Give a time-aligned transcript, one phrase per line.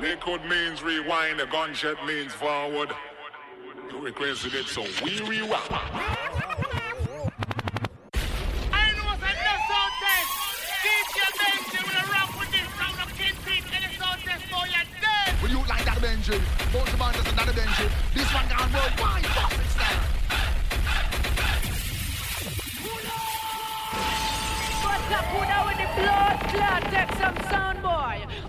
[0.00, 2.90] Liquid means rewind, the gunshot means forward.
[3.92, 5.60] You requested it, so we rewind.
[5.68, 5.76] I
[8.96, 9.28] know what's a
[9.68, 10.30] sound test.
[10.80, 11.84] DJ Benji.
[11.84, 15.36] Will rock with this round of King Creek and a sound test for your dead.
[15.42, 16.40] Will you like that Benji?
[16.72, 17.90] Both the man just another Benji.
[18.14, 19.26] This one gone worldwide.
[19.26, 20.00] Fuck it style.
[24.80, 26.82] What's up, who with the blood clot?
[26.88, 28.39] Take some sound boy.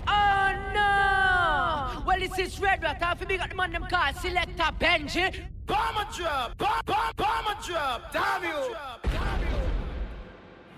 [2.31, 2.37] No!
[2.37, 3.01] Well, this is Red Rat.
[3.01, 5.35] Half a big the man them call Selector Benji.
[5.65, 6.57] Bomber drop!
[6.57, 8.11] Bomb, bomb, bomber drop!
[8.13, 8.75] Damn you!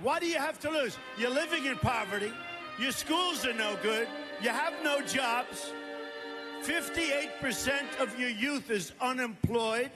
[0.02, 0.98] What do you have to lose?
[1.18, 2.32] You're living in poverty.
[2.80, 4.08] Your schools are no good.
[4.42, 5.72] You have no jobs.
[6.64, 9.92] 58% of your youth is unemployed.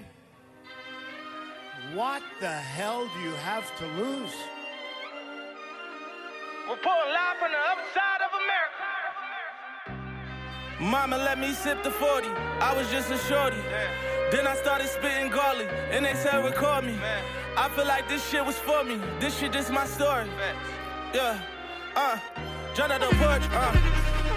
[1.94, 4.35] What the hell do you have to lose?
[6.69, 8.86] We're pulling live from the other side of America.
[10.80, 12.28] Mama let me sip the 40.
[12.61, 13.58] I was just a shorty.
[13.58, 14.30] Yeah.
[14.31, 16.94] Then I started spitting garlic, and they said record me.
[16.97, 17.23] Man.
[17.58, 19.02] I feel like this shit was for me.
[19.19, 20.28] This shit just my story.
[21.16, 21.39] Yeah.
[21.95, 22.19] Uh.
[22.75, 23.42] Jump out the porch.
[23.52, 23.73] Uh.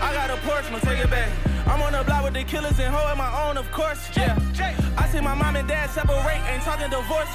[0.00, 1.30] I got a porch, no take it back.
[1.66, 4.08] I'm on the block with the killers and holding my own, of course.
[4.16, 4.38] Yeah.
[4.96, 7.28] I see my mom and dad separate, ain't talking divorce.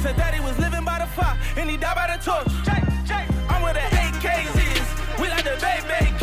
[0.00, 2.48] Said daddy was living by the fire and he died by the torch.
[3.50, 5.20] I'm where the AKs.
[5.20, 6.13] We like the baby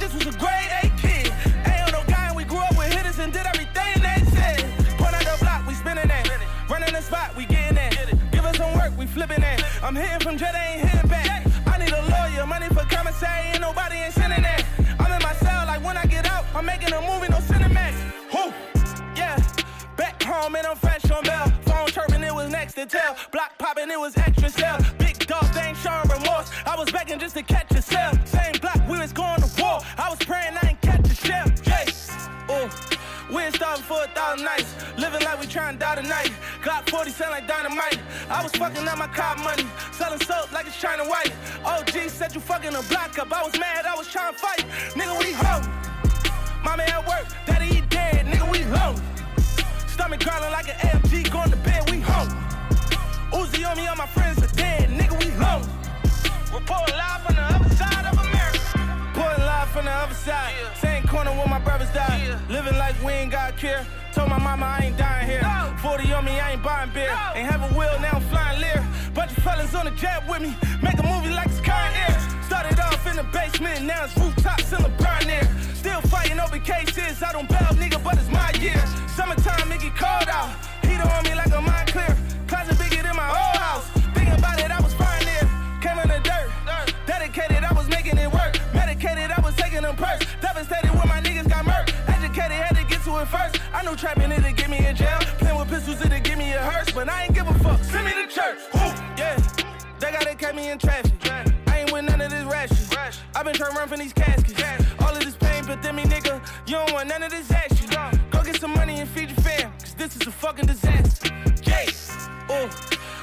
[0.00, 1.30] I just was a grade A kid.
[1.68, 4.64] Ain't no guy and we grew up with hitters and did everything they said.
[4.96, 6.26] Point out the block, we spinning that.
[6.70, 8.08] Running the spot, we getting that.
[8.32, 9.62] Give us some work, we flipping that.
[9.82, 13.60] I'm hitting from jet, ain't hitting back I need a lawyer, money for commissary, ain't
[13.60, 14.64] nobody ain't sending that.
[14.98, 17.92] I'm in my cell, like when I get out, I'm making a movie, no Cinemax.
[18.32, 18.54] Who?
[19.14, 19.36] Yeah,
[19.98, 21.52] back home and I'm fresh on bell.
[21.66, 23.16] Phone chirping, it was next to tell.
[23.32, 24.99] Block popping, it was extra sell.
[25.30, 26.50] Big dog, they ain't showing remorse.
[26.66, 28.12] I was begging just to catch a cell.
[28.24, 29.78] Same block, we was going to war.
[29.96, 31.46] I was praying I ain't catch a shell.
[31.62, 31.86] Hey,
[32.48, 32.68] oh.
[33.30, 34.74] We ain't starving for a thousand nights.
[34.98, 36.32] Living like we trying to die tonight.
[36.62, 38.00] Got 40 cent like dynamite.
[38.28, 39.66] I was fucking up my car money.
[39.92, 41.32] Selling soap like it's China White.
[41.64, 43.32] OG said you fucking a block up.
[43.32, 44.64] I was mad, I was trying to fight.
[44.98, 45.62] Nigga, we home.
[46.64, 48.26] Mommy at work, daddy he dead.
[48.26, 49.00] Nigga, we home.
[49.86, 52.50] Stomach growling like an AMG, going to bed, we home.
[53.30, 54.90] Uzi on me, all my friends are dead.
[54.90, 55.19] Nigga,
[56.70, 58.60] Reporting live from the other side of America.
[59.08, 60.54] Reporting live from the other side.
[60.62, 60.70] Yeah
[61.10, 62.22] corner where my brothers died.
[62.22, 62.38] Yeah.
[62.48, 63.84] Living like we ain't got care.
[64.14, 65.42] Told my mama I ain't dying here.
[65.42, 65.74] No.
[65.82, 67.10] 40 on me, I ain't buying beer.
[67.10, 67.32] No.
[67.34, 68.86] Ain't have a will, now I'm flying Lear.
[69.12, 70.54] Bunch of fellas on the jet with me.
[70.82, 72.16] Make a movie like it's current air.
[72.46, 75.46] Started off in the basement, now it's rooftops in the burn air.
[75.74, 77.22] Still fighting over cases.
[77.22, 78.82] I don't bail, nigga, but it's my year.
[94.14, 95.18] Trapping it'll get me in jail.
[95.38, 96.90] Playing with pistols, it'll give me a hearse.
[96.92, 97.82] But I ain't give a fuck.
[97.84, 98.58] Send me to church.
[99.18, 99.36] Yeah.
[99.98, 101.12] They gotta catch me in traffic.
[101.66, 102.90] I ain't with none of this rashes.
[103.34, 104.62] i been trying to run from these caskets.
[105.00, 107.88] All of this pain, but then me, nigga, you don't want none of this action.
[108.30, 111.49] Go get some money and feed your fam, cause this is a fucking disaster.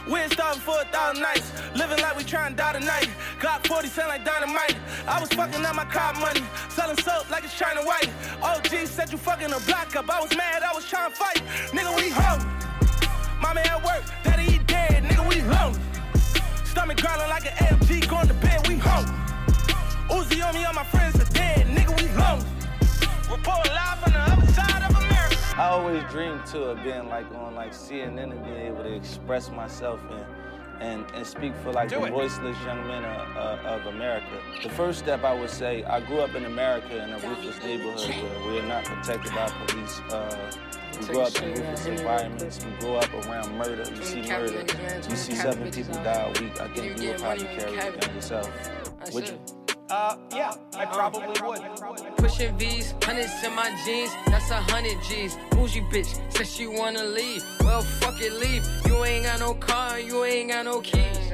[0.10, 1.52] We ain't starving for a thousand nights.
[1.76, 3.10] Living like we trying to die tonight.
[3.40, 4.78] Got 40 cent like dynamite.
[5.06, 6.44] I was fucking up my car money.
[6.70, 8.10] Selling soap like it's China White.
[8.42, 10.10] OG said you fucking a block up.
[10.10, 11.42] I was mad, I was trying to fight.
[11.76, 12.40] Nigga, we home.
[13.42, 15.04] Mommy at work, daddy he dead.
[15.04, 15.76] Nigga, we home.
[16.64, 19.06] Stomach growling like an AMG, going to bed, we home.
[20.10, 21.68] Uzi on me, all my friends are dead.
[21.68, 22.44] Nigga, we home.
[23.30, 24.67] Report live from the other side.
[25.58, 29.50] I always dreamed too of being like on like CNN and being able to express
[29.50, 30.24] myself and
[30.80, 32.12] and, and speak for like Do the it.
[32.12, 34.40] voiceless young men of, uh, of America.
[34.62, 38.10] The first step I would say, I grew up in America in a ruthless neighborhood
[38.10, 40.00] where we are not protected by police.
[40.12, 40.52] Uh,
[41.00, 42.64] we grew up in ruthless environments.
[42.64, 43.90] We grew up around murder.
[43.90, 44.64] You see murder.
[45.10, 46.62] You see seven people die a week.
[46.62, 48.70] I think you would probably carry it yourself.
[49.14, 49.67] Would you?
[49.90, 51.62] Uh, yeah, I probably would.
[52.18, 55.38] Pushing V's, hundreds in my jeans, that's a hundred G's.
[55.52, 57.44] Bougie bitch, says she wanna leave.
[57.62, 58.68] Well, fuck it, leave.
[58.86, 61.32] You ain't got no car, you ain't got no keys.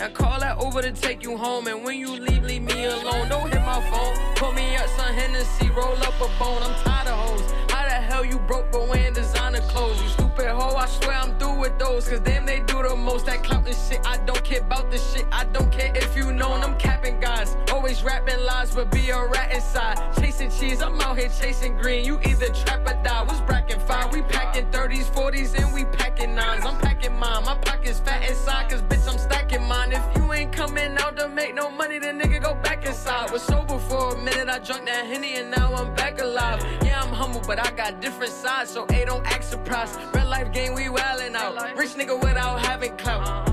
[0.00, 1.66] And call that over to take you home.
[1.66, 3.28] And when you leave, leave me alone.
[3.28, 4.34] Don't hit my phone.
[4.36, 6.62] Put me up some Hennessy, roll up a bone.
[6.62, 7.42] I'm tired of hoes.
[7.70, 10.00] How the hell you broke but wearing designer clothes?
[10.02, 12.08] You stupid hoe, I swear I'm through with those.
[12.08, 13.26] Cause damn, they do the most.
[13.26, 15.26] That clout and shit, I don't care about the shit.
[15.32, 17.56] I don't care if you know I'm capping guys.
[17.72, 19.96] Always rapping lies, but be a rat inside.
[20.20, 22.04] Chasing cheese, I'm out here chasing green.
[22.04, 23.22] You either trap or die.
[23.24, 24.12] What's brackin' five?
[24.12, 26.64] We packing 30s, 40s, and we packing nines.
[26.64, 27.44] I'm packing mine.
[27.44, 29.92] My pocket's fat inside, cause bitch, I'm stacking mine.
[29.92, 33.30] If you ain't coming out to make no money, then nigga go back inside.
[33.30, 36.64] Was sober for a minute, I drunk that Henny, and now I'm back alive.
[36.82, 40.00] Yeah, I'm humble, but I got different sides, so A don't act surprised.
[40.12, 41.76] Real life game, we wildin' out.
[41.76, 43.48] Rich nigga without having clout.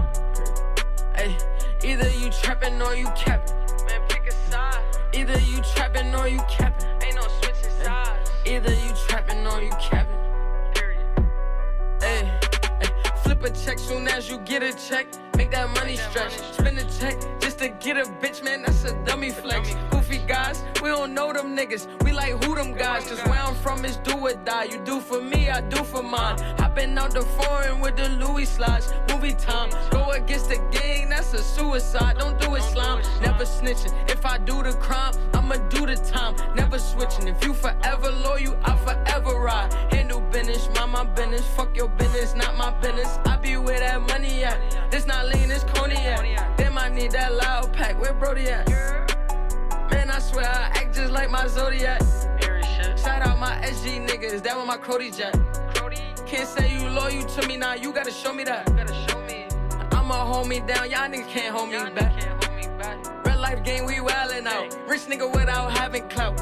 [1.16, 1.38] Hey,
[1.84, 3.56] either you trappin' or you capping.
[3.86, 4.82] Man, pick a side.
[5.14, 6.88] Either you trappin' or you capping.
[7.06, 8.32] Ain't no switching sides.
[8.48, 10.18] Either you trappin' or you capping.
[10.74, 11.06] Period.
[12.02, 12.26] Hey,
[12.82, 12.90] hey,
[13.22, 15.06] flip a check soon as you get a check.
[15.38, 16.34] Make that money stretch.
[16.54, 18.64] Spend a check just to get a bitch, man.
[18.64, 19.76] That's a dummy flex.
[19.92, 21.88] Goofy guys, we don't know them niggas.
[22.04, 23.08] We like who them guys.
[23.08, 24.66] Cause where I'm from is do or die.
[24.66, 26.38] You do for me, I do for mine.
[26.60, 28.94] Hopping out the foreign with the Louis slides.
[29.10, 29.70] Movie time.
[29.92, 32.18] Go against the gang, that's a suicide.
[32.20, 33.02] Don't do it, slime.
[33.22, 33.94] Never snitching.
[34.10, 36.36] If I do the crime, I'ma do the time.
[36.56, 37.28] Never switching.
[37.28, 39.74] If you forever loyal, I forever ride.
[39.94, 41.46] Handle business, mind my business.
[41.56, 43.20] Fuck your business, not my business.
[43.26, 44.92] I be where that money at.
[44.92, 46.58] This not lean, it's cognac.
[46.58, 48.00] Damn, I need that loud pack.
[48.00, 48.68] Where Brody at?
[49.92, 52.02] Man, I swear I act just like my Zodiac.
[52.98, 55.34] Shout out my SG niggas, that one my Crody Jack.
[56.26, 58.68] Can't say you loyal to me now, you gotta show me that.
[59.92, 63.26] I'ma hold me down, y'all niggas can't hold me back.
[63.26, 64.76] Real life game, we wildin' out.
[64.88, 66.40] Rich nigga without having clout.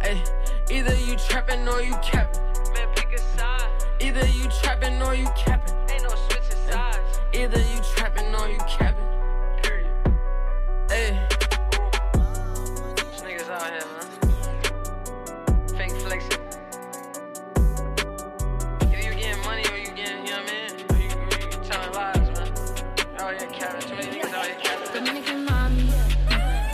[0.00, 0.22] Ay,
[0.70, 1.92] either you trappin' or you
[3.36, 3.70] side.
[4.00, 5.75] Either you trappin' or you capping.
[7.38, 9.04] Either you trappin' or you capping.
[9.62, 9.86] Period.
[10.88, 11.28] Hey.
[12.96, 14.08] These niggas out here, man.
[15.68, 16.40] Fake flexing.
[18.80, 20.72] Either you getting money or you getting, you know what I mean?
[20.88, 21.12] Or you, you,
[21.44, 22.48] you telling lies, man.
[23.18, 23.84] Out here capping.
[23.86, 24.92] Too many niggas out here capping.
[24.94, 25.90] Dominican mommy,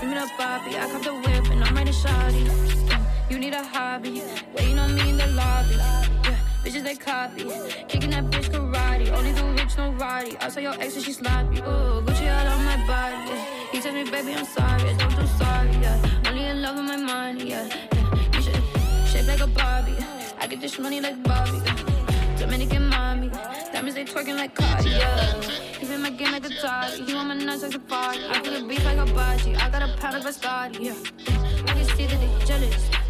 [0.01, 0.79] give me the Bobby.
[0.79, 2.45] I cop the whip and I'm ready shawty.
[2.47, 4.23] Mm, you need a hobby,
[4.57, 5.75] waiting on me in the lobby.
[5.75, 7.51] Yeah, bitches they copy,
[7.89, 8.82] kicking that bitch karate.
[9.15, 10.37] Only do rich, no roddy.
[10.39, 11.59] I saw your ex and she sloppy.
[11.61, 13.17] Ooh, Gucci all on my body.
[13.31, 13.45] Yeah.
[13.73, 14.83] He tell me, baby, I'm sorry.
[14.91, 15.71] I don't do sorry.
[15.81, 17.51] Yeah, only in love with my money.
[17.51, 18.35] Yeah, yeah.
[18.35, 18.63] you should
[19.07, 19.97] shape like a Barbie.
[20.41, 21.59] I get this money like Bobby.
[21.65, 21.93] Yeah.
[22.43, 23.29] Dominican mommy,
[23.73, 24.91] diamonds they twerking like Cardi.
[24.91, 25.41] Yeah,
[25.79, 27.05] he been my game like a Toddy.
[27.05, 28.19] He want my nuts like a party.
[28.29, 29.55] I feel the beef like a body.
[29.55, 30.81] I got a pound of Biscotti.
[30.81, 30.95] Yeah,
[31.69, 33.02] I can see that they jealous.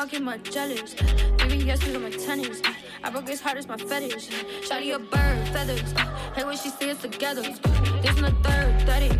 [0.00, 0.94] Won't walk in my jealous.
[1.36, 2.62] Baby, yes, we got my tennis.
[3.04, 4.30] I broke his heart, it's my fetish.
[4.66, 5.92] Shotty a bird, feathers.
[6.34, 7.42] Hey, when she see us together.
[7.42, 9.10] This in the third, 30.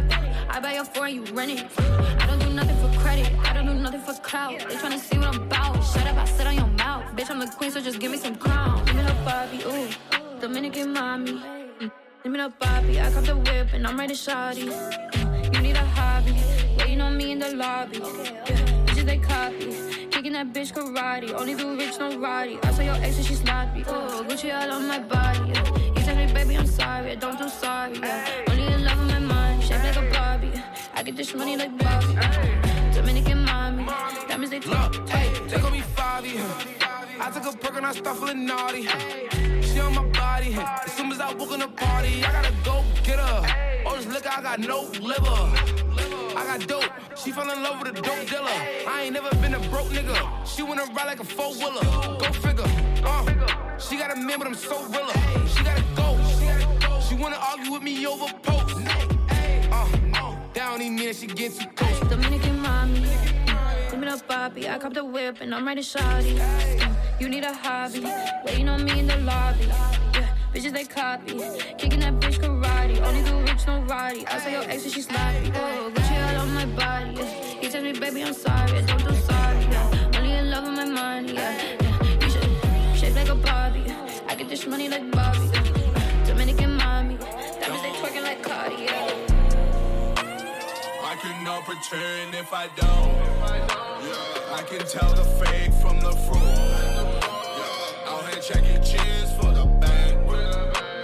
[0.49, 1.67] I buy your four and you rent it.
[1.79, 3.31] I don't do nothing for credit.
[3.44, 4.59] I don't do nothing for clout.
[4.59, 5.85] They tryna see what I'm about.
[5.85, 7.15] Shut up, I sit on your mouth.
[7.15, 8.83] Bitch, I'm the queen, so just give me some crown.
[8.87, 10.41] Give me the Bobby, ooh.
[10.41, 11.33] Dominican mommy.
[11.33, 11.93] Mm.
[12.23, 12.99] Give me the Bobby.
[12.99, 14.73] I cop the whip and I'm ready, shawty.
[14.73, 15.55] Mm.
[15.55, 16.35] You need a hobby.
[16.79, 17.99] Waiting on me in the lobby.
[17.99, 18.80] Yeah.
[19.00, 20.06] Bitches, they copy.
[20.11, 21.32] Kicking that bitch karate.
[21.32, 22.58] Only do rich, no roddy.
[22.62, 23.85] I saw your ex and she sloppy.
[23.87, 25.52] Oh, Gucci all on my body.
[25.52, 25.79] Yeah.
[25.94, 27.12] He tell me, baby, I'm sorry.
[27.12, 27.99] I don't do sorry.
[27.99, 28.44] Yeah.
[28.49, 29.62] Only in love with my mind.
[29.62, 30.52] Shaped like a Barbie.
[30.94, 32.14] I get this money like Bobby.
[32.93, 33.85] Dominican mommy.
[34.29, 35.08] Diamonds, they talk.
[35.08, 36.38] Hey, they call me Fabi.
[37.20, 38.87] I took a perk and I start feeling naughty.
[39.62, 40.55] She on my body.
[40.87, 43.41] As soon as I walk in the party, I gotta go get her.
[43.87, 44.79] Oh, this liquor, I got no
[45.11, 45.41] liver.
[46.41, 46.93] I got dope.
[47.21, 48.59] She fell in love with a dope dealer.
[48.95, 50.19] I ain't never been a broke nigga.
[50.47, 51.87] She wanna ride like a four wheeler.
[52.23, 52.71] Go figure.
[53.05, 55.19] Uh, she got a man, but I'm so realer.
[55.53, 56.09] She gotta go.
[57.07, 58.77] She wanna argue with me over post.
[59.77, 59.89] Uh,
[60.55, 62.00] that don't even mean that she get too close.
[62.11, 63.39] Dominican mommy.
[64.00, 64.66] Give me the Bobby.
[64.66, 65.83] I cop the whip and I'm ready.
[65.83, 68.00] Mm, You need a hobby.
[68.47, 69.66] Waiting on me in the lobby.
[69.66, 71.35] Yeah, bitches they copy.
[71.76, 72.99] Kicking that bitch karate.
[73.02, 74.26] Only do rich, no roddy.
[74.26, 75.52] I saw your ex and she sloppy.
[75.54, 77.12] Oh, Gucci all on my body.
[77.14, 77.61] Yeah.
[77.61, 78.78] He tell me, baby, I'm sorry.
[78.78, 79.64] I don't do sorry.
[79.71, 80.16] Yeah.
[80.16, 81.35] Only in love with my money.
[81.35, 81.76] Yeah.
[81.83, 82.25] yeah.
[82.25, 83.85] You should shape like a Barbie.
[84.28, 85.50] I get this money like Bobby.
[85.52, 85.70] Yeah.
[91.50, 93.16] Cannot pretend if I don't.
[94.54, 96.45] I can tell the fake from the fraud.
[96.45, 98.09] Yeah.
[98.09, 100.28] Out here checking chins for the bank.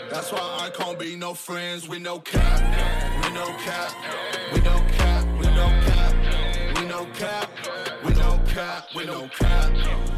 [0.09, 2.61] That's why I can't be no friends with no cap.
[3.25, 3.93] We no cap.
[4.55, 5.25] We no cap.
[5.41, 6.15] We no cap.
[6.77, 7.51] We no cap.
[8.05, 8.87] We no cap.
[8.95, 9.73] We no cap.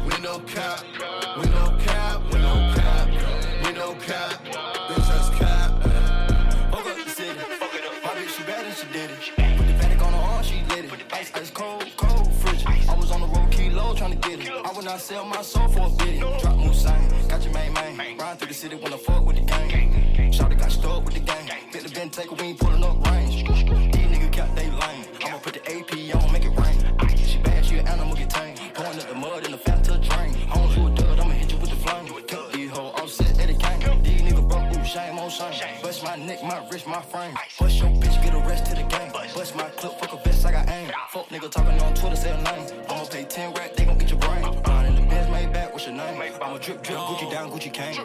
[0.05, 0.83] We no cap.
[1.39, 1.98] We no cap.
[14.89, 16.17] I sell my soul for a biddy.
[16.17, 18.17] Drop Musain, got your main man.
[18.17, 20.31] Ride through the city when I fuck with the gang.
[20.31, 21.47] Shawty got stuck with the gang.
[21.71, 23.45] Bit the Ben take we ain't pulling up range.
[23.45, 25.05] These niggas got they lane.
[25.23, 27.17] I'ma put the AP on, make it rain.
[27.17, 28.55] She bad, she an animal, get tame.
[28.73, 30.33] Pouring up the mud in the fat to drain.
[30.49, 32.05] Home to a dud, I'ma hit you with the flame.
[32.53, 34.01] These hoes, I'm set at the gang.
[34.01, 35.81] These niggas broke, ooh, shame on shame.
[35.83, 37.35] Bust my neck, my wrist, my frame.
[37.59, 39.11] Bust your bitch, get a rest to the game.
[39.11, 40.91] Bust my clip, fuck a vest, I got aim.
[41.09, 42.65] Fuck nigga talking on Twitter, say a name.
[42.89, 43.78] I'ma pay 10 rack,
[46.61, 47.95] drip, drip, Gucci down, Gucci cane.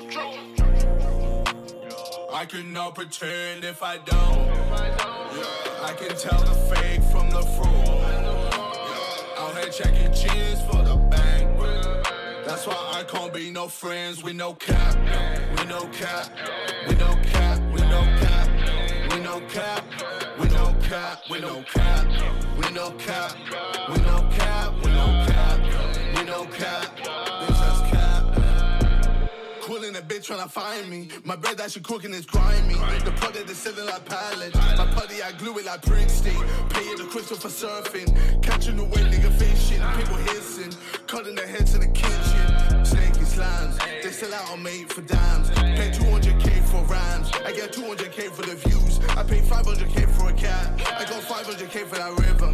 [2.32, 4.48] I can not pretend if I don't.
[5.82, 8.00] I can tell the fake from the fool.
[9.38, 11.58] Out here checking cheese for the bank.
[12.46, 14.96] That's why I can't be no friends with no cap.
[15.58, 16.30] We no cap.
[16.88, 17.60] We no cap.
[17.72, 18.48] We no cap.
[19.10, 19.84] We no cap.
[20.38, 21.22] We no cap.
[21.30, 22.06] We no cap.
[22.58, 23.36] We no cap.
[30.24, 31.08] Tryna find me.
[31.22, 32.74] My bread that she cooking is grimy.
[33.04, 34.54] The that is selling like pallets.
[34.54, 36.32] My putty I glue it like Princeton.
[36.70, 38.08] Pay the crystal for surfing.
[38.42, 39.82] Catching the wave, nigga fishing.
[39.98, 40.72] People hissing.
[41.06, 42.43] Cutting their heads in the kitchen.
[43.24, 44.02] Snaky slimes.
[44.02, 45.50] They sell out on me for dimes.
[45.50, 47.30] Pay 200k for rhymes.
[47.44, 49.00] I get 200k for the views.
[49.16, 50.80] I pay 500k for a cat.
[50.98, 52.46] I got 500k for that river.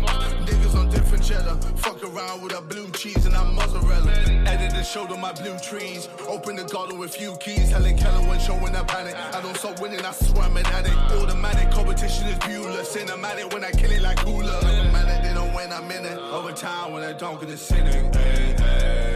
[0.47, 1.57] Niggas on different cheddar.
[1.77, 4.13] Fuck around with a blue cheese and that mozzarella.
[4.47, 6.09] Edit and showed on my blue trees.
[6.29, 7.71] Open the garden with few keys.
[7.71, 9.15] Helen Keller when showing up panic.
[9.15, 10.97] I don't stop winning, I swear I'm an addict.
[10.97, 12.85] Automatic competition is Bueller.
[12.85, 14.53] Cinematic when I kill it like cooler.
[14.53, 16.19] Automatic, they don't win, I'm in it.
[16.19, 18.11] Over time when I don't get a sinning.
[18.15, 19.10] Ay, ay.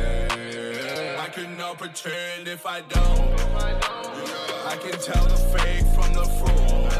[1.34, 3.40] I cannot pretend if I don't.
[4.68, 6.92] I can tell the fake from the fraud.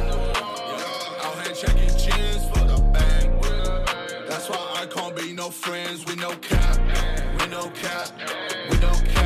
[1.22, 3.40] Out here checking chins for the bank.
[4.28, 6.80] That's why I can't be no friends with no cap.
[7.38, 8.10] We no cap.
[8.68, 9.23] We no cap.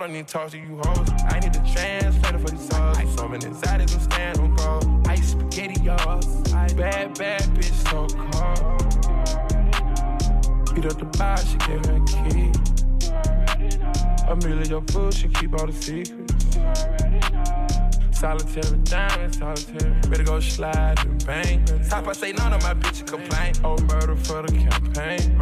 [0.00, 1.08] Don't need to talk to you hoes.
[1.28, 2.96] I need a translator for these hoes.
[2.96, 4.80] I so many anxieties, I'm stand on go.
[5.10, 6.22] Ice spaghetti, y'all.
[6.74, 8.80] Bad, bad bitch, so cold.
[10.74, 12.50] Beat up the bar, she gave me a key.
[14.26, 16.56] Amelia, your food, she keep all the secrets.
[18.18, 19.90] Solitary diamond, solitary.
[20.08, 21.64] Better go slide and bang.
[21.88, 23.52] Top I say none of my bitches complain.
[23.64, 25.39] Oh, murder for the campaign.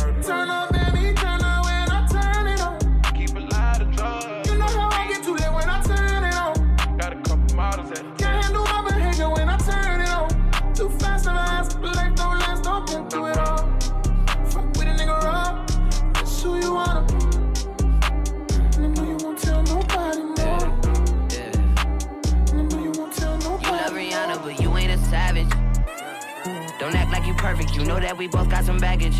[27.73, 29.17] You know that we both got some baggage.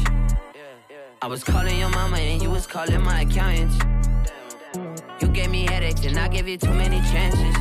[1.21, 3.73] I was calling your mama and you was calling my accountant.
[5.21, 7.55] You gave me headaches and I gave you too many chances.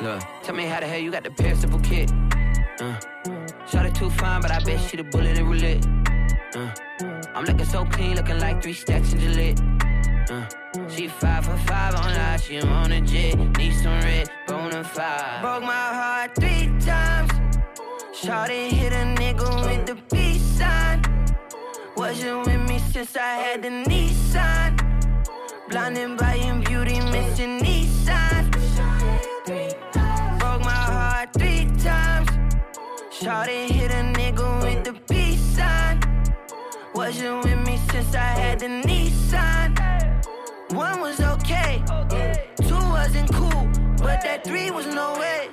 [0.00, 2.10] Look, tell me how the hell you got the perishable kit.
[2.80, 2.98] Uh,
[3.66, 5.86] shot it too fine, but I bet she the bullet in roulette.
[6.54, 6.70] Uh,
[7.34, 9.60] I'm looking so clean, looking like three stacks of Gillette.
[10.30, 10.46] Uh,
[10.88, 13.36] she five for five on live, she on a jet.
[13.58, 15.42] Need some red, bona fide.
[15.42, 16.49] Broke my heart three times.
[18.22, 21.00] Shawty hit a nigga with the peace sign.
[21.96, 24.76] Wasn't with me since I had the Nissan.
[25.70, 28.50] Blinded by your beauty, missing Nissan.
[30.38, 32.28] Broke my heart three times.
[33.10, 35.98] Shawty hit a nigga with the peace sign.
[36.94, 39.70] Wasn't with me since I had the Nissan.
[40.74, 41.82] One was okay,
[42.68, 45.48] two wasn't cool, but that three was no way.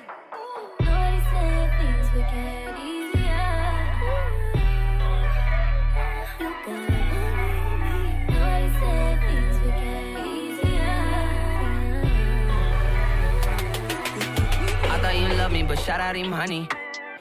[15.88, 16.68] Shout out him, honey.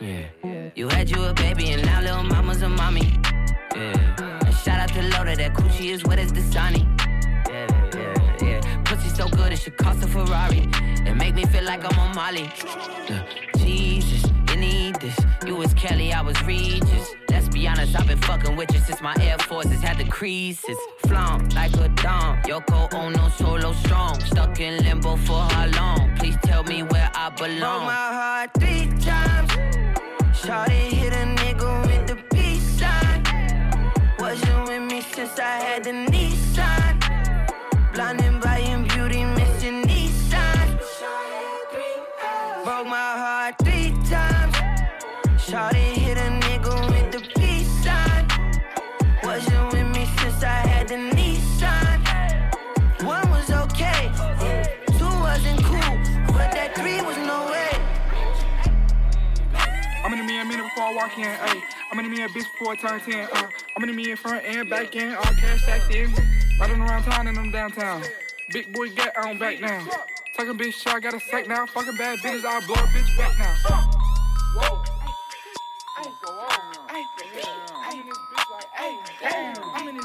[0.00, 0.26] Yeah.
[0.74, 3.16] You had you a baby, and now little mama's a mommy.
[3.76, 4.40] Yeah.
[4.44, 6.84] And shout out to Loda, that coochie is wet as the sunny.
[7.48, 8.82] Yeah, yeah, yeah.
[8.82, 10.68] Pussy so good, it should cost a Ferrari.
[11.06, 12.50] And make me feel like I'm on Molly.
[13.08, 13.24] Yeah.
[13.58, 15.16] Jesus, you need this.
[15.46, 17.14] You was Kelly, I was Regis.
[17.30, 20.76] Let's be honest, I've been fucking with you since my Air Forces had the creases.
[21.06, 22.42] Flaunt like a dom.
[22.42, 24.18] Yoko Ono solo strong.
[24.22, 26.05] Stuck in limbo for how long?
[26.42, 27.58] Tell me where I belong.
[27.58, 29.50] Broke my heart three times.
[30.32, 33.22] Shawty hit a nigga with the peace sign.
[34.18, 36.05] Wasn't with me since I had the
[60.86, 61.62] I walk in, ayy.
[61.90, 63.50] I'm in the mirror bitch I turn 10, uh.
[63.76, 66.14] I'm in the mirror front and back in, all cash stacked in.
[66.60, 68.04] Riding around town and I'm downtown.
[68.52, 69.84] Big boy get on back now.
[70.36, 71.66] Talking bitch I got a sack now.
[71.66, 73.56] Fucking bad business, I'll blow a bitch back now.
[74.54, 74.84] Whoa.
[79.80, 80.02] In in in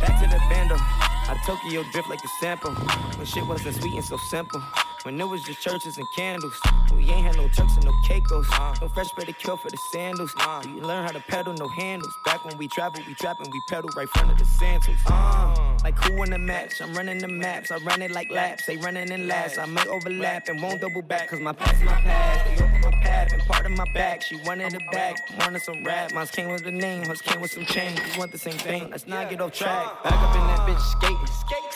[0.00, 1.03] back to the bando.
[1.26, 2.72] I Tokyo drift like a sample.
[3.16, 4.62] When shit wasn't sweet and so simple.
[5.04, 6.58] When it was just churches and candles.
[6.94, 8.46] We ain't had no turks and no caicos.
[8.80, 10.32] No fresh pedicure for the sandals.
[10.64, 12.10] We learn how to pedal, no handles.
[12.24, 14.96] Back when we travel, we trap and we pedal right front of the sandals.
[15.04, 16.80] Uh, like who in the match?
[16.80, 17.70] I'm running the maps.
[17.70, 18.64] I run it like laps.
[18.64, 19.58] They running in laps.
[19.58, 21.28] I may overlap and won't double back.
[21.28, 22.44] Cause my past is my past.
[22.46, 24.22] They open my path and part of my back.
[24.22, 25.16] She wanted it back.
[25.38, 26.14] Wanted some rap.
[26.14, 27.04] Mine's came with the name.
[27.04, 28.00] Hers came with some change.
[28.12, 28.88] We want the same thing.
[28.88, 30.02] Let's not get off track.
[30.02, 31.18] Back up in that bitch skating.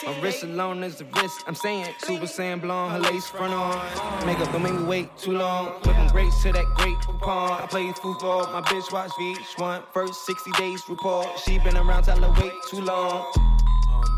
[0.07, 1.43] My wrist alone is the wrist.
[1.45, 2.93] I'm saying Super Saiyan blonde.
[2.93, 4.25] Her front on.
[4.25, 5.67] Makeup don't make me wait too long.
[5.85, 7.61] Whip from grapes to that great coupon.
[7.61, 8.47] I play football.
[8.51, 9.83] My bitch watch VH1.
[9.93, 11.27] First 60 days report.
[11.39, 13.31] She been around, tell her wait too long.
[13.35, 14.09] Um,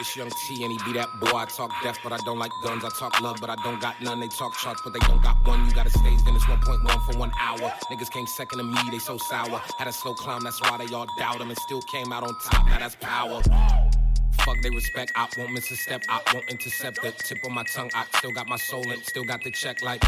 [0.00, 1.34] it's Young T and he be that boy.
[1.34, 2.84] I talk death, but I don't like guns.
[2.84, 4.20] I talk love, but I don't got none.
[4.20, 5.66] They talk charts, but they don't got one.
[5.66, 7.72] You got a stage, then it's 1.1 for one hour.
[7.90, 9.60] Niggas came second to me, they so sour.
[9.78, 12.34] Had a slow climb, that's why they all doubt him and still came out on
[12.44, 12.66] top.
[12.66, 13.42] Now that's power.
[14.44, 17.64] Fuck they respect, I won't miss a step, I won't intercept the tip of my
[17.64, 17.90] tongue.
[17.94, 20.02] I still got my soul and still got the check like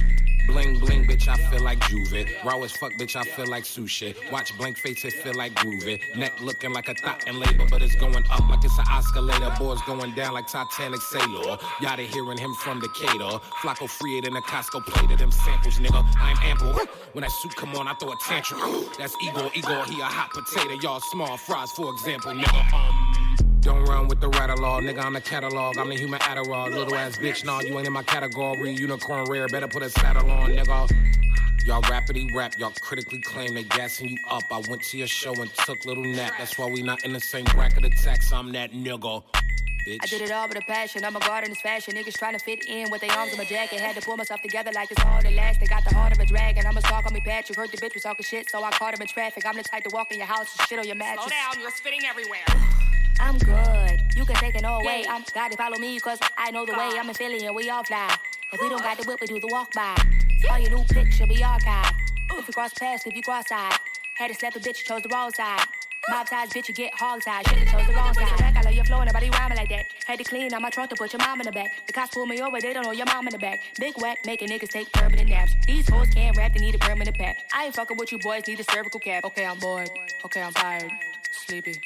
[0.51, 1.29] bling bling, bitch.
[1.29, 2.29] I feel like Juve.
[2.45, 3.17] Raw as fuck, bitch.
[3.17, 4.15] I feel like sushi.
[4.31, 6.01] Watch blank face, it feel like groovy.
[6.17, 9.53] Neck looking like a thought and labor, but it's going up like it's an escalator.
[9.59, 11.59] Boys going down like Titanic sailor.
[11.81, 13.39] Y'all hearing him from Decatur.
[13.63, 16.05] Flacco free it in a Costco plate of them samples, nigga.
[16.19, 16.73] I'm ample.
[17.13, 18.61] When that suit come on, I throw a tantrum.
[18.99, 20.75] That's Igor, Igor, he a hot potato.
[20.83, 22.75] Y'all small fries, for example, nigga.
[22.75, 23.60] Um.
[23.61, 25.05] Don't run with the rattle law, nigga.
[25.05, 25.77] I'm the catalog.
[25.77, 26.73] I'm the human Adderall.
[26.73, 28.73] Little ass bitch, nah, you ain't in my category.
[28.73, 30.91] Unicorn rare, better put a saddle on, nigga.
[31.67, 34.43] Y'all rappity rap, y'all critically claim they gassing you up.
[34.51, 36.33] I went to your show and took little nap.
[36.39, 38.33] That's why we not in the same bracket of tax.
[38.33, 39.23] I'm that nigga.
[39.87, 39.99] Bitch.
[40.03, 41.05] I did it all with a passion.
[41.05, 41.95] I'm a guard in this fashion.
[41.95, 43.79] Niggas trying to fit in with their arms in my jacket.
[43.81, 45.61] Had to pull myself together like it's all that last.
[45.61, 46.67] They got the heart of a dragon.
[46.67, 47.59] I'm a stalk call me, Patrick.
[47.59, 49.45] Heard the bitch was talking shit, so I caught him in traffic.
[49.45, 51.27] I'm the type to walk in your house and shit on your mattress.
[51.27, 52.45] Slow down, you're spitting everywhere.
[53.21, 54.01] I'm good.
[54.17, 55.05] You can take it all away.
[55.09, 56.91] I'm gotta follow me, cause I know the way.
[56.99, 58.17] I'm in Philly and we all fly.
[58.53, 59.97] If we don't got the whip, we do the walk by.
[60.51, 61.95] All your new pics should be archived.
[62.33, 63.79] If you cross paths, if you cross side.
[64.17, 65.67] Had to slap a bitch, chose the wrong side.
[66.09, 67.45] Mob ties, bitch, you get hog ties.
[67.47, 68.39] Should've chose the wrong side.
[68.39, 69.87] Back, I love your flow, nobody rhyming like that.
[70.07, 71.87] Had to clean out my trunk to put your mom in the back.
[71.87, 73.61] The cops pull me over, they don't know your mom in the back.
[73.79, 75.55] Big whack, making niggas take permanent naps.
[75.67, 77.39] These hoes can't rap, they need a permanent pack.
[77.55, 79.25] I ain't fucking with you boys, need a cervical cap.
[79.25, 79.91] Okay, I'm bored.
[80.25, 80.91] Okay, I'm tired.
[81.31, 81.81] Sleepy.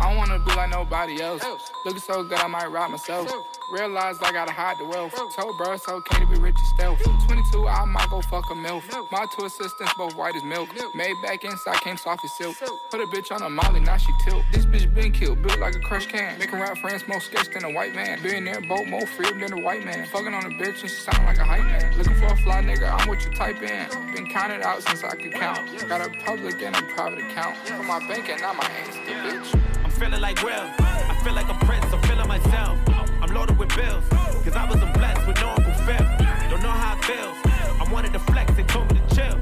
[0.00, 1.42] I don't wanna be like nobody else.
[1.84, 3.30] Looking so good, I might rob myself.
[3.72, 5.12] Realized I gotta hide the wealth.
[5.36, 7.02] Told bro it's okay to be rich as stealth.
[7.02, 8.82] 22, I might go fuck a MILF.
[9.10, 10.68] My two assistants both white as milk.
[10.94, 12.56] Made back inside, came soft as silk.
[12.90, 14.44] Put a bitch on a molly, now she tilt.
[14.52, 16.38] This bitch been killed, built like a crushed can.
[16.38, 18.22] Making rap friends more sketch than a white man.
[18.22, 20.06] Billionaire boat more free than a white man.
[20.06, 21.98] Fucking on a bitch and she sound like a hype man.
[21.98, 24.14] Looking for a fly nigga, I'm what you type in.
[24.14, 25.60] Been counted out since I could count.
[25.88, 27.56] Got a public and a private account.
[27.66, 29.87] For my bank and not my Insta, bitch.
[29.98, 30.52] Feeling like Will.
[30.78, 31.92] I feel like a prince.
[31.92, 32.78] I'm feeling myself.
[33.20, 34.04] I'm loaded with bills.
[34.44, 36.06] Cause I wasn't blessed with no Uncle Phil.
[36.48, 37.36] Don't know how it feels.
[37.80, 38.54] I wanted to flex.
[38.54, 39.36] They told me to chill.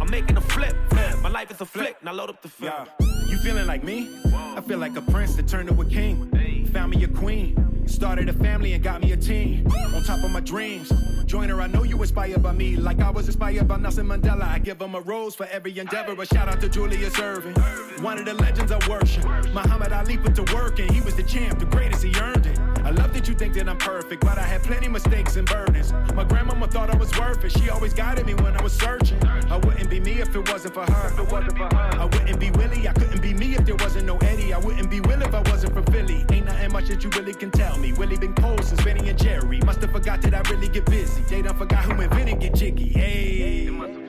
[0.00, 0.76] I'm making a flip.
[1.22, 2.02] My life is a flick.
[2.04, 2.86] Now load up the film.
[3.26, 4.10] You feeling like me?
[4.34, 6.30] I feel like a prince that turned to a king.
[6.72, 7.71] Found me a queen.
[7.86, 9.66] Started a family and got me a team.
[9.94, 10.92] On top of my dreams.
[11.24, 12.76] Joyner, I know you inspired by me.
[12.76, 14.42] Like I was inspired by Nelson Mandela.
[14.42, 16.20] I give him a rose for every endeavor.
[16.20, 17.56] A shout out to Julius Erving.
[18.02, 19.24] One of the legends I worship.
[19.52, 21.58] Muhammad Ali put to work and he was the champ.
[21.58, 22.71] The greatest, he earned it.
[22.84, 25.92] I love that you think that I'm perfect, but I had plenty mistakes and burdens.
[26.14, 27.52] My grandmama thought I was worth it.
[27.52, 29.22] She always guided me when I was searching.
[29.24, 31.08] I wouldn't be me if it wasn't for her.
[31.08, 32.00] If it wasn't for her.
[32.00, 32.88] I wouldn't be Willie.
[32.88, 34.52] I couldn't be me if there wasn't no Eddie.
[34.52, 36.24] I wouldn't be Will if I wasn't from Philly.
[36.30, 37.92] Ain't nothing much that you really can tell me.
[37.92, 39.60] Willie been cold since Benny and Jerry.
[39.60, 41.22] Must have forgot that I really get busy.
[41.22, 42.88] They done forgot who invented get jiggy.
[42.88, 44.01] Hey.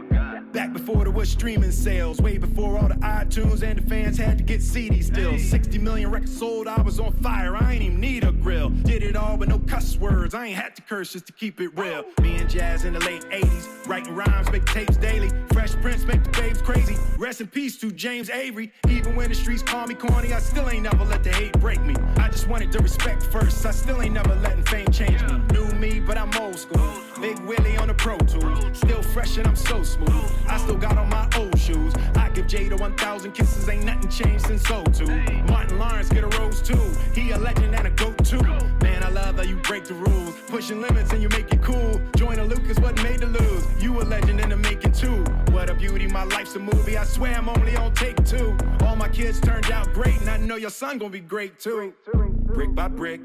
[0.53, 4.37] Back before there was streaming sales, way before all the iTunes and the fans had
[4.37, 5.35] to get CDs still.
[5.39, 8.69] 60 million records sold, I was on fire, I ain't even need a grill.
[8.69, 11.59] Did it all with no cuss words, I ain't had to curse just to keep
[11.59, 12.05] it real.
[12.21, 15.31] Me and Jazz in the late 80s, writing rhymes, make tapes daily.
[15.51, 16.97] Fresh Prince make the babes crazy.
[17.17, 18.71] Rest in peace to James Avery.
[18.89, 21.81] Even when the streets call me corny, I still ain't never let the hate break
[21.81, 21.95] me.
[22.17, 25.39] I just wanted the respect first, I still ain't never letting fame change me.
[25.51, 27.02] New me, but I'm old school.
[27.23, 28.77] Big Willie on the Pro Tools.
[28.77, 30.29] Still fresh and I'm so smooth.
[30.45, 31.93] I still got on my old shoes.
[32.15, 35.05] I give Jada 1,000 kisses, ain't nothing changed since 02.
[35.43, 36.93] Martin Lawrence get a rose too.
[37.15, 38.43] He a legend and a goat too.
[38.81, 40.35] Man, I love how you break the rules.
[40.49, 42.01] Pushing limits and you make it cool.
[42.17, 43.65] Joyner Lucas wasn't made to lose.
[43.81, 45.23] You a legend in the making too.
[45.53, 46.97] What a beauty, my life's a movie.
[46.97, 48.57] I swear I'm only on take two.
[48.81, 51.93] All my kids turned out great, and I know your son gonna be great too.
[52.13, 53.21] Brick by brick,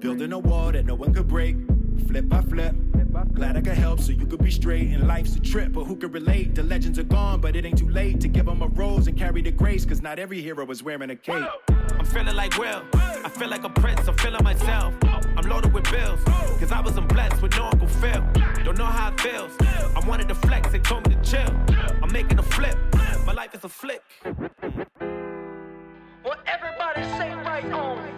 [0.00, 1.54] building a wall that no one could break.
[2.08, 2.74] Flip by flip.
[3.32, 4.88] Glad I could help so you could be straight.
[4.88, 6.54] And life's a trip, but who could relate?
[6.54, 9.16] The legends are gone, but it ain't too late to give them a rose and
[9.16, 9.84] carry the grace.
[9.84, 11.46] Cause not every hero is wearing a cape.
[11.68, 12.82] I'm feeling like Will.
[12.94, 14.06] I feel like a prince.
[14.08, 14.94] I'm feeling myself.
[15.04, 16.22] I'm loaded with bills.
[16.24, 18.24] Cause I wasn't blessed with no Uncle Phil.
[18.64, 19.52] Don't know how it feels.
[19.60, 20.70] I wanted to flex.
[20.70, 21.50] They told me to chill.
[22.02, 22.76] I'm making a flip.
[23.24, 24.02] My life is a flick.
[26.22, 28.16] What everybody say right on.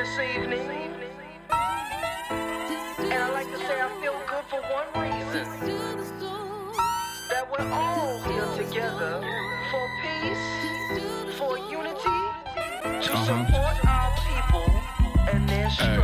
[0.00, 0.66] This evening.
[3.00, 5.44] And I like to say I feel good for one reason.
[7.28, 9.20] That we're all here together
[9.70, 12.18] for peace, for unity,
[13.04, 13.26] to Uh-huh.
[13.28, 14.68] support our people
[15.32, 15.96] and their Hey.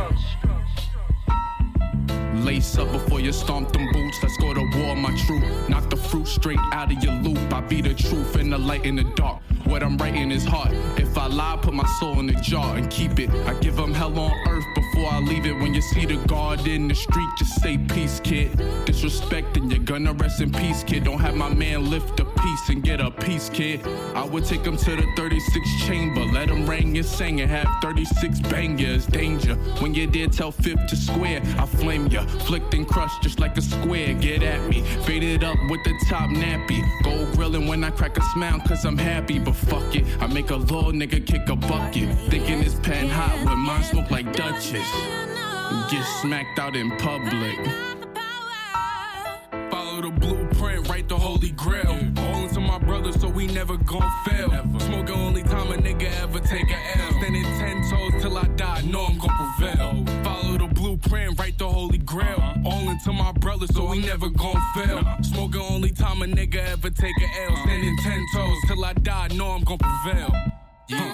[2.47, 4.19] Lace up before you stomp them boots.
[4.23, 5.43] Let's go to war, my troop.
[5.67, 7.53] Knock the fruit straight out of your loop.
[7.53, 9.41] I be the truth in the light in the dark.
[9.65, 10.71] What I'm writing is hard.
[10.97, 13.29] If I lie, put my soul in the jar and keep it.
[13.45, 15.53] I give them hell on earth before I leave it.
[15.53, 18.57] When you see the guard in the street, just say peace, kid.
[18.85, 21.03] Disrespect and you're gonna rest in peace, kid.
[21.03, 23.85] Don't have my man lift a piece and get a piece, kid.
[24.15, 26.23] I would take him to the 36 chamber.
[26.25, 29.05] Let him ring and sing and have 36 bangers.
[29.05, 29.55] Danger.
[29.79, 31.41] When you're there, tell fifth to square.
[31.57, 32.25] I flame ya.
[32.47, 34.13] Flicked and crushed just like a square.
[34.13, 34.81] Get at me.
[35.05, 36.81] Faded up with the top nappy.
[37.03, 39.39] Gold grilling when I crack a smile cause I'm happy.
[39.39, 40.05] But fuck it.
[40.19, 42.09] I make a little nigga kick a bucket.
[42.29, 44.86] Thinking it's pen hot when mine smoke like Dutchess.
[45.89, 47.55] Get smacked out in public.
[49.71, 51.97] Follow the blueprint, write the holy grail.
[52.17, 54.49] All to my brother, so we never gon' fail.
[54.79, 57.11] Smoking only time a nigga ever take a L.
[57.19, 60.23] Standing ten toes till I die, know I'm gon' prevail.
[60.23, 62.41] Follow the blueprint, write the holy grail.
[62.65, 65.03] All into my brother, so we never gon' fail.
[65.21, 67.55] Smoking only time a nigga ever take a L.
[67.63, 70.33] Standing ten toes till I die, know I'm gon' prevail.
[70.89, 71.13] Yeah.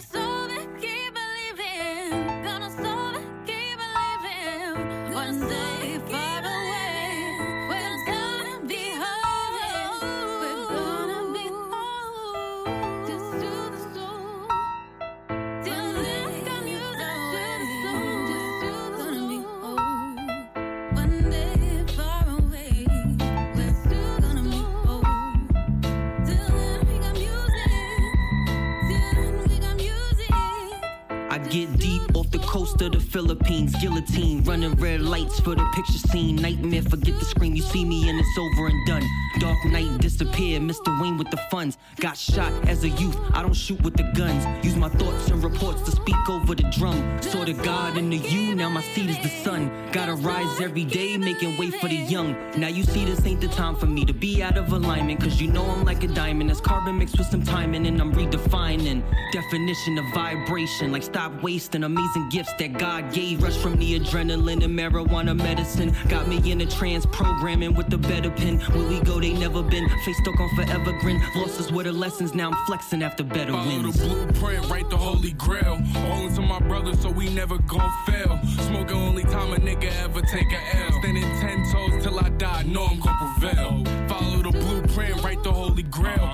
[32.73, 36.35] Coast of the Philippines, guillotine, running red lights for the picture scene.
[36.35, 39.03] Nightmare, forget the screen, you see me and it's over and done.
[39.39, 41.01] Dark night disappear, Mr.
[41.01, 41.77] Wayne with the funds.
[41.99, 44.45] Got shot as a youth, I don't shoot with the guns.
[44.65, 47.21] Use my thoughts and reports to speak over the drum.
[47.21, 49.71] Saw the God in the you, now my seat is the sun.
[49.91, 52.35] Gotta rise every day, making way for the young.
[52.57, 55.41] Now you see this ain't the time for me to be out of alignment, cause
[55.41, 56.49] you know I'm like a diamond.
[56.49, 60.91] That's carbon mixed with some timing, and I'm redefining definition of vibration.
[60.91, 63.43] Like stop wasting amazing gifts that God gave.
[63.43, 65.93] Rush from the adrenaline and marijuana medicine.
[66.07, 68.59] Got me in a trance programming with the better pen.
[68.59, 69.87] Where we go, they never been.
[70.05, 71.21] Face stuck on forever grin.
[71.35, 73.99] Losses were the lessons, now I'm flexing after better Follow wins.
[73.99, 75.81] the blueprint, write the holy grail.
[75.95, 78.39] All into my brothers, so we never gon' fail.
[78.67, 80.91] Smoking only time a nigga ever take a L.
[81.01, 83.83] Standing ten toes till I die, know I'm gon' prevail.
[84.07, 86.31] Follow the blueprint, write the holy grail.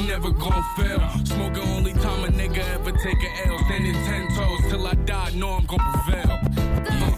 [0.00, 1.02] We never gon' fail.
[1.24, 3.58] Smoking only time a nigga ever take a L.
[3.66, 7.09] Standing ten toes till I die, know I'm gon' prevail.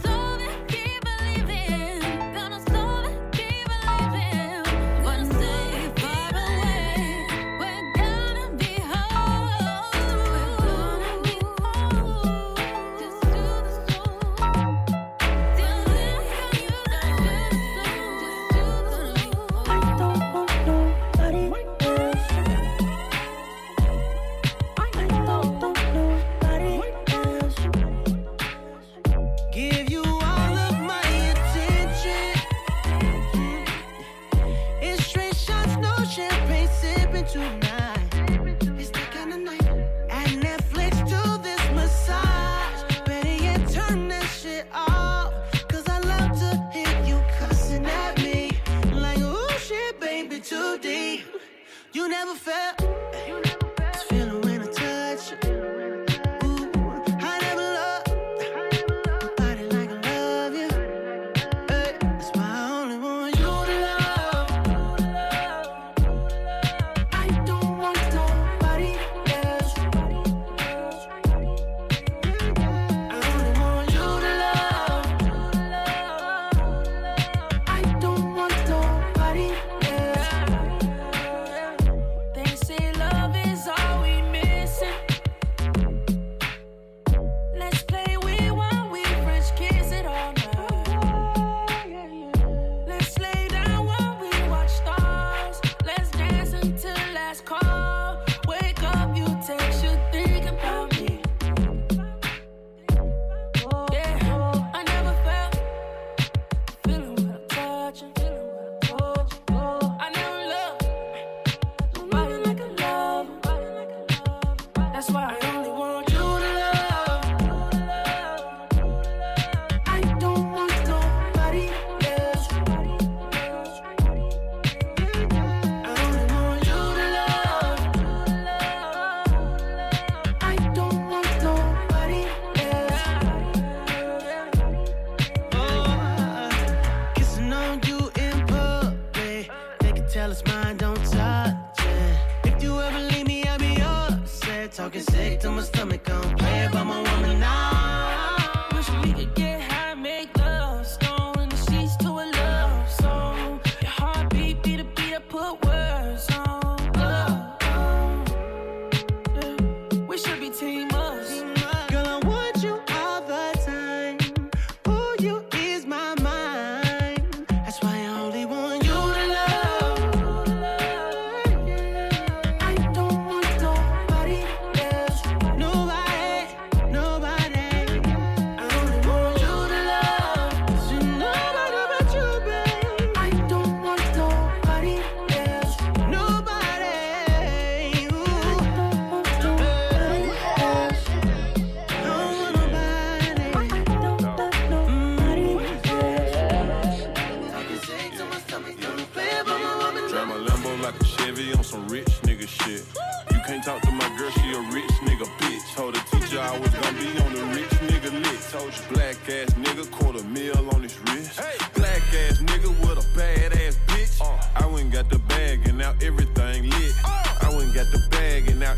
[52.25, 52.92] Never felt.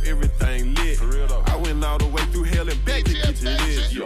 [0.07, 1.01] everything lit.
[1.47, 3.97] I went all the way through hell and back to get to this.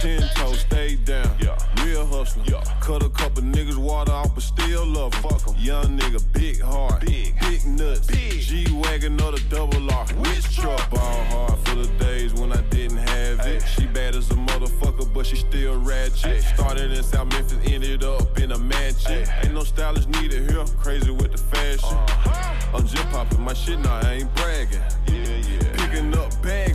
[0.00, 1.36] Ten toes, stay down.
[1.40, 1.58] Yeah.
[1.84, 2.62] Real hustler.
[2.80, 5.14] Cut a couple niggas water off, but still love.
[5.16, 5.54] Fuck em.
[5.58, 7.04] Young nigga, big heart.
[7.04, 8.06] Big, big nuts.
[8.06, 10.06] G-Wagon or the double R.
[10.06, 10.90] Which truck?
[10.90, 13.62] Ball hard for the days when I didn't have it.
[13.62, 16.42] She bad as a motherfucker, but she still ratchet.
[16.42, 19.26] Started in South Memphis, ended up in a mansion.
[19.42, 20.64] Ain't no stylist needed here.
[20.78, 21.96] Crazy with the fashion.
[21.96, 22.76] Uh-huh.
[22.76, 24.80] I'm just popping my shit, now I ain't bragging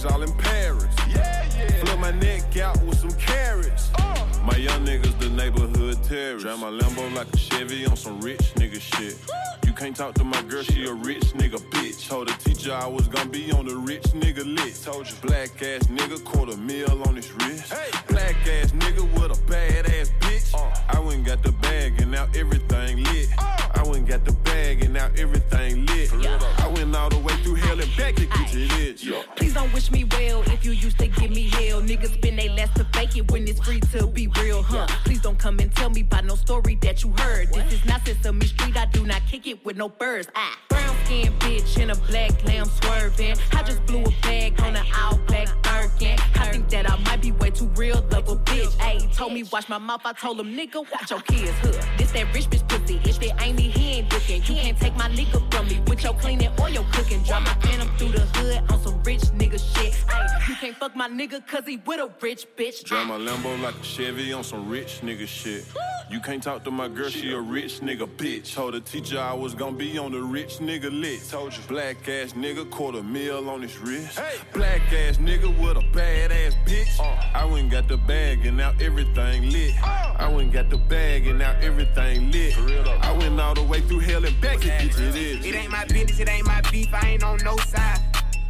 [0.06, 0.86] all in Paris.
[1.08, 1.68] Yeah, yeah.
[1.84, 3.92] Flip my neck out with some carrots.
[3.98, 4.28] Uh.
[4.44, 6.44] My young niggas, the neighborhood terrorists.
[6.44, 9.18] Drive my Lambo like a Chevy on some rich nigga shit.
[9.66, 12.08] You can't talk to my girl, she a rich nigga bitch.
[12.08, 14.86] Told the teacher I was gonna be on the rich nigga list.
[14.86, 17.74] Told you, black ass nigga, quarter mil on his wrist.
[18.08, 20.54] Black ass nigga with a bad ass bitch.
[20.54, 20.72] Uh.
[20.90, 23.30] I went and got the bag and now everything lit.
[23.38, 26.12] I went got the bag and now everything lit.
[26.60, 29.04] I went all the way through hell and back to get to this.
[29.04, 29.22] Yeah.
[29.36, 31.82] Please don't wish me well if you used to give me hell.
[31.82, 34.88] Niggas spend they last to fake it when it's free to be real, huh?
[35.06, 37.52] Please don't come and tell me by no story that you heard.
[37.54, 40.28] This is not Sesame Street, I do not kick it with no birds.
[40.36, 43.36] Ah, brown skin bitch in a black lamb swerving.
[43.54, 46.18] I just blew a bag on an all black Birkin.
[46.36, 48.72] I think that I might be way too real, love a bitch.
[48.78, 51.72] Ayy, told me watch my mouth, I told him nigga watch your kids, huh?
[51.98, 54.42] This that rich bitch pussy, if it ain't me, he ain't looking.
[54.44, 57.22] You can't take my nigga from me with your cleaning or your cooking.
[57.24, 59.94] Drive my phantom through the hood on some rich nigga shit.
[60.08, 62.84] Ayy, you can't fuck my nigga cause he with a rich bitch.
[62.84, 65.66] Drive my Lambo like a Chevy on some rich nigga shit.
[66.12, 68.54] You can't talk to my girl, she a rich nigga bitch.
[68.54, 71.28] Told the teacher I was gonna be on the rich nigga lit.
[71.30, 74.20] Told you, black ass nigga, quarter mil on his wrist.
[74.54, 77.00] Black ass nigga with a bad ass bitch.
[77.00, 77.04] Uh.
[77.34, 79.74] I went and got the bag and now everything lit.
[79.82, 80.16] Uh.
[80.18, 82.56] I went and got the bag and now everything lit.
[83.02, 85.00] I went all the way through hell and back this.
[85.00, 88.00] It ain't my business, it ain't my beef, I ain't on no side.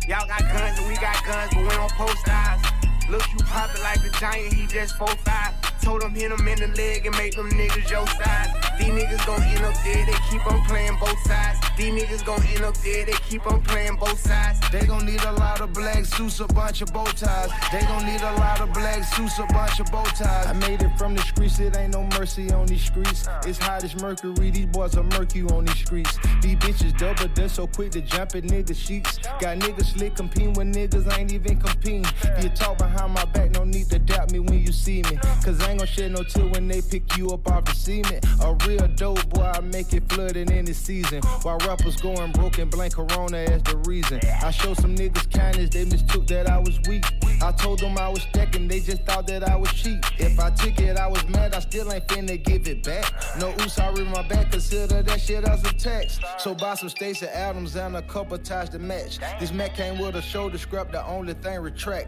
[0.07, 2.61] Y'all got guns and we got guns, but we don't post eyes.
[3.09, 5.81] Look, you poppin' like a giant, he just 4'5.
[5.81, 8.49] Told him hit him in the leg and make them niggas your size.
[8.79, 11.59] These niggas gon' end up dead, they keep on playing both sides.
[11.77, 14.59] These niggas gon' end up dead, they keep on playing both sides.
[14.71, 17.51] They gon' need a lot of black suits, a bunch of bow ties.
[17.71, 20.47] They gon' need a lot of black suits, a bunch of bow ties.
[20.47, 23.27] I made it from the streets, it ain't no mercy on these streets.
[23.45, 26.17] It's hot as mercury, these boys are murky on these streets.
[26.41, 29.19] These bitches double dust so quick to jump in niggas' sheets.
[29.39, 32.05] Got niggas slick competing with niggas, ain't even competing.
[32.41, 35.17] You talk behind my back, no need to doubt me when you see me.
[35.43, 38.25] Cause I ain't gon' shed no tear when they pick you up off the cement.
[38.41, 41.21] A real dope boy, I make it flooding in the season.
[41.41, 44.19] While rappers going broke and blank Corona as the reason.
[44.43, 47.05] I show some niggas kindness, they mistook that I was weak.
[47.41, 49.99] I told them I was stacking, they just thought that I was cheap.
[50.19, 53.12] If I took it, I was mad, I still ain't finna give it back.
[53.39, 56.21] No oops, I read my back, consider that shit as a text.
[56.38, 59.19] So buy some Stacy Adams and a couple ties to match.
[59.39, 62.08] This Mac came with a shoulder scrap, the only thing retract.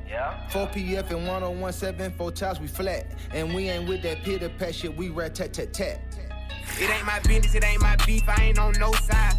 [0.52, 3.08] 4 PF and 1017, four times we flat.
[3.32, 6.00] And we ain't with that pitter pat shit, we rat tat tat tat.
[6.80, 9.34] It ain't my business, it ain't my beef, I ain't on no side.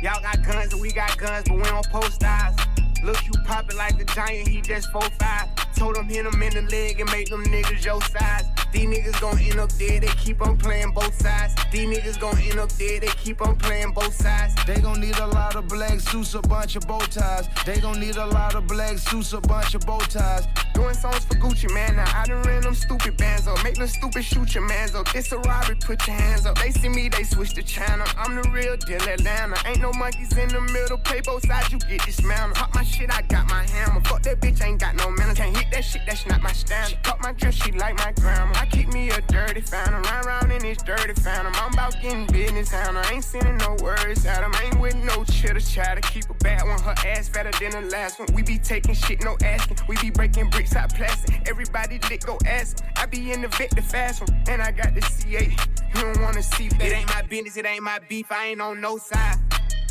[0.00, 2.54] Y'all got guns and we got guns, but we don't post eyes.
[3.02, 5.74] Look, you poppin' like a giant, he just 4'5.
[5.74, 8.44] Told him hit him in the leg and make them niggas your size.
[8.72, 11.54] These niggas gon' end up dead, they keep on playing both sides.
[11.72, 14.54] These niggas gon' end up dead, they keep on playing both sides.
[14.66, 17.48] They gon' need a lot of black suits, a bunch of bow ties.
[17.64, 20.46] They gon' need a lot of black suits, a bunch of bow ties.
[20.76, 21.96] Doing songs for Gucci, man.
[21.96, 23.64] Now I done ran them stupid bands up.
[23.64, 25.06] Make them stupid shoot your mans up.
[25.14, 26.58] It's a robbery, put your hands up.
[26.58, 28.06] They see me, they switch the channel.
[28.18, 29.56] I'm the real deal Atlanta.
[29.64, 30.98] Ain't no monkeys in the middle.
[30.98, 32.56] Play both sides, you get dismantled.
[32.56, 34.02] Pop my shit, I got my hammer.
[34.02, 35.38] Fuck that bitch, ain't got no manners.
[35.38, 36.90] Can't hit that shit, that's not my standard.
[36.90, 38.52] She cut my dress, she like my grandma.
[38.56, 40.02] I keep me a dirty phantom.
[40.02, 41.54] Run around in this dirty phantom.
[41.56, 42.94] I'm about getting business out.
[42.94, 44.44] I ain't sending no words out.
[44.44, 46.00] I Ain't with no chitter chatter.
[46.02, 48.28] Keep a bad one, her ass fatter than the last one.
[48.34, 49.78] We be taking shit, no asking.
[49.88, 51.48] We be breaking bricks out plastic.
[51.48, 52.74] Everybody lit, go 'em.
[52.96, 54.42] I be in the vet, the fast one.
[54.48, 55.50] And I got the C8.
[55.94, 56.82] You don't wanna see that.
[56.82, 58.32] It ain't my business, it ain't my beef.
[58.32, 59.38] I ain't on no side.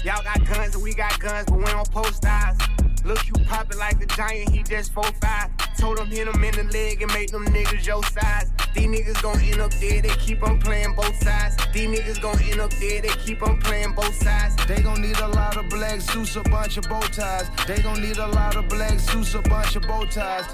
[0.04, 2.58] Y'all got guns and we got guns, but we don't post eyes.
[3.06, 5.78] Look, you poppin' like a giant, he just 4'5.
[5.78, 8.52] Told him hit him in the leg and make them niggas your size.
[8.74, 11.56] These niggas gon' end up dead, they keep on playing both sides.
[11.72, 14.56] These niggas gon' end up dead, they keep on playing both sides.
[14.66, 17.48] They gon' need a lot of black suits, a bunch of bow ties.
[17.68, 20.48] They gon' need a lot of black suits, a bunch of bow ties.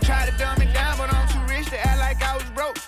[0.00, 2.85] Try to dumb it down, but I'm too rich to act like I was broke.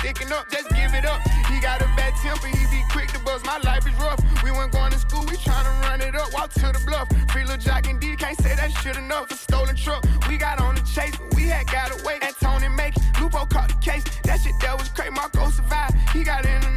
[0.00, 0.48] Sticking up.
[0.50, 1.20] Just give it up.
[1.48, 3.44] He got a bad temper, he be quick to bust.
[3.44, 4.20] My life is rough.
[4.42, 6.32] We weren't going to school, we trying to run it up.
[6.32, 7.08] Walk to the bluff.
[7.30, 9.30] Free Lil Jock and D, can't say that shit enough.
[9.30, 12.18] A stolen truck, we got on the chase, but we had got away.
[12.22, 12.94] And Tony make.
[13.20, 14.04] Lupo caught the case.
[14.24, 15.10] That shit that was crazy.
[15.10, 15.94] Marco survived.
[16.12, 16.69] He got in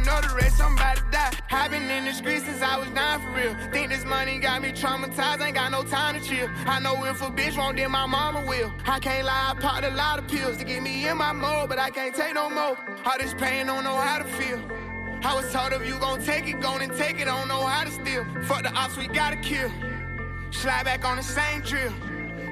[1.54, 3.54] I've been in the streets since I was nine for real.
[3.70, 6.48] Think this money got me traumatized, ain't got no time to chill.
[6.66, 8.72] I know if a bitch won't, then my mama will.
[8.84, 11.68] I can't lie, I popped a lot of pills to get me in my mode,
[11.68, 12.76] but I can't take no more.
[13.06, 14.60] All this pain, don't know how to feel.
[15.22, 17.84] I was told if you gon' take it, gon' and take it, don't know how
[17.84, 18.26] to steal.
[18.42, 19.70] Fuck the ops, we gotta kill.
[20.50, 21.92] Slide back on the same drill.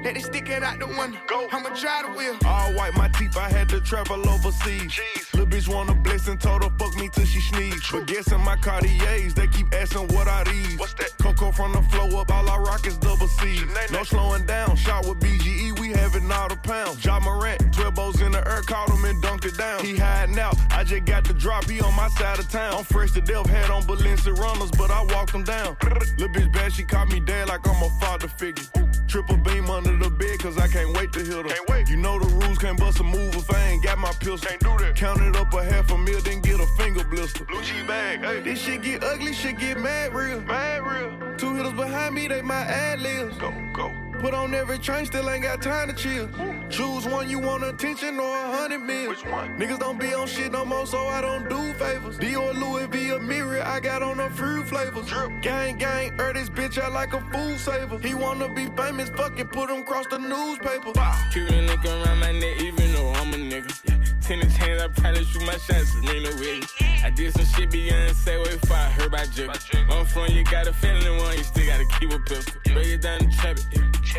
[0.03, 1.17] Let it stick it out the window.
[1.27, 1.47] Go.
[1.51, 2.35] I'ma drive the wheel.
[2.45, 4.91] All white, my teeth, I had to travel overseas.
[4.91, 5.33] Jeez.
[5.33, 7.81] Little bitch want a blessing, told her fuck me till she sneeze.
[7.89, 10.77] But guessing my Cartiers, they keep asking what I these.
[10.77, 11.17] What's that?
[11.19, 13.61] Coco from the flow up, all I rock is double C.
[13.91, 17.03] No slowing down, shot with BGE, we having all the pounds.
[17.03, 19.85] Ja Morant, 12 bows in the air, caught him and dunked it down.
[19.85, 22.73] He hiding out, I just got the drop, he on my side of town.
[22.73, 25.77] I'm fresh to death, had on Balenciaga runners, but I walked them down.
[26.17, 28.65] Little bitch bad, she caught me dead like I'm a father figure.
[29.07, 31.43] Triple beam under the bed, cause I can't wait to hit her.
[31.43, 31.89] Can't wait.
[31.89, 34.37] You know the rules, can't bust a move if I ain't got my pistol.
[34.37, 34.95] Can't do that.
[34.95, 37.45] Counted up a half a mil, then get a finger blister.
[37.45, 38.41] Blue G bag, hey.
[38.41, 40.41] This shit get ugly, shit get mad real.
[40.41, 41.37] Mad real.
[41.37, 43.37] Two hitters behind me, they my ad libs.
[43.37, 43.91] Go, go.
[44.23, 46.29] Put on every train, still ain't got time to chill.
[46.69, 49.09] Choose one you want attention or a hundred mil.
[49.09, 49.49] Which one?
[49.59, 52.17] Niggas don't be on shit no more, so I don't do favors.
[52.19, 55.07] Dior Louis V a mirror, I got on the fruit flavors.
[55.07, 55.29] Drip.
[55.41, 57.99] Gang, gang, er this bitch out like a food saver.
[57.99, 60.93] He wanna be famous, fucking put him across the newspaper.
[61.33, 63.77] Keep a nigga around my neck, even though I'm a nigga.
[63.83, 64.03] Yeah.
[64.21, 66.71] Tennis hands, I probably shoot my shots, Serena Williams.
[67.03, 69.91] I did some shit beyond say way before I heard about Jigga.
[69.91, 72.61] I'm from, you got a feeling one, you still gotta keep a pistol.
[72.71, 73.65] Break it down and trap it,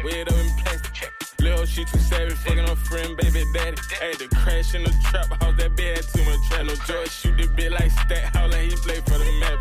[0.03, 1.12] weigh it up in plastic.
[1.40, 3.76] Lil' she too savage, fucking her friend, baby daddy.
[4.01, 6.64] Hey, the crash in the trap house, that bed had too much trap.
[6.64, 9.61] No joy, shoot the bit like stat, how like he play for the map.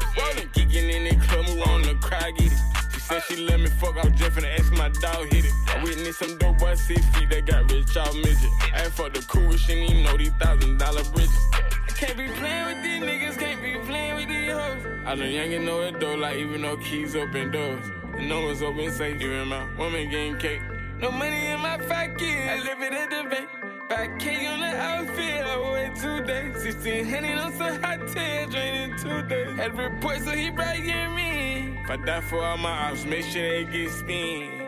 [0.55, 2.59] Geeking in the club, move on the crowd, get it.
[2.93, 5.53] She said she let me fuck, I was just finna ask my dog hit it.
[5.67, 8.51] I witnessed some dope boy six feet that got rich off midget.
[8.73, 11.37] I ain't fuck the cool, she didn't even know these thousand dollar bridges.
[11.51, 14.85] I can't be playing with these niggas, can't be playing with these hoes.
[15.05, 18.02] I know young and know it though, like even though keys open doors.
[18.27, 20.61] No one's open safe, even my woman getting cake.
[20.99, 23.49] No money in my pocket, I live it at the bank.
[23.89, 26.63] 5K on the outfit, I wait two days.
[26.63, 29.57] 1600 on some hot tail, draining two days.
[29.57, 31.77] Had report, so he bragging me.
[31.83, 34.63] If I die for all my ops, make sure they get spin.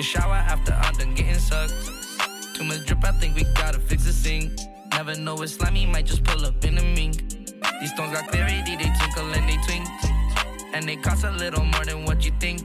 [0.00, 1.74] A shower after I'm done getting sucked.
[2.54, 4.58] Too much drip, I think we gotta fix the sink.
[4.92, 7.28] Never know it's slimy, might just pull up in the mink.
[7.80, 9.86] These stones got clarity, they twinkle and they twink.
[10.72, 12.62] And they cost a little more than what you think.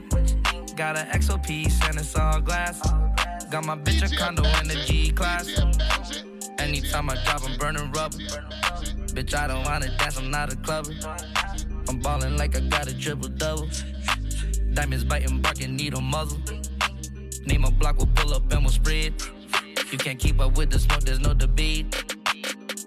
[0.76, 2.80] Got an XO piece and it's all glass.
[3.50, 5.46] Got my bitch a condo in the G class.
[6.58, 8.16] Anytime I drop, I'm burning rubber.
[9.12, 10.94] Bitch, I don't wanna dance, I'm not a clubber.
[11.86, 13.68] I'm ballin' like I got a triple double.
[14.72, 16.38] Diamonds biting, barking, needle muzzle.
[17.46, 19.14] Name a block, we'll pull up and we'll spread.
[19.92, 21.94] You can't keep up with the smoke, there's no debate.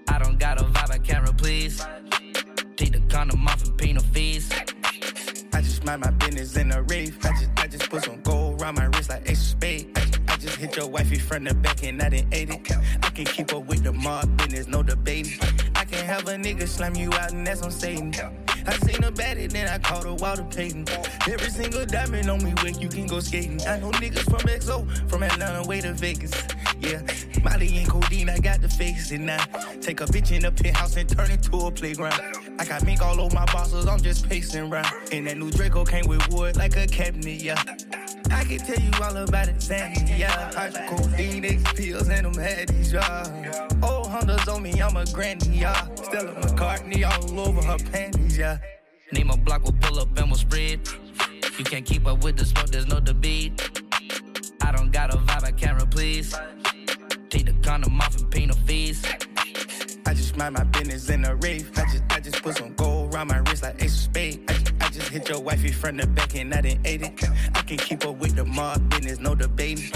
[0.09, 1.81] I don't got a vibe, I can't replace.
[2.75, 4.51] Take the condom off and pay no fees.
[5.53, 7.17] I just mind my business in a rave.
[7.23, 9.91] I just, I just put some gold around my wrist like ace of spade.
[9.95, 12.71] I just, I just hit your wifey front the back and I didn't ate it.
[13.03, 15.39] I can keep up with the mob business, no debating.
[16.09, 18.15] Have a nigga slam you out and that's on Satan.
[18.65, 20.87] I seen bad and then I caught her Walter Payton.
[21.29, 23.61] Every single diamond on me where you can go skating.
[23.67, 26.33] I know niggas from XO, from Atlanta way to Vegas.
[26.79, 27.03] Yeah,
[27.43, 29.45] Molly and codeine, I got the face and now.
[29.81, 32.19] Take a bitch in the penthouse and turn it to a playground.
[32.57, 34.91] I got mink all over my bosses, I'm just pacing around.
[35.11, 37.61] And that new Draco came with wood like a cabinet, yeah.
[38.31, 40.49] I can tell you all about it, Sandy, yeah.
[40.55, 43.88] X pills, and them haddies, yeah.
[44.19, 45.87] On me, I'm a granny, yeah.
[45.95, 48.57] Stella McCartney all over her panties, yeah.
[49.13, 50.81] Name a block, we'll pull up and we'll spread.
[51.57, 53.81] You can't keep up with the smoke, there's no debate.
[54.61, 56.35] I don't got a vibe, I can't replace.
[57.29, 59.05] Take the condom off and paint no fees.
[60.05, 61.71] I just mind my business in a rave.
[61.77, 64.43] I just, I just put some gold around my wrist like ace of spade.
[64.49, 67.23] I just, I just hit your wifey front the back and I didn't ate it.
[67.55, 69.91] I can keep up with the mob business, no debating.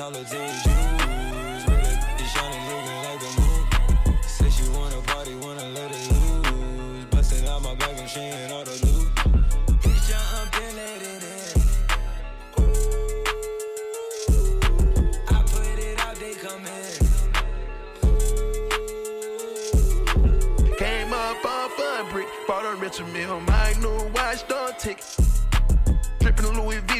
[0.00, 0.30] It's shining,
[2.70, 3.66] looking like the moon.
[4.22, 7.04] Said she wanna party, wanna let it loose.
[7.10, 9.08] Busting out my bag and she ain't all the loot.
[9.26, 11.58] I'm let it in.
[15.28, 16.92] I put it out, they come in.
[20.76, 21.42] Came up
[22.12, 25.02] brick, bought a Richard Mille, my new watch, don't tick.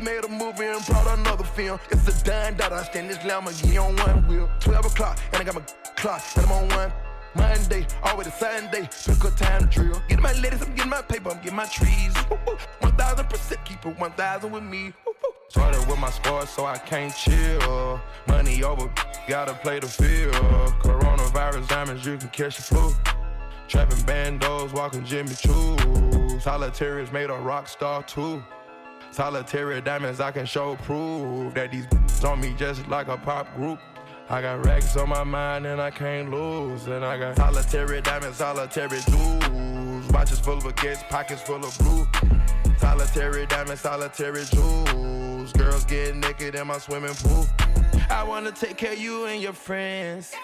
[0.09, 1.79] Made a movie and brought another film.
[1.91, 2.73] It's a dime dot.
[2.73, 4.49] I stand this Lamborghini on one wheel.
[4.61, 5.61] 12 o'clock, and I got my
[5.97, 6.93] clock, and I'm on one.
[7.35, 10.03] Monday, always a Sunday, pick a time to drill.
[10.09, 12.15] Get my ladies, I'm getting my paper, I'm getting my trees.
[12.81, 14.93] One thousand percent, keep it one thousand with me.
[15.51, 18.01] Started with my squad, so I can't chill.
[18.27, 18.91] Money over,
[19.29, 20.35] gotta play the field.
[20.87, 22.93] Coronavirus diamonds, you can catch the flu.
[23.69, 25.77] Trapping bandos, walking Jimmy Choo.
[26.41, 28.43] Solitaries made a rock star too.
[29.11, 31.87] Solitary diamonds, I can show proof that these
[32.25, 33.79] on me just like a pop group.
[34.31, 36.87] I got racks on my mind and I can't lose.
[36.87, 40.09] And I got solitary diamonds, solitary jewels.
[40.13, 42.07] Watches full of baguettes, pockets full of blue.
[42.79, 45.53] Solitary diamonds, solitary jewels.
[45.53, 47.47] Girls get naked in my swimming pool.
[48.11, 50.35] I wanna take care of you and your friends.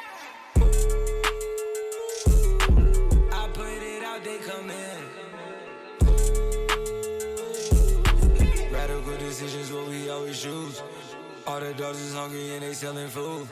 [10.45, 10.82] Choose.
[11.47, 13.49] All the dogs is hungry and they selling food.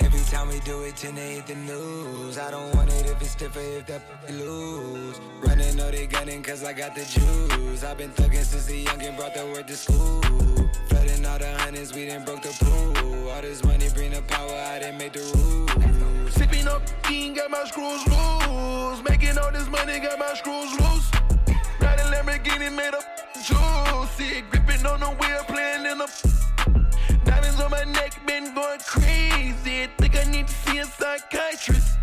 [0.00, 2.36] Every time we do it, 10 they hit the news.
[2.36, 4.02] I don't want it if it's stiffer, if that
[4.32, 5.20] lose.
[5.40, 7.84] Running, know they gunning cause I got the juice.
[7.84, 10.20] I've been thugging since a youngin' brought the word to school.
[10.88, 13.30] Flooding all the hundreds, we done broke the pool.
[13.30, 16.34] All this money bring the power, I didn't make the rules.
[16.34, 19.00] Sipping up, king, got my screws loose.
[19.08, 21.35] Making all this money, got my screws loose.
[21.86, 22.94] Riding Lamborghini, made.
[24.16, 26.08] See it gripping on the wheel, playing in the
[27.24, 29.88] Diamonds on my neck, been going crazy.
[29.98, 31.98] Think I need to see a psychiatrist.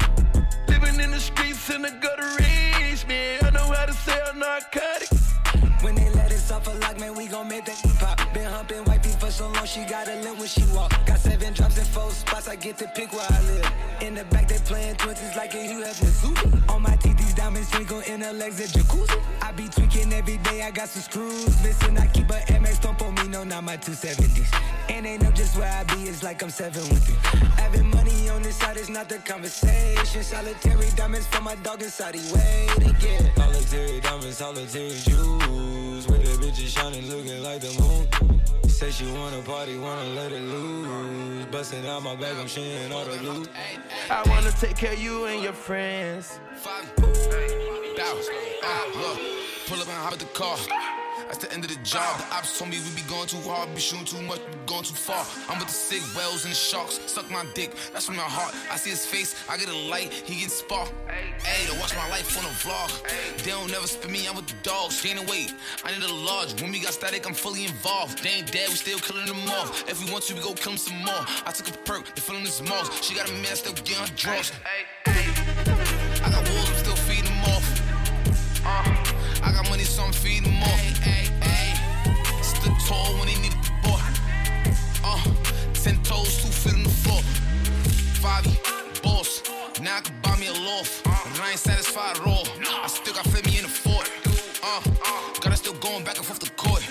[0.68, 3.40] Living in the streets in the gutter rage, man.
[3.44, 5.34] I know how to sell narcotics.
[5.82, 8.18] When they let us off a lock, man, we gon' make that pop.
[8.34, 10.92] Been humping white for so long, she got a limp when she walk.
[11.06, 13.72] Got seven drops in four spots, I get to pick where I live.
[14.02, 18.22] In the back, they playing twenties like a Hefner On my these diamonds twinkle in
[18.22, 19.20] her legs, jacuzzi.
[19.42, 21.98] I be tweaking every day, I got some screws missing.
[21.98, 24.50] I keep a MX, don't me, no, not my 270s.
[24.90, 27.16] And they know just where I be, it's like I'm seven with you.
[27.64, 30.24] Having money on this side is not the conversation.
[30.24, 33.30] Solitary diamonds for my dog inside, he wait again.
[33.36, 35.73] Solitary diamonds, solitary jewels.
[36.54, 38.70] Where the bitch is shining, looking like the moon.
[38.70, 41.46] Say she wanna party, wanna let it loose.
[41.52, 43.50] Busting out my bag, I'm sharing all the loot.
[44.10, 46.40] I wanna take care of you and your friends.
[46.56, 46.92] Five,
[48.64, 49.20] ah, look,
[49.68, 50.58] pull up and hop the car.
[51.34, 52.20] That's the end of the job.
[52.20, 54.84] The ops told me we be going too hard, be shooting too much, we going
[54.84, 55.26] too far.
[55.50, 57.00] I'm with the sick whales and the sharks.
[57.08, 58.54] Suck my dick, that's from my heart.
[58.70, 60.94] I see his face, I get a light, he get spark.
[61.42, 62.92] Hey, to watch my life on a vlog.
[63.44, 65.02] They don't never spit me, I'm with the dogs.
[65.02, 65.52] Gain weight,
[65.84, 66.62] I need a large.
[66.62, 68.24] When we got static, I'm fully involved.
[68.24, 69.90] They ain't dead, we still killing them off.
[69.90, 71.26] If we want to, we go kill them some more.
[71.48, 72.92] I took a perk, they feeling this malls.
[73.02, 74.52] She got a man still getting her drugs.
[75.08, 77.66] I got wolves, I'm still feeding them off.
[78.66, 79.03] Uh,
[79.44, 81.06] I got money, so I'm feeding them off.
[81.06, 84.00] Ay, ay, Stood tall when they needed the boy.
[85.04, 85.22] Uh,
[85.74, 87.22] ten toes, two feet on the floor.
[88.24, 88.46] Five,
[89.04, 89.44] boss.
[89.82, 91.04] Now I can buy me a loft.
[91.04, 92.48] But I ain't satisfied at all.
[92.84, 94.10] I still got me in the fort.
[94.64, 94.82] Uh,
[95.42, 96.82] gotta still going back and forth the court.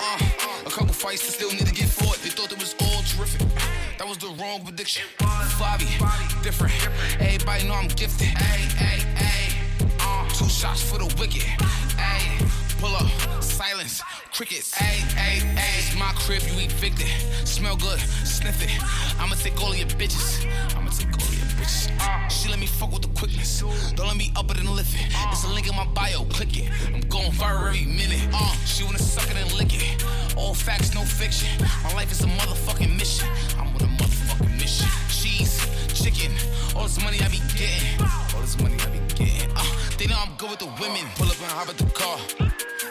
[0.00, 0.18] Uh,
[0.64, 2.18] a couple fights that still need to get fought.
[2.22, 3.46] They thought it was all terrific.
[3.98, 5.02] That was the wrong prediction.
[5.18, 5.90] Fabi,
[6.42, 6.72] different.
[7.18, 8.28] Everybody know I'm gifted.
[8.36, 9.07] Ay, ay, ay.
[10.38, 11.42] Two shots for the wicked.
[11.98, 12.22] Ay,
[12.78, 13.10] pull up,
[13.42, 14.00] silence,
[14.32, 14.72] crickets.
[14.80, 15.74] Ay, ay, ay.
[15.78, 17.08] It's my crib, you evicted.
[17.44, 18.70] Smell good, sniff it.
[19.18, 20.46] I'ma take all of your bitches.
[20.76, 21.90] I'ma take all of your bitches.
[22.30, 23.64] She let me fuck with the quickness.
[23.96, 25.12] Don't let me up it and lift it.
[25.32, 26.70] It's a link in my bio, click it.
[26.86, 28.22] I'm going viral every minute.
[28.32, 30.04] Uh, she wanna suck it and lick it.
[30.36, 31.48] All facts, no fiction.
[31.82, 33.28] My life is a motherfucking mission.
[33.58, 34.86] I'm on a motherfucking mission.
[35.10, 36.30] Cheese, chicken,
[36.76, 38.06] all this money I be getting.
[38.34, 39.50] All this money I be getting.
[39.56, 41.04] Uh, they know I'm good with the women.
[41.16, 42.18] Pull up and hop at the car.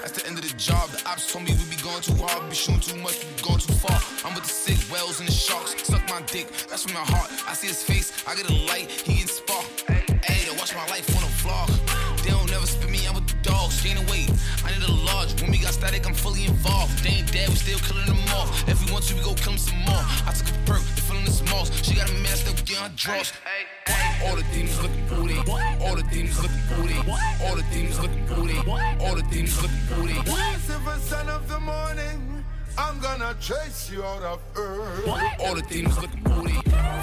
[0.01, 0.89] That's the end of the job.
[0.89, 3.41] The ops told me we be going too hard, be shooting too much, we be
[3.41, 3.97] going too far.
[4.23, 5.75] I'm with the sick whales and the sharks.
[5.87, 7.31] Suck my dick, that's from my heart.
[7.47, 9.65] I see his face, I get a light, he get spark.
[10.23, 11.71] Hey, watch my life on a vlog.
[12.23, 13.81] They don't never spit me out with the dogs.
[13.81, 14.26] Gain weight,
[15.77, 17.03] static, I'm fully involved.
[17.03, 18.49] They ain't dead, we still killing them off.
[18.67, 20.03] If we want to, we go kill them some more.
[20.25, 21.69] I took a perk, they feeling the smalls.
[21.85, 23.31] She got a man still getting her draws.
[24.25, 25.37] All the demons looking booty.
[25.85, 26.97] All the demons looking booty.
[27.45, 28.57] All the demons looking booty.
[29.05, 30.15] All the demons looking booty.
[30.25, 32.43] Lucifer, son of the morning,
[32.77, 35.07] I'm gonna chase you out of earth.
[35.39, 36.55] All the demons looking booty.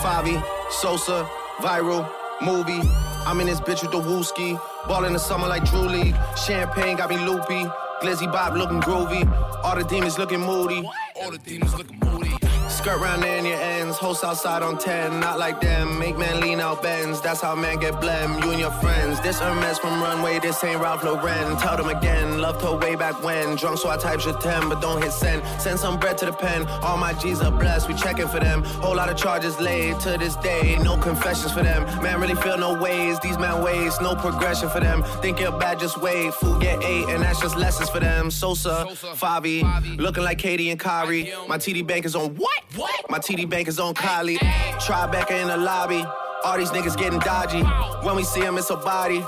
[0.02, 2.10] Fabi, Sosa, viral,
[2.42, 2.82] movie.
[3.26, 4.60] I'm in this bitch with the wooski.
[4.88, 6.16] Ball in the summer like Drew League.
[6.44, 7.64] Champagne got me loopy.
[8.02, 9.24] Glizzy Bob looking groovy.
[9.64, 10.88] All the demons looking moody.
[11.16, 12.43] All the demons looking moody.
[12.84, 13.96] Skirt round in your ends.
[13.96, 15.18] Host outside on 10.
[15.18, 15.98] Not like them.
[15.98, 17.18] Make man lean out bends.
[17.22, 18.44] That's how man get blem.
[18.44, 19.18] You and your friends.
[19.22, 20.38] This Hermes from Runway.
[20.38, 21.56] This ain't Ralph Lauren.
[21.56, 22.42] Tell them again.
[22.42, 23.56] Loved her way back when.
[23.56, 25.42] Drunk so I type your 10, but don't hit send.
[25.58, 26.66] Send some bread to the pen.
[26.82, 27.88] All my G's are blessed.
[27.88, 28.62] We checking for them.
[28.62, 30.76] Whole lot of charges laid to this day.
[30.82, 31.84] No confessions for them.
[32.02, 33.18] Man really feel no ways.
[33.20, 33.98] These man ways.
[34.02, 35.02] No progression for them.
[35.22, 36.34] Think you're bad, just wait.
[36.34, 38.30] Food get eight, and that's just lessons for them.
[38.30, 38.84] Sosa,
[39.16, 39.62] Favi,
[39.96, 41.32] looking like KD and Kyrie.
[41.48, 42.60] My TD bank is on what?
[42.76, 43.10] What?
[43.10, 44.38] My TD bank is on Kylie.
[44.78, 46.04] Tribeca in the lobby.
[46.44, 47.62] All these niggas getting dodgy.
[48.06, 49.20] When we see them, it's a body.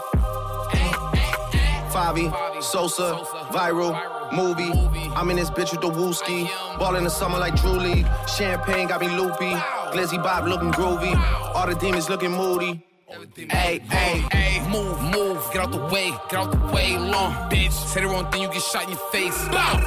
[1.92, 3.14] Favi, Sosa,
[3.51, 3.94] viral,
[4.32, 4.72] movie.
[5.14, 6.49] I'm in this bitch with the wooski.
[6.78, 8.07] Ball in the summer like Drew League.
[8.36, 9.53] Champagne got me loopy.
[9.92, 11.16] Glizzy Bob looking groovy.
[11.55, 12.82] All the demons looking moody.
[13.49, 17.70] Hey, hey, hey, move, move, get out the way, get out the way, long bitch.
[17.70, 19.49] Say the wrong thing, you get shot in your face.
[19.49, 19.78] Bow,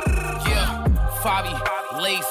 [0.48, 0.86] yeah,
[1.22, 2.26] Fabi, lace,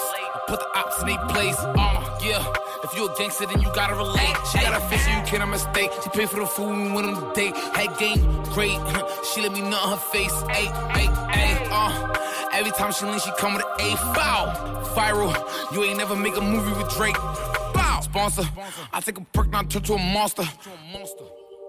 [0.49, 1.59] put the ops in their place.
[1.59, 2.43] Uh, yeah.
[2.83, 4.37] If you a gangster, then you gotta relate.
[4.51, 5.91] She got a face, so you can't mistake.
[6.03, 7.55] She paid for the food and went on the date.
[7.57, 8.21] Had game,
[8.55, 8.79] great.
[9.29, 10.35] she let me nut on her face.
[10.49, 12.15] Hey, hey, hey, uh.
[12.53, 14.47] Every time she lean, she come with an A foul.
[14.97, 15.35] Viral,
[15.73, 17.15] you ain't never make a movie with Drake.
[17.75, 18.01] Bow.
[18.03, 18.49] Sponsor,
[18.93, 20.45] I take a perk, now turn to a monster.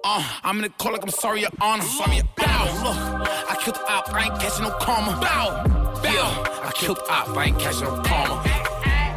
[0.03, 1.83] Uh, I'm in the call like I'm sorry, your honor.
[1.83, 2.63] Sorry, bow.
[2.83, 5.19] Look, I killed the op, I ain't catching no karma.
[5.19, 5.88] Bow.
[6.03, 8.41] Yeah, I killed the op, I ain't catching no karma.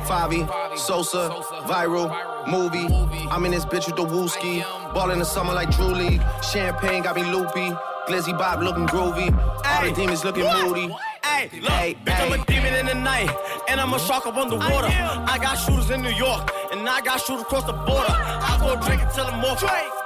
[0.06, 1.30] Favi, Sosa,
[1.66, 2.10] viral,
[2.48, 2.88] movie.
[3.30, 4.62] I'm in this bitch with the wooski.
[4.92, 6.20] Ball in the summer like Drew League.
[6.42, 7.72] Champagne got me loopy.
[8.08, 9.32] Glizzy Bob looking groovy.
[9.64, 10.94] All the demons looking moody.
[11.24, 11.70] Hey, look,
[12.04, 13.30] bitch, I'm a demon in the night,
[13.68, 14.88] and I'm a shark up on the water.
[14.90, 18.10] I got shooters in New York, and I got shooters across the border.
[18.10, 20.01] I go drink and I'm more.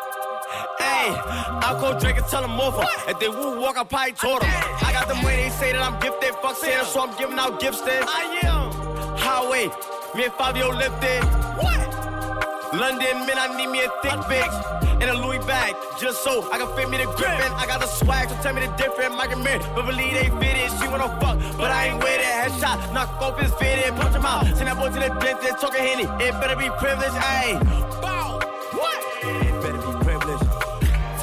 [0.79, 2.73] Hey, I call Drake and tell them more.
[3.09, 4.51] If they woo walk, I probably told them.
[4.51, 6.35] I got them way they say that I'm gifted.
[6.43, 8.03] Fuck Santa, so I'm giving out gifts then.
[8.07, 9.17] I am.
[9.17, 9.71] Highway,
[10.15, 11.25] me and Fabio lifted.
[11.61, 11.87] What?
[12.75, 16.59] London, man, I need me a thick bitch and a Louis bag, just so I
[16.59, 17.53] can fit me the grippin'.
[17.53, 19.15] I got the swag, so tell me the difference.
[19.17, 20.71] My man, but believe they fit it.
[20.81, 22.25] She wanna fuck, but I ain't with it.
[22.25, 24.45] Headshot, knock off his fitted, punch him out.
[24.57, 26.05] Send that boy to the dentist, talking henny.
[26.25, 28.16] It better be privileged, ayy.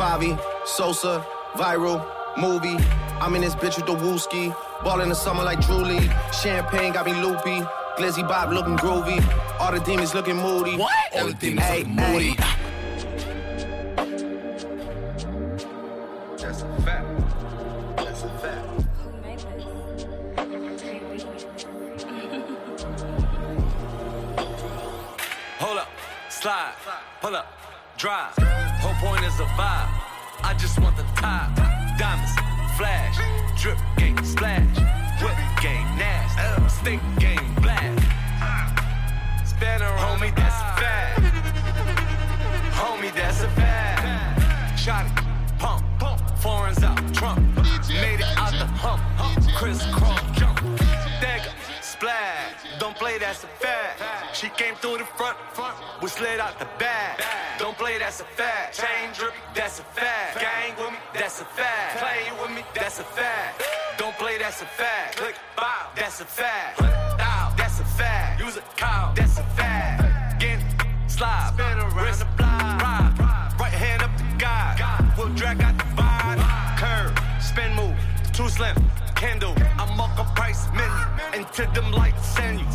[0.04, 2.06] Favi, Sosa, viral,
[2.38, 2.76] movie.
[3.22, 4.54] I'm in this bitch with the wooski.
[4.84, 6.12] Ball in the summer like Drew League.
[6.34, 7.62] Champagne got me loopy.
[7.96, 9.24] Glizzy Bob looking groovy.
[9.62, 10.76] All the demons looking moody.
[10.76, 10.92] What?
[11.16, 12.32] All the demons Hey, looking moody.
[12.32, 12.36] hey.
[16.38, 17.08] That's a fact.
[17.96, 18.68] That's a fact.
[25.60, 25.88] Hold up,
[26.30, 26.74] slide,
[27.22, 27.48] pull up,
[27.98, 28.63] drive.
[28.84, 29.88] Whole point is a vibe.
[30.44, 31.56] I just want the top.
[31.98, 32.36] Diamonds,
[32.76, 33.16] flash,
[33.62, 34.76] drip game, splash.
[35.24, 36.68] Whip game, nasty.
[36.68, 38.04] Stick game, blast.
[39.64, 40.20] Around.
[40.20, 41.22] Homie, that's a fact.
[42.76, 44.78] Homie, that's a fact.
[44.78, 45.14] Shot it,
[45.58, 46.20] pump, pump.
[46.40, 47.40] Foreigns out, Trump.
[47.88, 49.02] Made it out the hump.
[49.56, 50.23] Crisscross
[52.04, 52.80] splash.
[52.80, 54.36] Don't play, that's a fact.
[54.36, 55.76] She came through the front, front.
[56.02, 57.22] We slid out the back.
[57.60, 58.78] Don't play, that's a fact.
[58.80, 60.40] Chain drip, that's a fact.
[60.40, 62.00] Gang with me, that's a fact.
[62.04, 63.64] Play with me, that's a fact.
[63.98, 65.18] Don't play, that's a fact.
[65.18, 66.80] Click, bow, that's a fact.
[67.18, 68.42] Down, that's a fact.
[68.42, 70.42] Use a cow, that's a fact.
[70.42, 70.60] Get
[71.08, 72.82] slide, spin around the block.
[72.82, 75.14] Ride, right hand up the guy.
[75.18, 76.40] We'll drag out the vibe.
[76.82, 77.96] Curve, spin move,
[78.34, 78.76] too slim.
[79.16, 81.13] Candle, I'm up price menu.
[81.44, 82.66] Into them lights send you.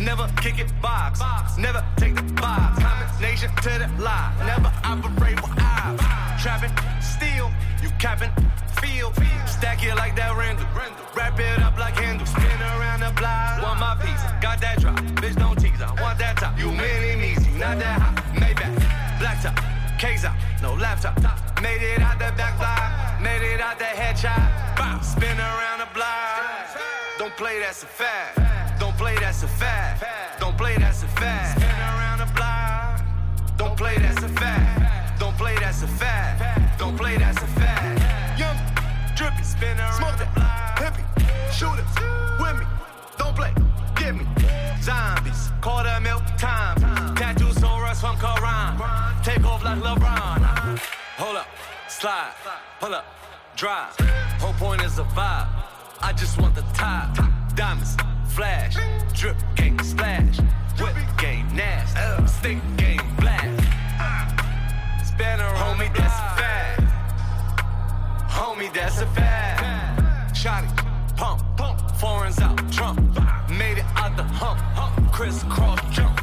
[0.00, 1.20] Never kick it box,
[1.58, 2.82] never take the box.
[2.82, 6.00] Combination to the lie, never operate with eyes.
[6.42, 6.72] Trapping,
[7.02, 7.52] steal,
[7.82, 8.32] you capping,
[8.80, 9.12] feel.
[9.46, 10.66] Stack it like that Randall.
[11.14, 12.26] Wrap it up like handle.
[12.26, 13.62] Spin around the block.
[13.62, 14.96] Want my piece, got that drop.
[15.20, 16.58] Bitch, don't tease, I want that top.
[16.58, 18.24] You mini me, not that hot.
[18.32, 18.72] Maybach,
[19.20, 19.60] black top,
[20.00, 21.14] K's out, no laptop.
[21.60, 24.76] Made it out the back block, made it out the headshot.
[24.76, 26.43] Bow, spin around the block.
[27.36, 28.78] Don't play, that's a fact.
[28.78, 30.38] Don't play, that's a fact.
[30.38, 31.58] Don't play, that's a fact.
[31.58, 33.02] Spin around the block.
[33.56, 35.18] Don't play, that's a fact.
[35.18, 36.78] Don't play, that's a fact.
[36.78, 38.38] Don't play, that's a fact.
[38.38, 38.56] Young,
[39.16, 40.78] drippy, spin around Smoke the block.
[40.78, 41.04] Hippie,
[41.50, 41.90] shooters,
[42.38, 42.66] with me.
[43.18, 43.52] Don't play,
[43.96, 44.24] get me.
[44.80, 46.76] Zombies, quarter milk time.
[47.16, 49.24] Tattoos so rush from Quran.
[49.24, 50.78] Take off like LeBron.
[51.18, 51.48] Hold up,
[51.88, 52.30] slide,
[52.78, 53.04] pull up,
[53.56, 53.98] drive.
[54.38, 55.73] Whole point is a vibe.
[56.04, 57.16] I just want the top.
[57.56, 57.96] Diamonds,
[58.28, 58.76] flash,
[59.14, 60.36] drip game, splash.
[60.78, 62.26] Whip game, nasty.
[62.26, 63.64] Stick game, blast.
[65.18, 66.80] Around, homie, that's a fact.
[68.28, 70.36] Homie, that's a fact.
[70.36, 70.68] Shotty,
[71.16, 71.80] pump, pump.
[71.96, 73.00] Foreigns out, Trump.
[73.48, 75.10] Made it out the hump, hump.
[75.10, 76.20] crisscross jump.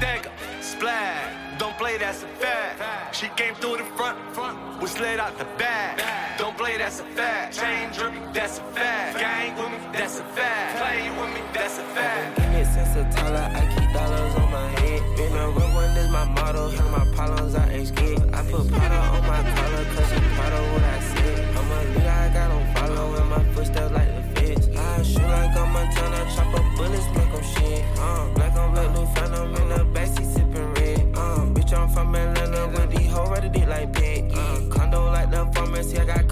[0.00, 0.30] Dagger,
[0.76, 1.58] splash.
[1.58, 3.14] Don't play, that's a fact.
[3.16, 5.92] She came through the front, front, we slid out the back.
[6.38, 7.58] Don't play, that's a fact.
[7.58, 9.18] Chain drip, that's a fact.
[9.18, 10.70] Gang with me, that's a fact.
[10.80, 12.36] Play with me, that's a fact.
[12.36, 15.00] Give it since a Tyler, I keep dollars on my head.
[15.16, 16.68] Been a real one is my motto.
[16.68, 18.34] Handle my problems, I ain't scared.
[18.34, 21.56] I put powder on my collar, cause proud of what I said.
[21.56, 23.95] I'm a leader, I got on follow in my footsteps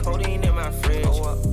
[0.05, 1.07] codeine in my fridge.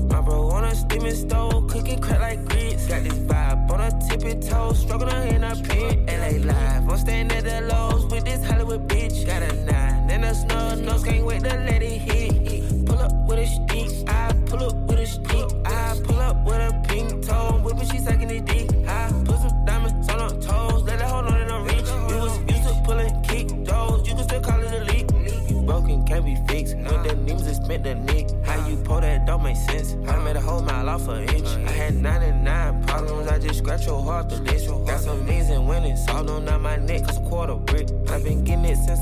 [0.10, 2.86] My bro on a steaming stove, cooking crack like grits.
[2.88, 6.00] Got this vibe on a tippy toe, struggling in a pit.
[6.08, 9.26] LA live, I'm staying at the lows with this Hollywood bitch.
[9.26, 12.86] Got a nine and a snub nose, can't wait to let it hit.
[12.86, 15.48] Pull up with a stick, I pull up with a stick.
[15.66, 17.61] I pull up with a pink toe,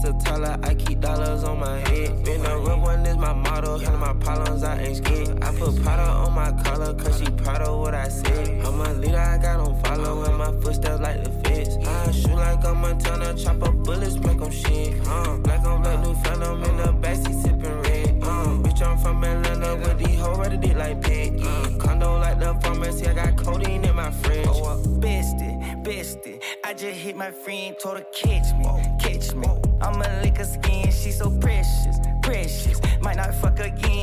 [0.04, 2.24] it the Tyler, I keep dollars on my head.
[2.24, 5.44] Been a real one is my motto, handle my problems, I ain't scared.
[5.44, 8.66] I put powder on my collar, cause she proud of what I said.
[8.66, 11.78] I'm a leader, I got on follow in my footsteps like the feds.
[11.86, 14.96] I shoot like I'm Montana, chop up bullets, make them shit.
[15.08, 18.24] Uh, black on black, new phantom in the backseat sipping red.
[18.24, 21.44] Uh, bitch, I'm from Atlanta with these hoes ready dick like Peggy.
[21.44, 24.46] Uh, condo like the pharmacy, I got codeine in my fridge.
[24.46, 26.42] Bestie, bestie.
[26.64, 28.66] I just hit my friend, told her catch me,
[29.00, 29.59] catch me.
[29.82, 32.80] I'ma lick her skin, she so precious, precious.
[33.02, 33.99] Might not fuck again,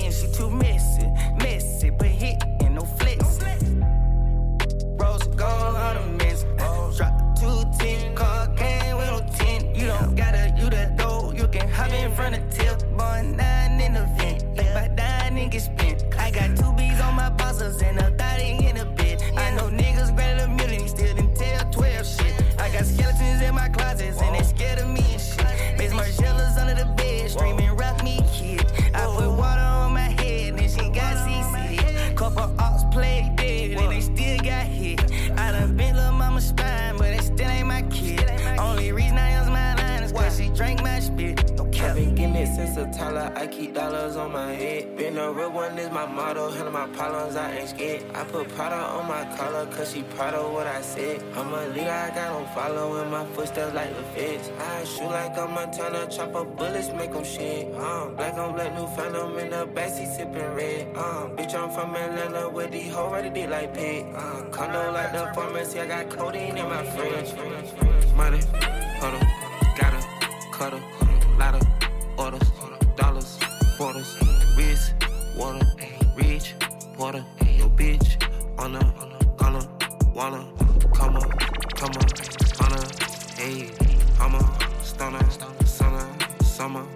[55.66, 57.74] Montana, chop up bullets, make them shit.
[57.74, 60.86] Uh, black on black, new phantom in the backseat sipping red.
[60.94, 64.06] Uh, bitch, I'm from Atlanta with these hoes ready dick like pig.
[64.14, 67.34] Uh, condo like the pharmacy, I got codeine in my fridge.
[68.14, 68.40] Money,
[69.00, 69.20] huddle,
[69.76, 70.06] gotta,
[70.52, 70.80] cuddle,
[71.36, 71.62] lot of
[72.16, 72.48] orders,
[72.94, 73.38] dollars,
[73.76, 74.16] quarters,
[74.56, 74.94] wrist,
[75.36, 75.66] water,
[76.14, 76.54] reach,
[76.96, 77.24] water,
[77.56, 78.22] your bitch,
[78.60, 78.84] on the,
[79.36, 79.68] gonna,
[80.14, 80.46] wanna,
[80.94, 81.28] come on,
[81.74, 82.06] come on,
[82.62, 83.70] on a, hey,
[84.20, 85.30] I'm a stunner,
[85.64, 86.06] summer,
[86.42, 86.86] summer,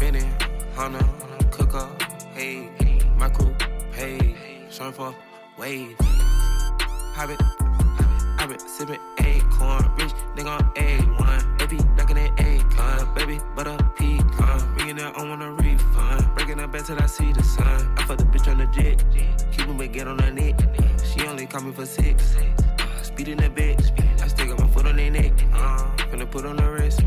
[0.00, 0.24] Benny,
[0.74, 1.06] Hunter,
[1.52, 1.88] cooker,
[2.34, 2.68] hey,
[3.16, 3.54] my crew,
[3.92, 4.34] hey,
[4.68, 5.14] surfer,
[5.56, 5.96] wave,
[7.14, 7.40] habit,
[8.38, 14.96] habit, sipping acorn, rich nigga on A1, baby, ducking that acorn, baby, butter pecan, ringing
[14.96, 17.94] that on a refund, breaking her back till I see the sun.
[17.96, 19.04] I fuck the bitch on the jet,
[19.52, 20.58] Cuban but get on her neck.
[21.04, 23.92] She only call me for six, uh, speeding that bitch.
[24.20, 27.00] I still got my foot on their neck, uh, finna put on the wrist.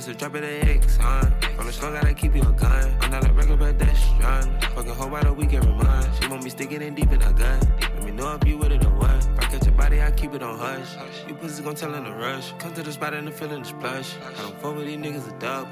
[0.00, 2.96] To drop it at X, uh, from the store gotta keep you a gun.
[3.00, 6.20] I'm not a regular pedestrian, fucking whole by the week every month.
[6.20, 7.60] She want me sticking in deep in a gun.
[7.80, 9.10] Let me know if you with it or what.
[9.10, 10.96] If I catch your body, I keep it on hush.
[11.28, 12.52] You pussy gon' tell in a rush.
[12.58, 14.16] Come to the spot and the feeling is plush.
[14.16, 15.68] I don't fuck with these niggas a dub.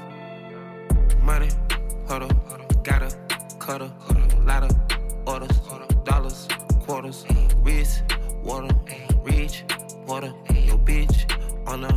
[1.23, 1.49] Money,
[2.07, 2.29] huddle,
[2.83, 3.13] gotta,
[3.57, 3.91] cuddle,
[4.45, 4.71] lot of
[5.25, 5.57] orders,
[6.03, 6.47] dollars,
[6.81, 7.25] quarters,
[7.63, 8.03] wrist,
[8.43, 8.73] water,
[9.23, 9.65] rich,
[10.05, 11.25] water, your bitch,
[11.67, 11.91] on the,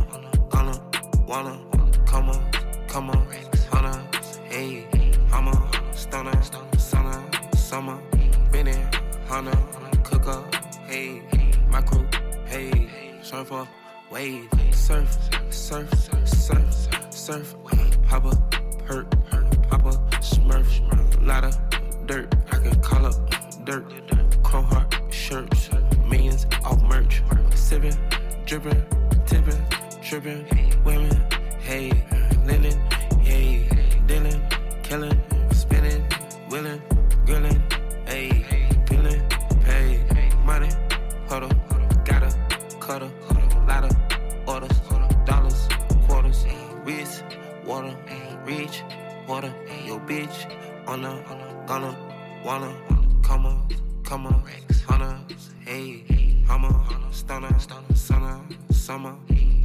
[0.49, 0.81] gonna,
[1.27, 1.72] wanna,
[2.13, 2.51] come on,
[2.87, 3.27] come on,
[3.71, 3.99] hunter,
[4.47, 4.85] hey,
[5.31, 6.39] I'm a stunner,
[6.77, 7.23] summer,
[7.55, 7.99] summer,
[8.51, 8.87] been in,
[9.25, 9.57] hunter,
[10.03, 10.43] cooker,
[10.85, 11.23] hey,
[11.69, 12.07] my crew,
[12.45, 12.87] hey,
[13.23, 13.67] surfer,
[14.11, 15.17] wave, surf,
[15.49, 15.89] surf,
[16.23, 17.55] surf, surf,
[18.05, 18.37] hopper,
[18.85, 19.09] hurt,
[19.67, 21.57] papa, smurf, lot of
[22.05, 23.91] dirt, I can call up dirt,
[24.43, 25.71] chrome heart shirts,
[26.07, 27.23] millions off merch,
[27.55, 27.97] sipping,
[28.45, 28.83] dripping,
[29.25, 29.65] tipping,
[30.03, 30.45] tripping,
[30.83, 31.32] women,
[31.63, 31.91] hey,
[32.45, 32.77] linen,
[33.21, 33.67] hey,
[34.05, 34.41] dealing,
[34.83, 35.19] killing,
[35.51, 36.05] spinning,
[36.49, 36.81] willing,
[37.25, 37.63] grilling,
[38.05, 38.45] hey,
[38.87, 39.21] feeling.
[39.61, 40.03] pay,
[40.45, 40.69] money,
[41.27, 41.49] huddle,
[42.03, 42.31] gotta,
[42.79, 43.11] Cutter.
[43.65, 43.95] Ladder.
[44.45, 44.79] orders,
[45.25, 45.67] dollars,
[46.05, 46.45] quarters,
[46.83, 47.23] wrist,
[47.65, 47.95] water,
[48.45, 48.83] reach,
[49.27, 49.53] water,
[49.85, 50.37] your bitch,
[50.85, 51.11] on a,
[51.71, 52.75] on a, wanna,
[53.21, 53.67] come on,
[54.03, 54.43] come on,
[54.85, 55.17] hunter,
[55.65, 56.03] hey,
[56.45, 56.73] hummer,
[57.11, 58.41] stunner, stunner, summer,
[58.71, 59.15] summer,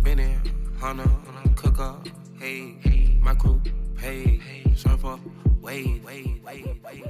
[0.03, 0.43] been there
[0.79, 1.11] hunter,
[1.57, 2.07] cook up,
[2.39, 3.61] hey, my crew,
[3.99, 4.41] hey,
[4.77, 5.19] surfer,
[5.61, 7.05] wave, wave, wave, wave, wave.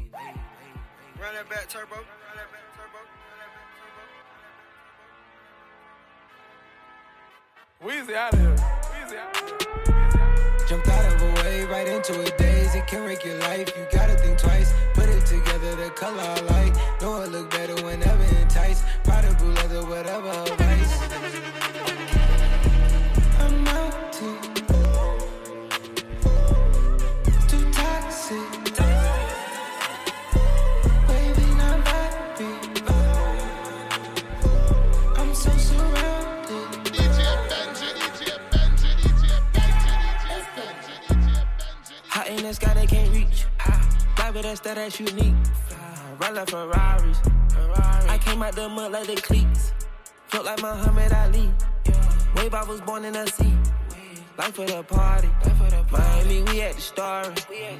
[1.20, 1.96] Run that back, turbo.
[1.96, 2.04] Run
[2.34, 2.98] that back, turbo.
[7.84, 8.56] Weezy out of here.
[8.56, 10.66] Weezy out of here.
[10.66, 12.74] Jumped out of a wave right into a daze.
[12.74, 13.70] It can wreck your life.
[13.76, 14.72] You gotta think twice.
[14.94, 16.74] Put it together, the color I like.
[17.02, 18.84] Know it look better whenever enticed.
[19.04, 20.57] Prada blue leather, whatever
[44.29, 45.35] Fly with us, that ass unique.
[46.20, 47.18] Run like Ferraris.
[48.11, 49.72] I came out the mud like the cleats.
[50.26, 51.51] Felt like Muhammad Ali.
[52.37, 53.55] Wave, I was born in the sea.
[54.37, 55.31] Life for the party.
[55.91, 57.35] Miami, we at the story.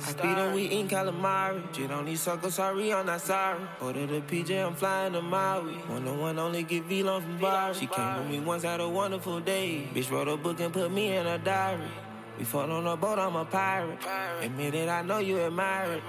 [0.07, 1.63] I beat them, we in calamari.
[1.77, 3.61] Shit on these suckers, sorry, I'm not sorry.
[3.83, 5.75] Order the PJ, I'm flying to Maui.
[5.75, 7.75] One on one, only get V-Long from Bari.
[7.75, 9.87] She came with me once, had a wonderful day.
[9.95, 11.91] Bitch wrote a book and put me in a diary.
[12.39, 13.99] We fought on a boat, I'm a pirate.
[14.41, 16.03] Admit it, I know you admire it.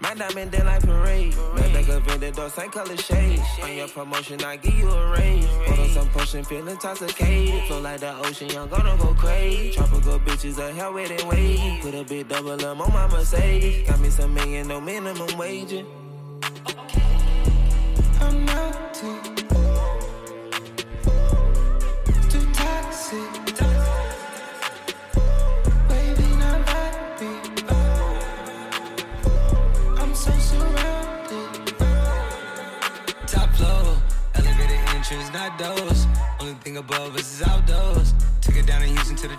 [0.00, 1.36] My diamond then like parade.
[1.54, 3.40] Met like a vendor, same color shade.
[3.62, 5.46] On your promotion, I give you a raise.
[5.68, 7.62] On some potion, feeling intoxicated.
[7.68, 9.72] Flow like the ocean, young, gonna go crazy.
[9.72, 11.80] Tropical bitches are hell with it wave.
[11.80, 13.86] Put a bit double up on my Mercedes.
[13.86, 15.84] Got me some million, no minimum wage.
[18.20, 19.20] I'm out too.
[19.22, 19.29] Too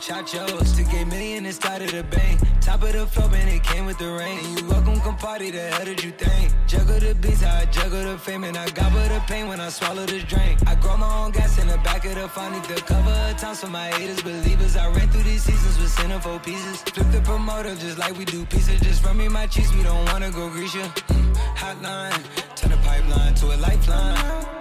[0.08, 0.78] down in to the Chachos.
[0.78, 2.40] Took a million and started a bank.
[2.62, 4.40] Top of the floor, and it came with the rain.
[4.40, 6.54] And you welcome, come party, the hell did you think?
[6.68, 10.06] Juggle the beats, I juggle the fame, and I gobble the pain when I swallow
[10.06, 10.60] this drink.
[10.68, 13.38] I grow my own gas in the back of the phone, need the cover of
[13.38, 14.76] town so my haters believers.
[14.76, 16.82] I ran through these seasons with centerfold pieces.
[16.82, 18.80] Flip the promoter just like we do pieces.
[18.82, 20.74] Just run me my cheese, we don't wanna go grease.
[20.74, 24.61] Mm, Hotline, turn the pipeline to a lifeline.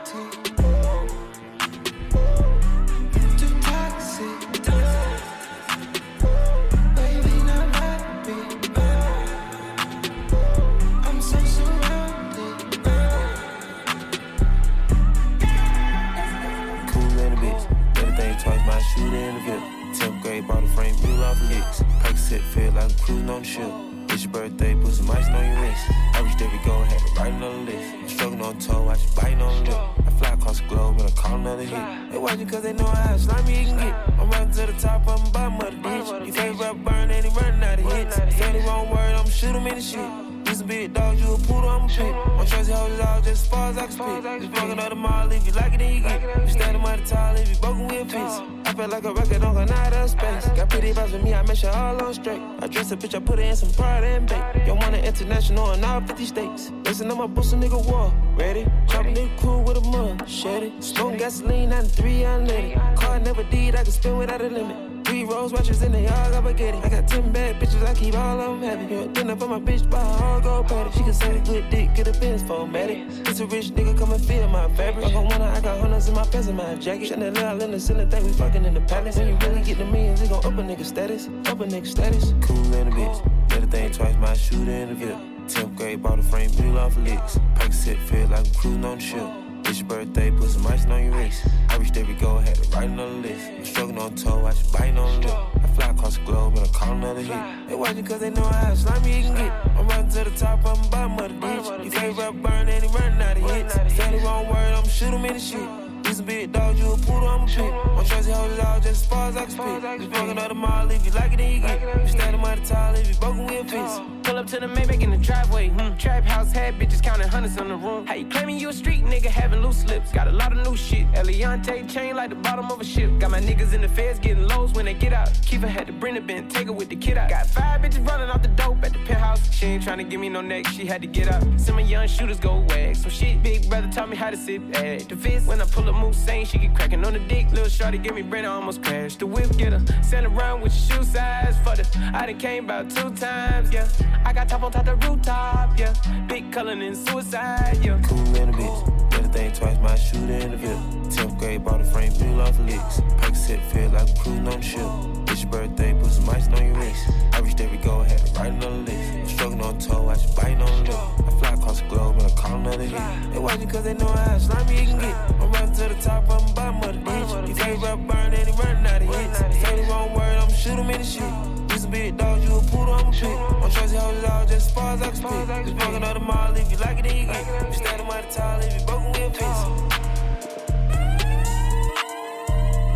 [21.31, 21.83] Off licks.
[22.01, 23.73] Pack set, feel like I'm cruising on the ship.
[24.09, 25.85] It's your birthday, put some ice on your wrist.
[26.15, 26.31] Every
[26.65, 27.95] go, had to write another list.
[27.95, 29.81] I'm struggling on toe, watch you biting on the lip.
[30.07, 32.11] I fly across the globe and I call another hit.
[32.11, 33.95] They watching cause they know how slimy you can get.
[34.19, 36.27] I'm running to the top, I'm bottom of the ditch.
[36.27, 38.17] You favorite burn and he running out of hits.
[38.17, 40.30] Say the wrong word, I'm shoot him in the shit.
[40.61, 42.15] You big dog, you a poodle, I'm a pit.
[42.37, 44.43] My trusty hoes all just as far as I can spit.
[44.43, 46.41] Just fucking up the mall, if you like it, then you get it.
[46.43, 48.43] You standing by the tall, if you broken, we'll fix.
[48.67, 50.47] I feel like a record on out of space.
[50.49, 52.43] Got pretty vibes with me, I make sure all on straight.
[52.59, 54.67] I dress a bitch, I put her in some pride and bait.
[54.67, 56.71] Yo, want an international in all 50 states.
[56.85, 58.13] Listen to my boost, a nigga war.
[58.37, 58.65] Ready?
[58.87, 60.29] Chop a nigga cool with a mud.
[60.29, 60.85] Shed it.
[60.85, 62.97] Smoke gasoline, 93 unleaded.
[62.97, 65.00] Car never did, I can spin without a limit.
[65.11, 66.73] Three rose watches in the yard, I get.
[66.73, 68.95] I got 10 bad bitches, I keep all of them happy.
[68.95, 70.97] You dinner for my bitch, buy her all go patty.
[70.97, 72.99] She can say good dick, get a Benz for medic.
[73.27, 75.07] It's a rich nigga, come and feel my fabric.
[75.07, 77.09] I wanna, I got hundreds in my pants and my jacket.
[77.09, 79.17] Chandelier in the ceiling, think we fucking in the palace.
[79.17, 81.27] When you really get the millions, it gon' up a nigga status.
[81.47, 82.33] Up a nigga status.
[82.41, 83.51] Cool in a bitch.
[83.51, 85.19] Everything twice, my shooter in the VIP.
[85.49, 87.37] 10th grade, bought a frame, bill off licks.
[87.57, 89.40] Pack set, feel like I'm cruising on the ship.
[89.65, 91.47] It's your birthday, put some ice on your wrist.
[91.69, 93.51] I reached every goal, had to write another list.
[93.51, 95.31] I'm struggling on toe, I just biting on lip.
[95.31, 97.69] I fly across the globe and I call another hit.
[97.69, 99.53] They watching cause they know how slimy you can get.
[99.77, 101.85] I'm running to the top, I'm bottom of the.
[101.85, 103.75] You favorite rap burn and he running out of hits.
[103.97, 105.90] Say the wrong word, I'm shoot him in the shit.
[106.11, 107.73] You some big dog, you a poodle, I'm a pit.
[107.95, 110.01] My trusty hoes is all just as far as I can spit.
[110.01, 112.01] Just fucking up the mile, if you like it, then you get it.
[112.01, 114.01] You standing by the tall, if you broken, we'll fix.
[114.25, 115.69] Pull up to the Maybach in the driveway.
[115.69, 115.97] Hmm.
[115.99, 118.07] Trap house had bitches counting hundreds in the room.
[118.07, 120.11] How you claiming you a street nigga having loose lips?
[120.11, 121.11] Got a lot of new shit.
[121.13, 123.11] Eliantte chain like the bottom of a ship.
[123.21, 125.31] Got my niggas in the feds getting lows when they get out.
[125.47, 127.31] Kiva had to bring the bin, take her with the kid out.
[127.31, 129.53] Got five bitches running off the dope at the penthouse.
[129.55, 131.43] She ain't tryna give me no neck, she had to get up.
[131.57, 132.97] Some of young shooters go wag.
[132.97, 135.47] Some shit, big brother taught me how to sit at the fist.
[135.47, 137.51] When I pull up move saying she get cracking on the dick.
[137.51, 139.19] Little shorty give me brain, I almost crashed.
[139.21, 141.57] The whip get her, send around with shoe size.
[141.65, 143.89] For the, I done came about two times, yeah.
[144.25, 145.95] I got top on top the rooftop, yeah.
[146.29, 148.01] Big color and suicide, yeah.
[148.05, 149.11] Cool in a bitch.
[149.11, 150.79] Better think twice, my shooter in the VIP.
[151.11, 153.01] 10th grade, bought a frame, bill off licks.
[153.19, 155.20] Pack set, feel like I'm cruising on the.
[155.31, 157.09] It's your birthday, put some ice on your wrist.
[157.33, 159.31] I reached every goal, had write on the list.
[159.31, 161.01] Struggling on toe, I just biting on the lip.
[161.25, 163.33] I fly across the globe and I call another hit.
[163.33, 165.15] They watching cause they know how slimy it can get.
[165.41, 167.49] I'm running to the top, I'm bottom of the ditch.
[167.49, 169.39] He say rap burn and he running out of hits.
[169.39, 171.69] Say the wrong word, I'ma shoot him in the shit.
[171.69, 173.29] These some big dogs, you a poodle, I'm a pit.
[173.29, 175.65] I'm hold it all just as far as I can spit.
[175.65, 177.69] Just walking on the mall, if you like it, then you get it.
[177.69, 180.00] You standing by the tall, if you broken, we'll fix.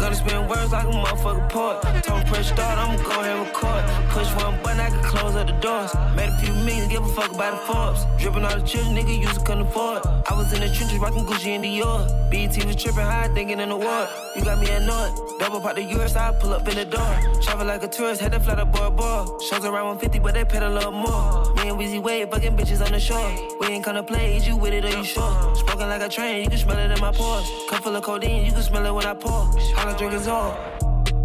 [0.04, 2.04] Gonna spin words like a motherfucking poet.
[2.04, 3.82] Told press start, I'ma go ahead and record.
[4.10, 5.94] Push one button, I can close up the doors.
[6.14, 8.04] Made a few millions, give a fuck about the Forbes.
[8.20, 10.04] Dripping all the children, nigga used to couldn't afford.
[10.04, 12.04] I was in the trenches rocking Gucci and Dior.
[12.30, 14.06] BET was tripping high, thinking in the war.
[14.36, 15.14] You got me annoyed.
[15.38, 17.40] Double pop the US, I pull up in the door.
[17.40, 19.24] Travel like a tourist, had to fly the boy boy.
[19.48, 21.54] Shows around 150, but they paid a little more.
[21.54, 23.24] Me and Weezy Wade, fucking bitches on the shore.
[23.58, 25.32] We ain't gonna play, is you with it or you sure?
[25.56, 27.50] Smoking like a train, you can smell it in my pores.
[27.70, 29.32] Cup full of codeine, you can smell it when I pour.
[29.32, 30.54] All I drink is all.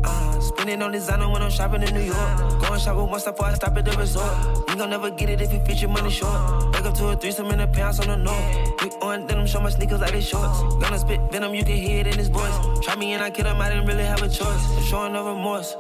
[0.06, 2.38] Uh, spending on designer when I'm shopping in New York.
[2.62, 4.32] Going shopping once before I stop at the resort.
[4.70, 6.40] You gon' never get it if you feature money short.
[6.74, 8.78] Wake up to a threesome in the pants on the north.
[8.78, 10.62] Big on denim, show my sneakers like they shorts.
[10.80, 12.56] Gonna spit venom, you can hear it in his voice.
[12.82, 14.78] Try me and I kill him, I didn't really have a choice.
[14.78, 15.76] I'm showing no remorse.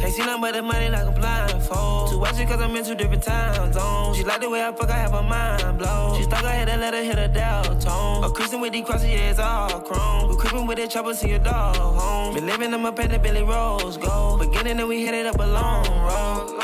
[0.00, 2.10] Can't see nothing but the money like a blindfold.
[2.10, 4.16] Too watch it cause I'm in two different time zones.
[4.16, 6.16] She like the way I fuck, I have her mind blown.
[6.16, 8.24] She stuck her head and let her hit a dial tone.
[8.24, 10.30] A Christian with these crosses, yeah, it's all chrome.
[10.30, 12.34] We creeping with the trouble, see a dog home.
[12.34, 14.38] Been living in my pen, the Billy Rose go.
[14.38, 16.60] Beginning and we hit it up a long road.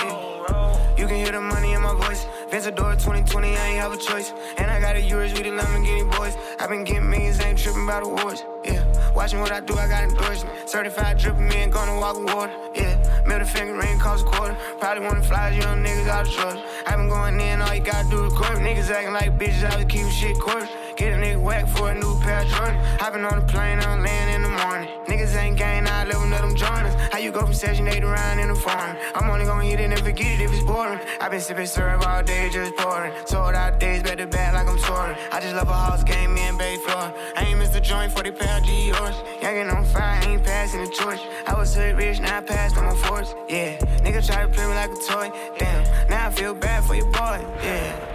[0.99, 2.27] You can hear the money in my voice.
[2.51, 4.33] Vencedor 2020, I ain't have a choice.
[4.57, 6.37] And I got a yours with the Lamborghini boys.
[6.59, 8.45] i been getting millions, ain't tripping about awards.
[8.65, 8.83] Yeah,
[9.15, 10.69] watching what I do, I got endorsement.
[10.69, 12.53] Certified dripping me and gonna walk with water.
[12.75, 12.96] Yeah,
[13.39, 14.57] middle finger ring cost a quarter.
[14.81, 16.65] Probably wanna fly young niggas out of Georgia.
[16.87, 18.59] i been going in, all you gotta do is court.
[18.65, 20.67] Niggas acting like bitches, I was keeping shit quarter.
[20.97, 22.77] Get a nigga whack for a new pair of Jordan.
[22.99, 24.89] Hopping on the plane, I'm laying in the morning.
[25.07, 26.95] Niggas ain't gang, I level let them join us.
[27.13, 28.97] How you go from section 8 to around in the foreign?
[29.15, 30.99] I'm only gonna hit it and forget it if it's boring.
[31.21, 33.13] i been sipping syrup all day, just pouring.
[33.27, 35.17] Sold out days, back to back like I'm touring.
[35.31, 37.13] I just love a house game, me and Bay Floor.
[37.37, 39.17] I ain't a joint for the pair of G-Yours.
[39.41, 41.21] Youngin' on fire, ain't passing the torch.
[41.47, 43.35] I was hood rich, now I passed on my force.
[43.49, 45.31] Yeah, nigga try to play me like a toy.
[45.59, 47.45] Damn, now I feel bad for your boy.
[47.63, 48.15] Yeah.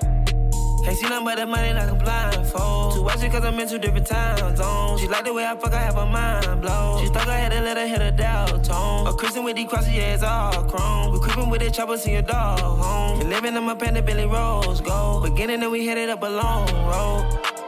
[0.83, 2.95] Can't see nothing but that money like a blindfold.
[2.95, 4.99] To watch it cause I'm in two different time zones.
[4.99, 7.01] She like the way I fuck, I have her mind blown.
[7.01, 9.05] She stuck her head and let her hit a dial tone.
[9.05, 11.13] A Christian with these crosses, yeah, it's all chrome.
[11.13, 13.19] We creeping with the chopper, see your dog home.
[13.19, 15.21] Been living in my the Billy Rose go.
[15.23, 17.60] Beginning and we headed up a long road.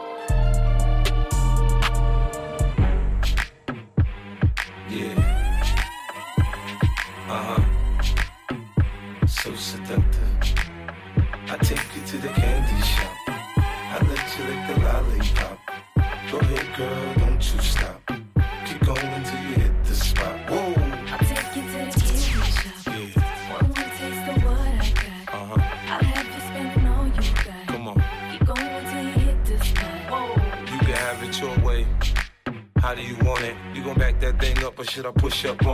[35.34, 35.73] Push up on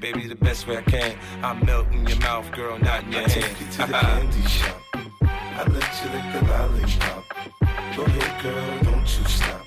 [0.00, 1.16] baby, the best way I can.
[1.42, 3.32] I'm melting your mouth, girl, not in your I hand.
[3.32, 4.80] take you to the candy shop.
[5.22, 7.24] I let you lick the lollipop.
[7.96, 9.66] Go ahead, girl, don't you stop.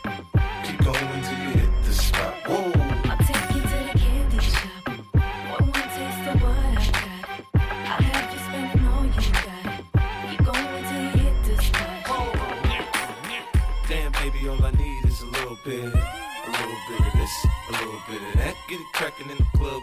[0.65, 2.33] Keep going till you hit the spot.
[2.47, 2.71] Whoa.
[3.09, 4.87] I'll take you to the candy shop.
[5.53, 7.09] One more taste of what I got.
[7.53, 9.65] I'll have you spending all you got.
[10.29, 12.07] Keep going till you hit the spot.
[12.07, 12.25] Whoa.
[13.87, 15.93] Damn, baby, all I need is a little bit.
[16.45, 18.55] A little bit of this, a little bit of that.
[18.67, 19.82] Get it crackin' in the club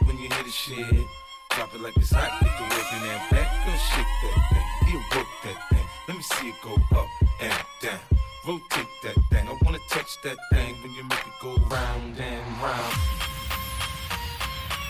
[0.70, 1.06] shit.
[1.50, 3.50] Drop it like it's hot, get the work in that back.
[3.66, 5.86] Girl, shake that thing, you work that thing.
[6.06, 7.08] Let me see it go up
[7.40, 7.98] and down.
[8.46, 12.62] Rotate that thing, I wanna touch that thing when you make it go round and
[12.62, 12.94] round.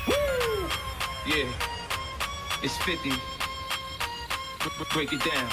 [0.07, 0.69] Woo!
[1.27, 1.49] Yeah,
[2.63, 3.11] it's 50.
[3.11, 3.17] B-
[4.79, 5.49] b- break it down.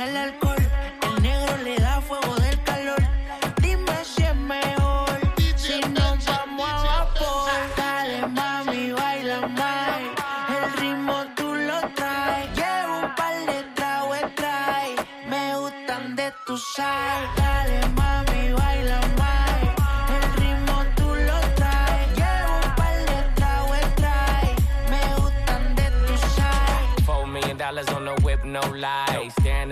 [0.00, 0.47] El alcohol.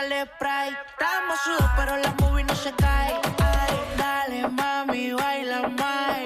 [0.00, 0.76] échale spray.
[0.92, 3.14] Estamos sudos, pero la movie no se cae.
[3.38, 6.18] Ay, dale, mami, baila más.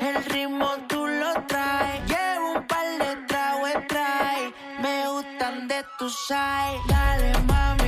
[0.00, 2.00] El ritmo tú lo traes.
[2.08, 4.52] Llevo un par de tragos trae.
[4.80, 6.80] Me gustan de tu side.
[6.88, 7.81] Dale, mami,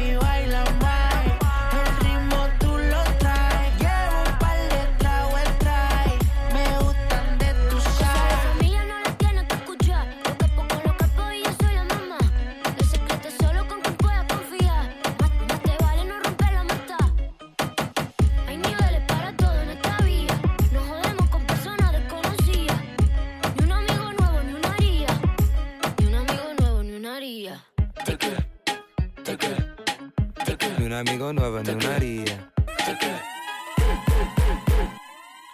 [31.09, 32.51] amigo nuevo, ni una haría.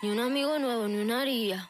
[0.02, 1.68] Ni un amigo nuevo, ni una haría.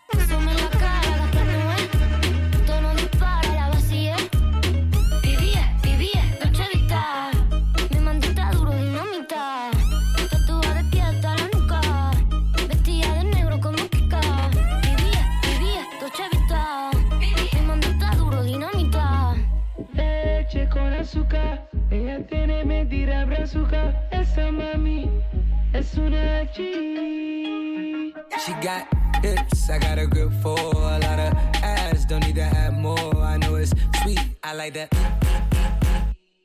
[28.50, 28.88] She got
[29.22, 31.32] hips, I got a grip for a lot of
[31.62, 32.04] ass.
[32.04, 33.16] Don't need to have more.
[33.16, 33.72] I know it's
[34.02, 34.92] sweet, I like that.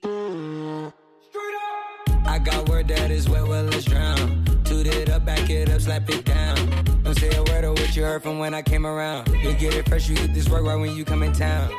[0.01, 2.27] Straight up.
[2.27, 4.45] I got word that is wet, well, let's drown.
[4.65, 6.55] Toot it up, back it up, slap it down.
[7.01, 9.27] Don't say a word of what you heard from when I came around.
[9.29, 11.73] You get it fresh, you get this work right when you come in town.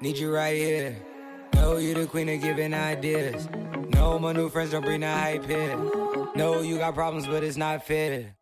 [0.00, 0.96] Need you right here.
[1.56, 3.46] Know you the queen of giving ideas.
[3.90, 5.76] No, my new friends don't bring the hype here.
[6.34, 8.34] No, you got problems, but it's not fair.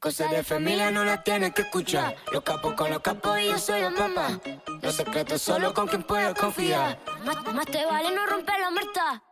[0.00, 2.16] Cosas de familia no las tienes que escuchar.
[2.32, 4.40] Los capos con los capos y yo soy la mamá.
[4.80, 6.98] Los secretos solo con quien puedo confiar.
[7.22, 9.22] Más, te vale no romper la muerta.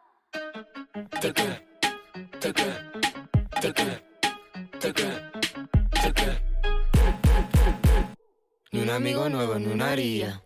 [8.71, 10.43] Ni un amigo nuevo, ni una haría.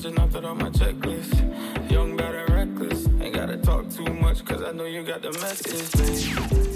[0.00, 1.90] Just knocked it on my checklist.
[1.90, 3.06] Young, bad, and reckless.
[3.20, 6.36] Ain't gotta talk too much, cause I know you got the message.
[6.36, 6.69] I'm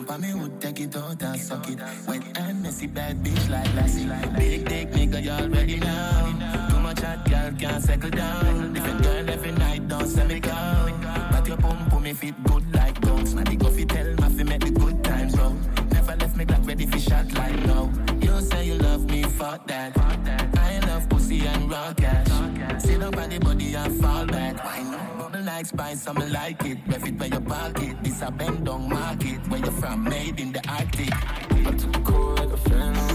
[0.00, 1.78] When I'm me would take it out and suck it.
[2.06, 4.08] When and messy bad bitch like lassie.
[4.38, 6.68] Big dick nigga, you already know.
[6.70, 8.72] Too much hot girl can't settle down.
[8.72, 11.02] Different girl every night, don't send me down.
[11.30, 13.34] But your pum pum me fit good like guns.
[13.34, 15.54] Now the go fi tell my fi make the good times roll.
[15.92, 17.92] Never left me glad ready for shot like no.
[18.22, 19.98] You say you love me, fuck that.
[19.98, 22.82] I love pussy and raw cash.
[22.82, 24.64] Sit up on the body and fall back.
[24.64, 25.19] Why not?
[25.40, 26.78] Bubble like spice, I'm like it.
[26.86, 28.02] Ref it where you park it.
[28.02, 29.38] This a bend down market.
[29.48, 30.04] Where you from?
[30.04, 31.12] Made in the Arctic.
[31.12, 33.09] I took a call like a fan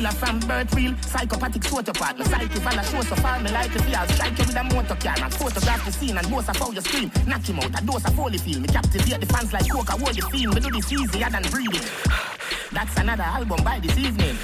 [0.00, 3.72] killer from birth real Psychopathic sociopath My psyche fan a show so far Me like
[3.72, 6.16] to feel Strike you with a motor car And photograph the scene.
[6.16, 8.60] And boast of how you scream Knock him out A dose of holy feel.
[8.60, 10.52] Me captivate the fans like coca Hold the feel.
[10.52, 11.86] Me do this easier than breathing.
[12.72, 14.36] That's another album by this evening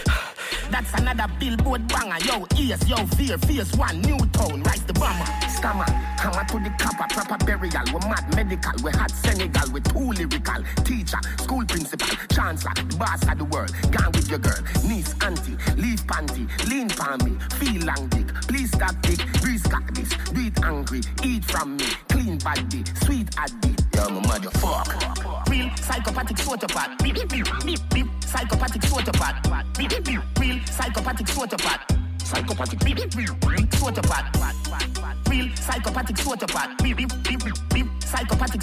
[0.70, 5.24] that's another billboard banger, yo, ears, yo, fear, fierce one, new tone, rise the bomber.
[5.48, 5.84] Stammer,
[6.18, 7.84] hammer to the copper, proper burial.
[7.86, 10.62] We mad medical, we hot Senegal, we too lyrical.
[10.84, 13.72] Teacher, school principal, chancellor, the boss of the world.
[13.90, 18.28] Gone with your girl, niece, auntie, leave panty, lean pan me, feel long dick.
[18.48, 23.28] Please stop dick, breeze cock this, do it angry, eat from me, clean body, sweet
[23.38, 23.74] addy.
[23.94, 25.48] Yo, my mother, fuck.
[25.48, 27.02] Real psychopathic sociopath.
[27.02, 28.06] Beep, beep, beep, beep, beep.
[28.36, 28.82] Psychopathic.
[29.78, 30.20] Beep, beep, beep.
[30.38, 31.80] Real psychopathic sociopath.
[32.22, 33.30] Psychopathic beep, beep.
[33.70, 34.26] sociopath.
[35.30, 36.16] Real psychopathic.
[36.82, 37.86] Beep, beep, beep, beep, beep.
[38.04, 38.60] Psychopathic.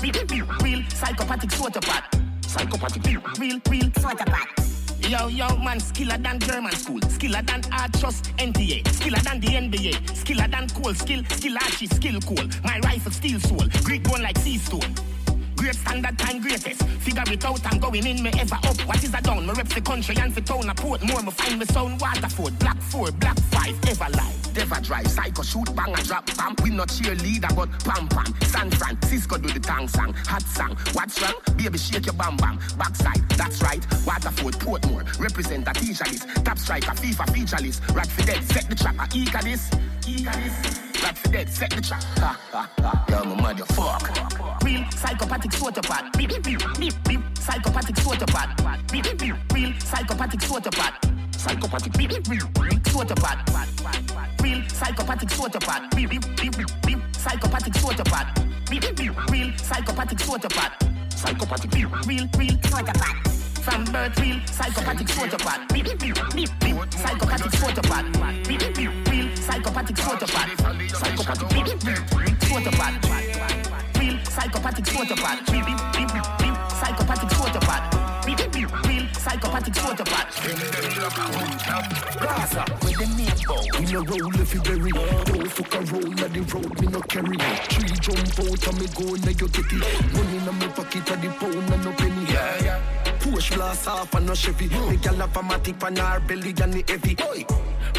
[0.00, 0.62] Beep, beep, beep.
[0.62, 2.04] Real psychopathic sociopath.
[2.46, 4.70] Psychopathic beep, real, real sociopath.
[5.10, 9.48] Yo, yo, man, skiller than German school, skiller than art trust NTA, skiller than the
[9.48, 12.48] NBA, skiller than cool skill, skill archie, skill cool.
[12.64, 14.94] My rifle steel soul, Greek bone like sea stone.
[15.60, 16.82] Great standard time greatest.
[17.04, 18.80] Figure it out, I'm going in me ever up.
[18.88, 19.46] What is a down?
[19.46, 21.20] Me reps the country and for town a port more.
[21.20, 24.56] Me find me sound Waterford, black four, black five, ever live.
[24.56, 26.54] Never drive, psycho shoot, bang a drop, bam.
[26.64, 28.34] We not cheerleader, but pam pam.
[28.48, 30.78] San Francisco do the tang song, hot song.
[30.94, 31.34] What's wrong?
[31.58, 32.58] Baby, shake your bam bam.
[32.78, 33.84] Backside, that's right.
[34.06, 36.26] Waterford, Portmore, represent a teacher list.
[36.42, 37.82] Top striker, FIFA feature list.
[37.92, 38.96] Rat for dead, set the trap.
[39.14, 39.70] Eager this,
[40.08, 40.80] eager this.
[41.02, 42.02] Rat for dead, set the trap.
[42.16, 43.04] Ha ha ha.
[43.10, 44.39] Yo, my mother, fuck.
[44.70, 46.16] Real psychopathic sociopath.
[46.16, 46.42] Beep beep
[46.78, 47.20] beep beep.
[47.36, 48.92] Psychopathic sociopath.
[48.92, 49.34] Beep beep beep.
[49.52, 50.94] Real psychopathic sociopath.
[51.36, 52.42] Psychopathic beep beep beep.
[52.84, 53.40] Sociopath.
[54.40, 55.96] Real psychopathic sociopath.
[55.96, 56.54] Beep beep beep
[56.86, 56.98] beep.
[57.16, 58.70] Psychopathic sociopath.
[58.70, 59.30] Beep beep beep.
[59.30, 60.72] Real psychopathic sociopath.
[61.18, 62.06] Psychopathic beep.
[62.06, 63.16] Real real psychopath.
[63.64, 65.72] From birth, real psychopathic sociopath.
[65.72, 66.76] Beep beep beep beep beep.
[66.94, 68.46] Psychopathic sociopath.
[68.46, 69.08] Beep beep beep.
[69.10, 70.48] Real psychopathic sociopath.
[70.96, 71.96] Psychopathic beep beep beep.
[72.50, 73.59] Sociopath.
[74.40, 76.49] Psychopathic sociopath.
[79.50, 80.30] Real psychopathic sociopath.
[82.20, 83.62] Gaza, where the name bow.
[83.78, 84.90] We no roll if you bury.
[84.90, 87.36] Don't fuck a roll on the road, me no carry.
[87.68, 90.12] Tree jump out and me go now you get it.
[90.12, 92.32] Money in my pocket of the pound and no penny.
[92.32, 92.80] Yeah, yeah.
[93.18, 94.68] Push blast off and no Chevy.
[94.68, 97.16] Me gal have a matic on her belly and the heavy.
[97.22, 97.44] Oi.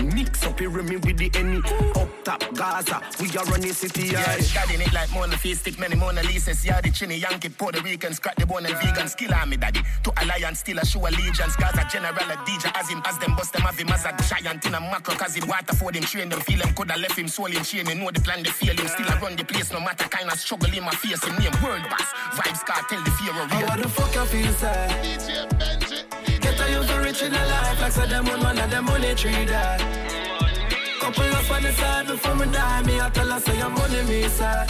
[0.02, 1.58] Mix up here me with the any.
[2.00, 4.08] Up top Gaza, we are running city.
[4.08, 6.66] Yeah, studying it like Mona Face, stick many Mona Lisas.
[6.66, 9.08] Yeah, the Chini Yankee, Puerto Rican, crack the bone and vegan.
[9.08, 9.82] Skill army daddy.
[10.04, 11.41] To alliance, still a show allegiance.
[11.42, 14.64] Gaza general a DJ as him, as them bust them have him as a giant
[14.66, 15.16] in a macro.
[15.16, 16.74] Cause him water for them, train them, feel him.
[16.76, 18.00] Coulda left him, soul him, chain him.
[18.00, 18.88] Know the plan, they feel him.
[18.88, 21.24] Still I run the place, no matter kind of struggle in my face.
[21.24, 22.14] Him name world boss.
[22.38, 23.68] Vybz Kartel, the fear of real.
[23.68, 24.88] How the fuck you feel, sir?
[26.42, 29.16] Get a youth rich in a life like so them on one of them money
[29.16, 29.80] tree that.
[31.00, 34.04] Couple up on the side before me die, me I tell her say your money
[34.04, 34.66] me sir.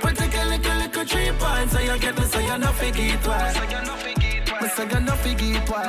[0.00, 4.17] Put a little little three points so you get this so you not forget why.
[4.68, 5.88] Me say you not forget why.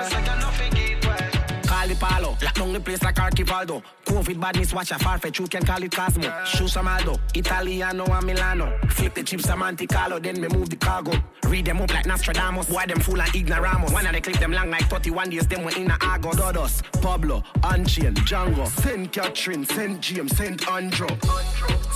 [1.64, 3.84] Call the palo, lock down the place like Archivaldo.
[4.10, 6.24] COVID badness, watch a farfetch, you can call it Cosmo.
[6.44, 8.74] Shoe Samaldo, Italiano and Milano.
[8.90, 11.12] Flip the chips, a Monte Carlo, then me move the cargo.
[11.44, 13.94] Read them up like Nostradamus, why them full and ignoramos.
[13.94, 16.38] One of they clip them long like 31 days, them were in a Argos.
[16.38, 18.68] Dodos, Pablo, Unchain, Django.
[18.82, 21.08] Saint Catherine, Saint James, Saint Andrew.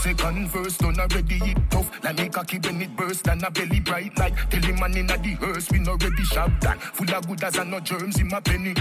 [0.04, 3.80] Second verse done already it tough Like me cocky when it burst and a belly
[3.80, 7.26] bright like Tell him man inna the hearse we no ready shop that Full of
[7.26, 8.74] good as and no germs in my penny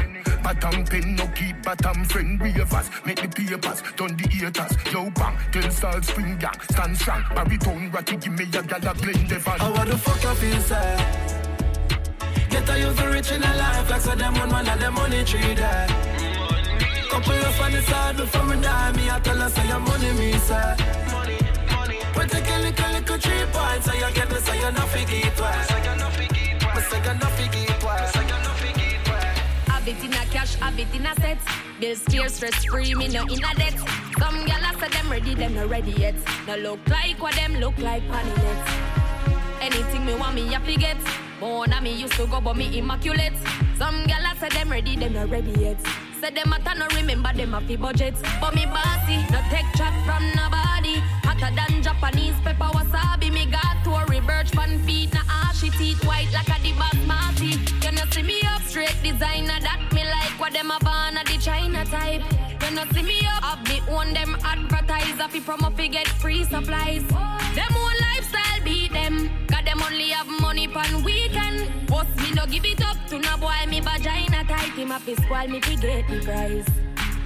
[0.43, 5.37] Bottom pen no keep bottom friend Ravers make the papers done the haters Yo bang
[5.53, 9.39] tell salt spring gang stand strong Baritone ratty give me a gal a blend the
[9.39, 10.97] van How the fuck you feel sir?
[12.51, 15.25] Get a youth rich in a life like so them on one of them money
[15.25, 15.87] tree there
[17.11, 20.13] Couple of on the side before me die Me I tell her say your money
[20.13, 20.77] me sir
[22.15, 23.87] we take a little, little three points.
[23.87, 25.65] So you get me, so you know figure it well.
[25.65, 26.83] So you know figure it well.
[26.83, 27.62] So you know figure
[29.83, 31.39] Have it in a cash, have it in a set.
[31.81, 33.77] Bills clear, stress free, me no in a debt.
[34.17, 36.15] Some gyal a say them ready, them no ready yet.
[36.47, 38.71] No look like what them look like panelets.
[39.61, 40.97] Anything me want me to get.
[41.41, 43.33] Than me used to go, but me immaculate.
[43.77, 45.81] Some gyal a say them ready, them no ready yet.
[46.21, 48.15] Say them a no remember them fi budget.
[48.41, 51.03] But me bossy, no take chat from nobody.
[51.27, 53.33] Hotter than Japanese pepper wasabi.
[53.33, 56.71] Me got to a reverse fan feet, na ashy teeth white like a the
[59.23, 62.23] designer that me like what them a born a the China type.
[62.63, 66.45] You know see me up, have me own them advertiser fi promo fi get free
[66.45, 67.07] supplies.
[67.59, 71.87] Them own lifestyle beat them, got them only have money pan weekend.
[71.87, 75.15] Boss me no give it up to no boy me vagina tight him up fi
[75.15, 76.69] squall me fi get the prize.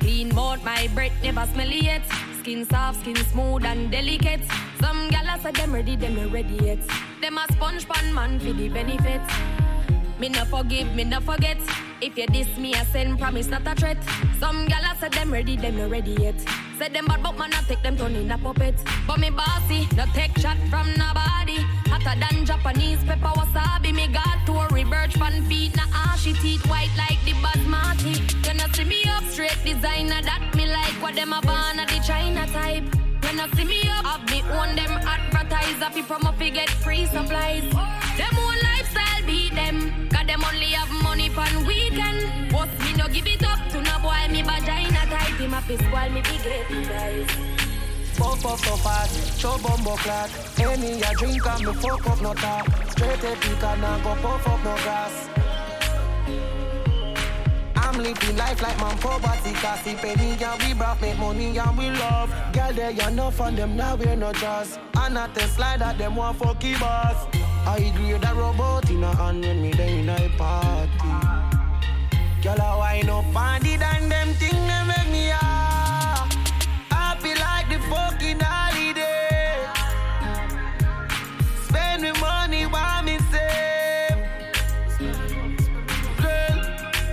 [0.01, 2.02] Clean mouth, my breath never smelly yet.
[2.40, 4.44] Skin soft, skin smooth and delicate.
[4.81, 6.78] Some gala say them ready, them ready yet.
[7.23, 9.65] Them a sponge pan man for the benefits.
[10.18, 11.59] Me no forgive, me no forget.
[12.01, 13.98] If you diss me, I send promise not a threat.
[14.40, 16.38] Some gala say them ready, them not ready yet.
[16.78, 18.74] Say them bad, but man I take them turn in a puppet.
[19.06, 21.59] But me bossy, no take shot from nobody.
[21.93, 23.94] Hotter than Japanese pepper wasabi.
[23.94, 28.14] Me got to a reverse fan feet, na ashy ah, teeth white like the basmati.
[28.47, 32.02] You know see me up straight designer that me like what them a born the
[32.06, 32.84] China type.
[33.22, 37.06] When I see me up, have me own them advertiser fi promo fi get free
[37.06, 37.64] supplies.
[38.16, 38.35] Them
[43.06, 46.22] no give it up to no boy, me vagina tight him up his while me
[46.22, 47.36] big the price.
[48.16, 50.30] Puff up so fast, show bumbo clock.
[50.58, 52.66] Any a drink and me fuck up no talk.
[52.90, 55.28] Straight a pick and now go puff up no grass.
[57.76, 61.78] I'm living life like man poverty Cause the penny and we brought make money and
[61.78, 65.42] we love Girl there you enough on them now we're no jazz And at the
[65.42, 67.26] slide that them want fucky boss
[67.64, 71.55] I grade a robot in a hand when me day in a party
[72.47, 76.28] Girl I wind up on the and them thing they make me ah
[76.90, 79.66] Happy like the fucking holiday
[81.64, 84.14] Spend me money while me save
[86.23, 86.60] Girl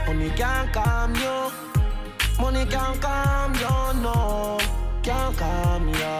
[0.05, 1.51] Money can't calm you.
[2.39, 4.59] Money can't calm you, no.
[5.01, 6.13] Can't calm you.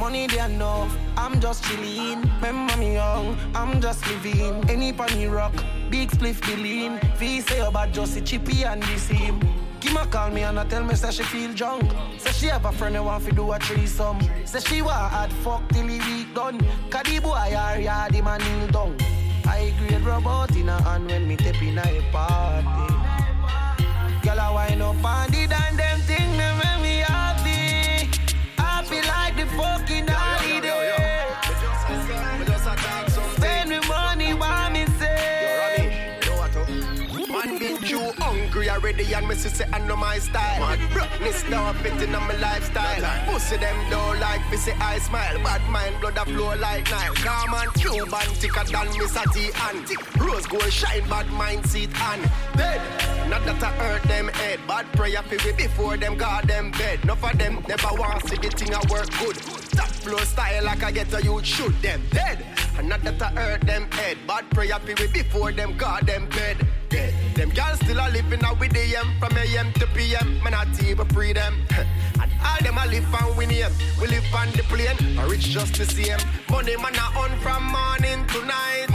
[0.00, 0.96] Money they enough.
[1.18, 2.22] I'm just chilling.
[2.36, 3.36] Remember me young.
[3.54, 4.64] I'm just living.
[4.70, 5.52] Any pony rock.
[5.94, 6.98] Big spliff be lean.
[7.14, 9.38] Fee say about just a chippy and the same.
[9.78, 11.88] Kima call me and I tell me say she feel drunk.
[12.18, 14.18] Say she have a friend who want to do a threesome.
[14.44, 16.58] Say she want hard fuck till the week done.
[16.90, 18.96] Cause the boy are yard him and kneel down.
[19.46, 22.94] I grade robot in a hand when me tap in a party.
[24.24, 25.83] Girl, I wind up on the and
[39.12, 40.76] and me say I know my style.
[40.92, 43.32] Brockness now fitting on my lifestyle.
[43.32, 45.36] Pussy them though like me say I smile.
[45.42, 47.14] Bad mind blood a flow like Nile.
[47.14, 49.88] Calm and Cuban thicker than Miss T and
[50.20, 52.22] Rose gold shine bad mind seat and
[52.56, 52.80] dead.
[53.28, 54.60] Not that I hurt them head.
[54.66, 57.00] Bad prayer for we before them got them bed.
[57.02, 59.36] Enough of them never want see the thing I work good.
[59.72, 62.44] Top flow style like I get a youth shoot them dead.
[62.78, 64.18] And not that I hurt them head.
[64.26, 66.56] Bad prayer for we before them got them bed.
[66.94, 67.12] Dead.
[67.34, 70.40] Them girls still a living out with AM from AM to PM.
[70.44, 71.54] Man, I even free them.
[72.22, 73.48] and all them a live and win.
[74.00, 76.22] We live on the plane, or rich just the same.
[76.48, 78.86] Money man a on from morning to night.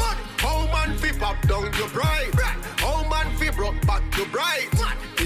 [0.44, 2.32] How man fi pop down your bright?
[2.78, 4.70] How man fi broke back to bright?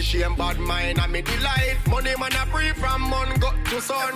[0.03, 1.77] The shame bad mind and me delight.
[1.87, 4.13] Money man a free from mon got to sun.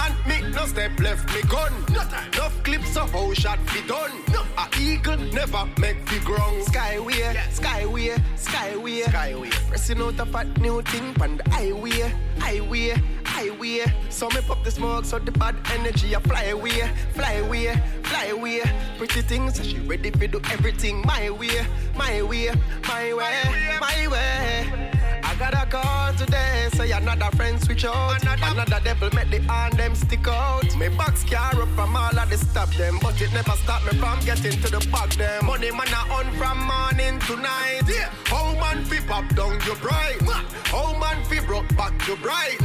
[0.00, 1.72] And me no step left me gun.
[1.90, 2.30] No time.
[2.32, 4.12] Enough clips of how shot fi done.
[4.56, 6.62] A eagle never make fi ground.
[6.66, 9.50] Skyway, skyway, skyway, skyway.
[9.68, 12.94] Pressing out a fat new thing pan the highway, highway,
[13.24, 13.92] highway.
[14.10, 17.74] So me pop the smoke so the bad energy a fly away, fly away,
[18.04, 18.62] fly away.
[18.96, 21.66] Pretty things, so she ready fi do everything my way,
[21.96, 22.52] my way,
[22.86, 24.96] my way, my way.
[24.96, 25.05] I
[25.38, 28.22] got a call today, say another friend switch out.
[28.22, 30.64] Another, devil make the hand them stick out.
[30.76, 33.98] Me box car up from all of the stop them, but it never stop me
[33.98, 35.46] from getting to the bag them.
[35.46, 37.82] Money man a on from morning to night.
[37.86, 38.10] Yeah.
[38.26, 40.20] How man fi pop down your bright?
[40.64, 42.60] How man fi broke back to bright?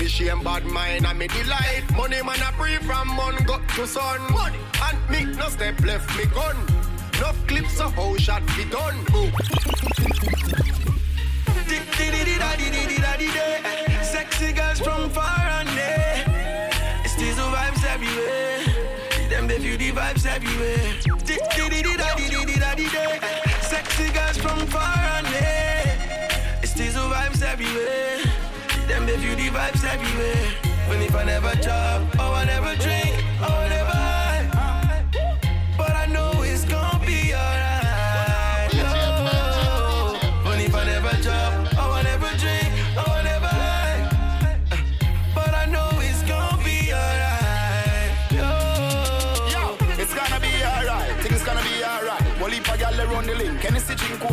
[0.00, 1.84] Me shame bad mind and me delight.
[1.96, 4.20] Money man a free from mon got to sun.
[4.32, 4.58] Money.
[4.82, 6.56] And me no step left me gun.
[7.18, 8.96] Enough clips of how shot be done
[12.46, 13.56] daddy diddy daddy day.
[14.02, 16.70] Sexy girls from far and near.
[17.14, 18.58] Still the vibes everywhere.
[19.30, 20.86] Them they feel the vibes everywhere.
[21.28, 23.18] Diddy diddy daddy diddy daddy day.
[23.72, 25.82] Sexy girls from far and near.
[26.72, 28.18] Still the vibes everywhere.
[28.88, 30.46] Them they feel the vibes everywhere.
[30.86, 33.05] Even if I never job or oh, I never dream.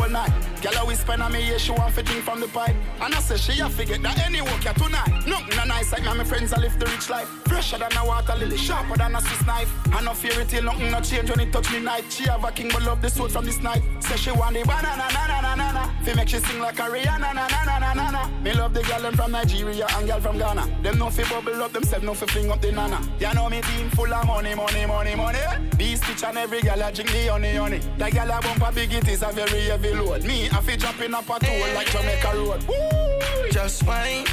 [0.04, 0.53] Whole night.
[0.64, 2.74] Girl, I whisper on me, yeah, she want drink from the pipe.
[3.02, 5.12] And I say she a forget that any work here tonight.
[5.26, 7.28] Nothing a nice like me, my friends, I live the rich life.
[7.44, 9.70] Fresher than a water lily, sharper than a Swiss knife.
[9.92, 12.04] I no fear it till nothing no change when it touch me night.
[12.08, 13.82] She have a king, but love the sword from this night.
[14.00, 15.90] Say she want the banana, na na na na na.
[16.02, 18.40] Fi make she sing like a Rihanna, na na na na na na.
[18.40, 20.78] Me love the girl from Nigeria and girl from Ghana.
[20.82, 23.06] Them no fi bubble up themselves, no fi fling up the nana.
[23.20, 25.38] You know me team full of money, money, money, money.
[25.76, 27.80] Beast bitch and every girl a drink the honey, honey.
[27.98, 30.24] The girl a bump a big it is a very heavy load.
[30.24, 32.62] Me I fi jump in up a toll like Jamaica Road.
[32.68, 33.50] Woo!
[33.50, 34.24] Just wine,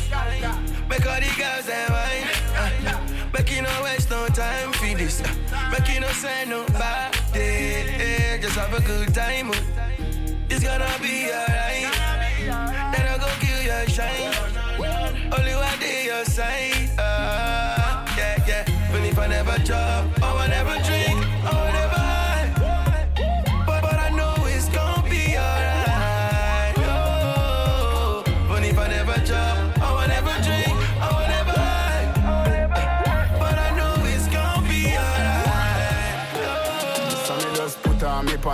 [0.87, 2.29] make all the girls they wine.
[2.55, 5.21] Uh, make you no waste no time for this.
[5.21, 8.37] Uh, make you no say no bad day.
[8.39, 9.49] Just have a good time.
[9.49, 9.55] Uh.
[10.47, 11.89] It's gonna be alright.
[12.93, 14.33] Then I go kill your shine.
[15.33, 16.89] Only one day your side.
[16.99, 18.65] Uh, yeah, yeah.
[18.91, 19.57] But if I never
[20.21, 21.00] oh I never drink,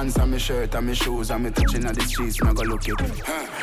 [0.08, 2.64] pants and my shirt and my shoes and me touching on the streets, me go
[2.64, 3.02] look it.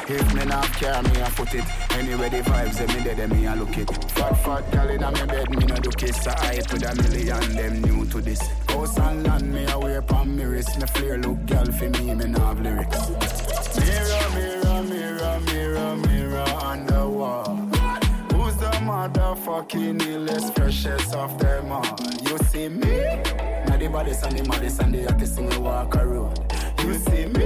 [0.09, 1.65] If me not care, me a put it.
[1.93, 3.91] Anyway the vibes, them me dead, me a look it.
[4.13, 6.27] Fat fat gal inna me bed, me no do kiss.
[6.27, 8.41] I with a million, them new to this.
[8.69, 10.79] House and land, me a wear palm me wrist.
[10.79, 13.09] Me flare look gal for me, me no have lyrics.
[13.79, 17.64] Mirror, mirror, mirror, mirror, mirror on the wall.
[19.05, 21.85] Motherfucking illest, freshest of them all?
[22.23, 23.21] You see me?
[23.79, 26.39] the baddest and the maddest and the we walk a road.
[26.79, 27.45] You see me?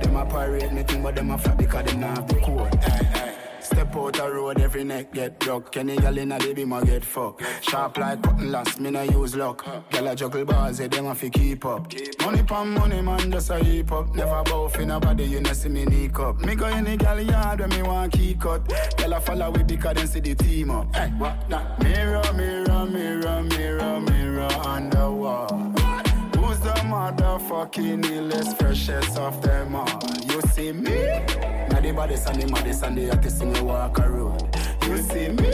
[0.00, 2.74] Them a parade me thing, but them a flap because them not have the code.
[2.76, 3.17] Hey,
[3.98, 5.72] out a road, every neck get broke.
[5.72, 7.42] Kenny gal inna the beam a get fucked.
[7.62, 9.64] Sharp like cutting last, me no use luck.
[9.90, 11.92] Gal a juggle bars, yeah, them a fi keep up.
[12.22, 14.14] Money pon money, man, just a heap up.
[14.14, 16.40] Never bow fi nobody, you know see me up.
[16.40, 18.66] Me go in the gal yard when me want key cut.
[18.96, 20.94] Gal a follow we because them see the team up.
[20.94, 21.82] Hey, what that?
[21.82, 25.77] Mirror, mirror, mirror, mirror, mirror on the wall.
[27.08, 29.88] Motherfucking illest, freshest of them all?
[30.30, 31.24] You see me?
[31.70, 31.88] Now the
[32.28, 34.42] and the maddest and the hottest thing we walk a road.
[34.86, 35.48] You see me?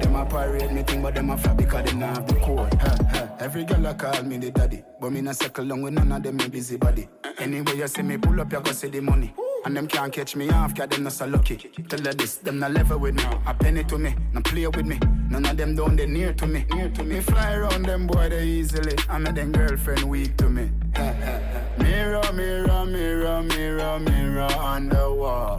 [0.00, 3.38] Them a parade me thing, but them a flap because them not have the code.
[3.38, 6.22] Every girl a call me the daddy, but me not circle long with none of
[6.22, 7.06] them me busy body.
[7.38, 9.34] Anyway you see me pull up, you go see the money.
[9.64, 11.56] And them can't catch me off, cause them not so lucky.
[11.88, 13.24] Tell her this, them not level with me.
[13.46, 14.98] A penny to me, not play with me.
[15.30, 16.64] None of them down they near to me.
[16.70, 17.20] Near to me.
[17.20, 18.96] fly around them boy they easily.
[19.08, 20.70] I made them girlfriend weak to me.
[21.78, 25.58] mirror, mirror, mirror, mirror, mirror on the wall.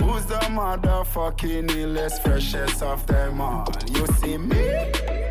[0.00, 3.66] Who's the motherfucking illest, freshest of them all?
[3.90, 4.64] You see me?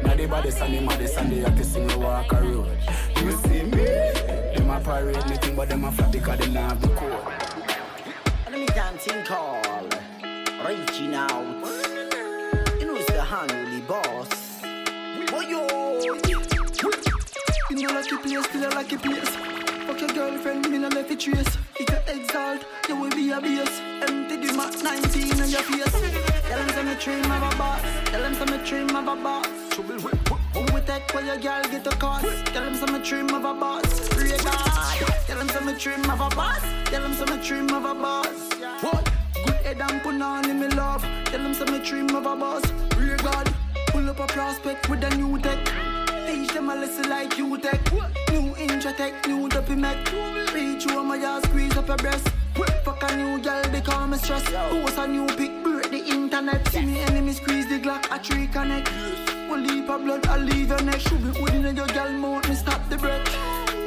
[0.03, 0.23] Now the
[0.63, 2.77] and the maddest and the hottest in the walk a road.
[3.21, 3.85] You see me?
[4.55, 7.12] Them a parade me thing, but them a flap because they not have the code
[8.93, 9.89] dancing call,
[10.67, 11.43] reaching out.
[12.79, 14.61] You know it's the unruly boss.
[15.31, 15.65] Boy, yo.
[17.71, 19.29] In a lucky place, still a lucky place.
[19.87, 21.57] Fuck your girlfriend, me no left it trace.
[21.75, 23.81] If you exalt, you will be a base.
[24.07, 25.91] Empty the mat 19 on your face.
[26.47, 27.81] Tell them some dream of a boss.
[28.05, 29.47] Tell them some dream of a boss.
[29.73, 32.45] Who we take where your girl get a cost?
[32.45, 34.09] Tell them some dream of a boss.
[34.43, 35.13] God.
[35.25, 36.61] Tell them some dream of a boss.
[36.85, 38.42] Tell them some dream of a boss.
[39.73, 41.01] Head and put on in me love.
[41.25, 42.61] Tell them some dream of a boss.
[42.91, 43.51] Pray God.
[43.87, 45.57] Pull up a prospect with a new tech.
[46.27, 47.81] Teach them a lesson like you tech.
[48.31, 49.97] New intra tech, new dopey mech.
[50.53, 52.27] Reach you on my ass, squeeze up your breast.
[52.83, 54.43] Fuck a new girl, they call me stress.
[54.43, 56.67] Post a new pic, break the internet.
[56.67, 58.91] See me enemy squeeze the Glock, a tree connect.
[59.49, 60.99] Will leap a blood, I leave your neck.
[60.99, 63.27] Should be within your girl mouth, me stop the breath.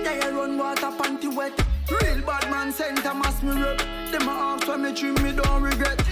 [0.02, 1.52] Yeah, I run water, panty wet.
[1.88, 3.78] Real bad man, center mass me rep.
[4.10, 6.02] Them a ask when me dream, me don't regret.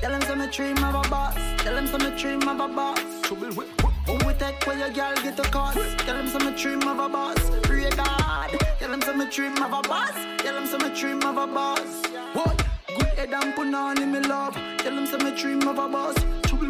[0.00, 1.34] Tell them some me dream of a boss.
[1.58, 3.00] Tell them some me dream of a boss.
[3.22, 3.68] Trouble with.
[4.06, 5.78] Who we take where your girl get a cost?
[5.98, 7.50] Tell them some me dream of a boss.
[7.62, 8.50] Pray God.
[8.78, 10.14] Tell them some me dream of a boss.
[10.38, 12.06] Tell them some me dream of a boss.
[12.32, 12.64] What?
[12.86, 14.54] Good head and put on in me love.
[14.78, 16.14] Tell them some me dream of a boss.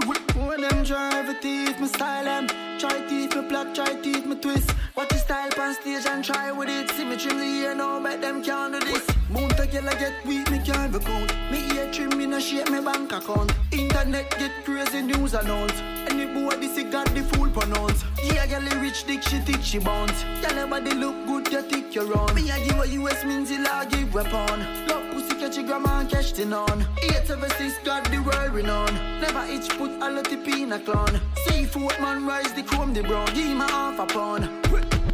[0.07, 2.47] When them drive a teeth, my style them.
[2.79, 4.71] Try teeth, me plot, try teeth, me twist.
[4.97, 6.91] Watch your style on stage and try with it.
[6.91, 9.05] See me trim the ear now, bet them can't do this.
[9.29, 11.35] Moon to girl I get weak, me can't even count.
[11.51, 13.53] Me ear trim, me no shape me bank account.
[13.73, 15.75] Internet get crazy news announce.
[16.09, 18.05] Any boy this got the full pronounce.
[18.23, 20.23] Yeah, girl rich dick, she thick, she bounce.
[20.41, 22.33] Girl body look good, you thick you run.
[22.35, 24.87] Me I give a US means I give weapon.
[24.87, 25.06] Pussy
[25.39, 26.87] catch your grandma and catch the non.
[27.03, 28.95] Eight seven six got the world renowned.
[29.21, 31.21] Never itch put a lot of pin a clown.
[31.45, 33.27] Seafood man rise the chrome the brown.
[33.35, 34.49] Give me half a pound.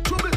[0.04, 0.30] Trouble.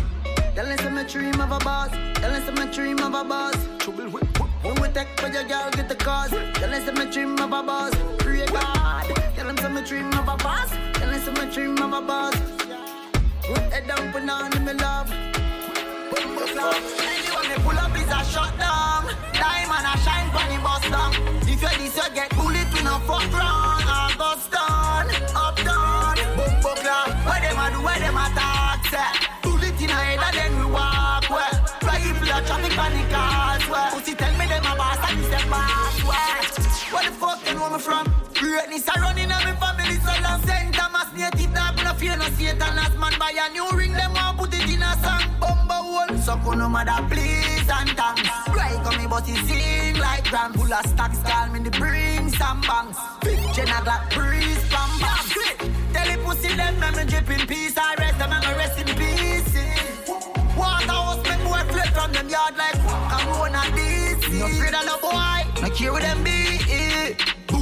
[0.55, 1.91] Tell us I'm a dream of a boss.
[2.15, 3.55] Tell us I'm a dream of a boss.
[3.79, 4.09] Trouble.
[4.09, 6.31] When we take for your girl, get the cause.
[6.31, 7.93] Tell us I'm a dream of a boss.
[8.19, 9.05] Pray God.
[9.35, 10.69] Tell them I'm a dream of a boss.
[10.93, 12.35] Tell us I'm a dream of a boss.
[13.43, 15.11] Put head down, put on in my love.
[16.17, 16.45] Anyone
[16.97, 17.24] they
[17.65, 19.09] pull up is a shutdown.
[19.33, 21.11] Diamond a shine pon the bus down.
[21.49, 23.89] If you this, you get bullet, we no fuck round.
[23.89, 26.15] All bust down, up down.
[26.61, 27.09] Boom, clap.
[27.25, 29.11] Where them a do, where them a talk, say.
[29.41, 31.55] Bullet in a head and then we walk, where.
[31.81, 33.89] Rifle a traffic on the cars, where.
[33.91, 36.41] Pussy tell me them a boss and this a boss, where.
[36.93, 38.05] Where the fuck you know me from?
[38.33, 40.74] Greatness a running on me family, so long St.
[41.15, 44.53] Native dog, no fear no Satan as man buy a new ring, them want put
[44.53, 45.23] it in a song.
[45.39, 48.29] Bumba hole, so no matter please and thanks.
[48.49, 50.51] Right on me, but he sing like gram.
[50.53, 52.97] Full of stacks, call me the bring some bangs.
[53.23, 55.25] Fifth gen a black breeze, bam bam.
[55.93, 57.77] Tell the pussy them, me drip in peace.
[57.77, 59.55] I rest them, me rest in peace.
[60.57, 62.75] Waterhouse, me boy flip from them yard like
[63.07, 64.39] Corona DC.
[64.39, 66.84] No afraid of no boy, no care with them be.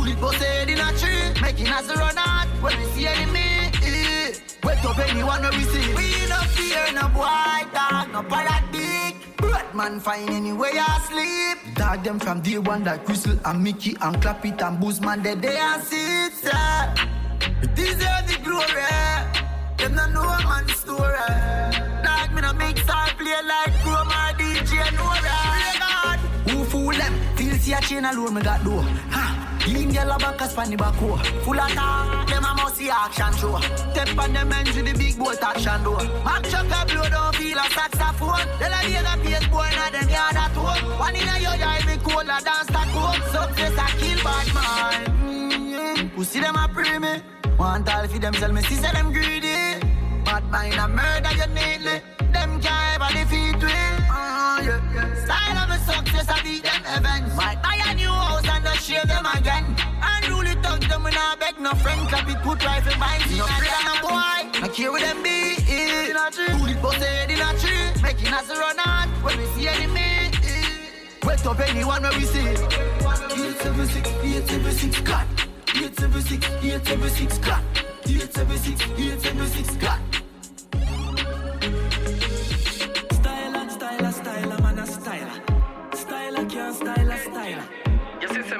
[0.04, 3.40] Bullet bust head in a tree, making us run out when we see enemy.
[3.84, 5.94] Eh, Wet up anyone we see.
[5.96, 9.14] We no fear no boy, dog, no paradigm.
[9.38, 11.76] Batman find anywhere you sleep.
[11.76, 15.36] Dog them from day one like Crystal and Mickey and Clap it and Boozman they
[15.36, 16.34] they and sit.
[17.74, 18.84] deserve the glory.
[19.78, 21.16] Them no know a man story.
[22.04, 25.38] Dog me no mix or play like Chrome or DJ Nora.
[26.50, 27.14] Who fool them?
[27.38, 28.82] Feel see a chain alone me got door.
[29.12, 29.43] Ha.
[29.66, 31.18] Him girl a back the back hoe.
[31.44, 33.60] Full of talk, them a must see action show.
[33.92, 36.04] Step on them ends with the big boat action door.
[36.26, 38.44] Mac chuck a blow don't feel a saxophone.
[38.60, 41.00] Tell a nigga pace boy na them yard at home.
[41.00, 43.22] One in a yard me cool a dance that home.
[43.32, 45.06] Success a kill bad man.
[45.24, 46.16] Mm-hmm.
[46.16, 47.22] Pussy them a pray me.
[47.58, 49.80] Want all for them sell me see say them greedy.
[50.26, 52.02] Bad mind a murder you neatly.
[52.34, 53.64] Them can't ever defeat.
[53.64, 55.24] Uh, yeah, yeah.
[55.24, 57.36] Style of a success I beat them heavens.
[57.36, 59.64] Might buy a new house and share them again.
[60.02, 62.02] Unruly thugs them when I beg no friend.
[62.10, 63.38] Clap it put rifle behind me.
[63.38, 64.60] No friend no boy.
[64.62, 65.56] No care with them be.
[65.72, 66.52] In a tree.
[66.60, 68.02] Bullet bust head in a tree.
[68.04, 70.32] Making us a run out when we see enemy.
[71.24, 72.40] Wet up anyone when we see.
[72.40, 75.28] 876, 876, cut.
[75.76, 77.64] 876, 876, cut.
[78.06, 80.13] 876, 876, cut.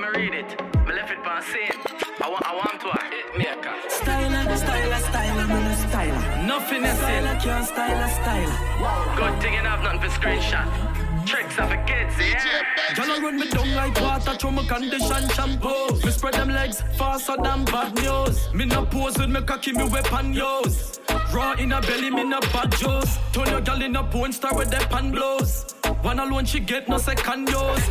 [0.04, 0.50] Me read it.
[0.86, 1.80] Me left it by saying.
[2.22, 3.76] I want, I want to uh, hit me a car.
[3.88, 6.48] Styler, styler, styler, man a styler.
[6.48, 9.18] Nothing is Styler can't styler, styler.
[9.18, 10.93] Good thing you have nothing for screenshot.
[11.26, 13.06] Tricks of a kids, yeah.
[13.06, 15.96] Y'all run me down like water through my condition shampoo.
[16.04, 18.54] Me spread them legs faster than bad news.
[18.54, 21.00] Me no pose with me cocky, me weapon use.
[21.34, 23.18] Raw in a belly, me no bad juice.
[23.32, 25.74] Turn your gal in a porn star with the pan blows.
[26.02, 27.90] One alone she get no second dose.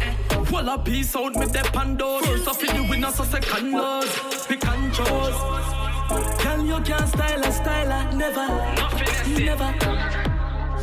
[0.51, 2.25] Wall a piece out with the pandos.
[2.27, 4.47] First off in the winner, so second dose.
[4.47, 5.07] Pick and choose.
[6.43, 8.49] Girl, you can't style a styler, never,
[9.41, 10.32] never.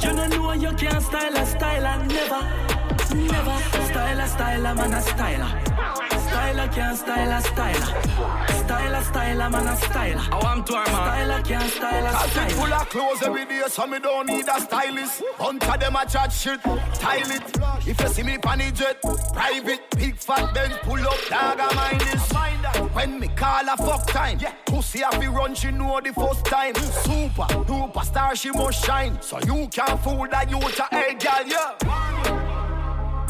[0.01, 3.57] You don't know you can't style a styler, never, never.
[3.89, 5.49] Styler, styler, man a styler.
[6.29, 7.89] Styler can't style a styler.
[8.61, 10.31] Styler, styler, man a styler.
[10.31, 10.85] I want to, man.
[10.85, 12.51] Styler can't style a Cause it styler.
[12.51, 15.23] full of clothes every day, so me don't need a stylist.
[15.37, 16.61] Hunter them a chat shit,
[16.93, 17.87] style it.
[17.87, 19.01] If you see me pan the jet,
[19.33, 22.29] private, big fat Benz pull up, dog I mind this.
[22.93, 26.75] When me call a fuck time, pussy have to run, she know the first time.
[26.75, 29.21] Super, duper star, she must shine.
[29.21, 32.68] So you can't fool that you to hey girl, yeah.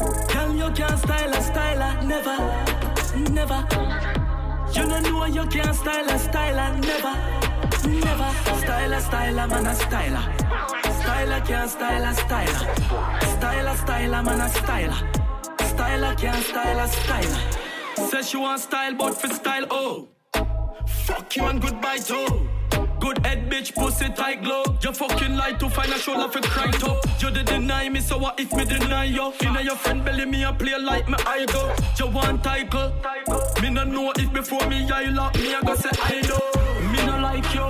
[0.00, 2.36] Girl, you can't style a styler, never,
[3.30, 3.66] never.
[4.72, 7.14] You don't know you can't style a styler, never,
[7.86, 8.30] never.
[8.62, 10.24] Styler, styler, man a styler.
[11.00, 12.62] Styler can't style a styler.
[13.34, 15.00] Styler, styler, man a styler.
[15.58, 18.08] Styler can't style a styler.
[18.08, 20.08] Says she want style, but for style, oh.
[20.86, 22.48] Fuck you and goodbye too.
[23.00, 24.62] Good head, bitch, pussy tight glow.
[24.82, 27.00] You fucking lie to find a shoulder for cry to.
[27.18, 29.32] You did deny me, so what if me deny you?
[29.40, 31.72] Inna your friend belly, me a play like me idol.
[31.98, 32.92] You want title?
[33.62, 36.92] Me no know if before me I lock me, I go say I know.
[36.92, 37.66] Me no like you.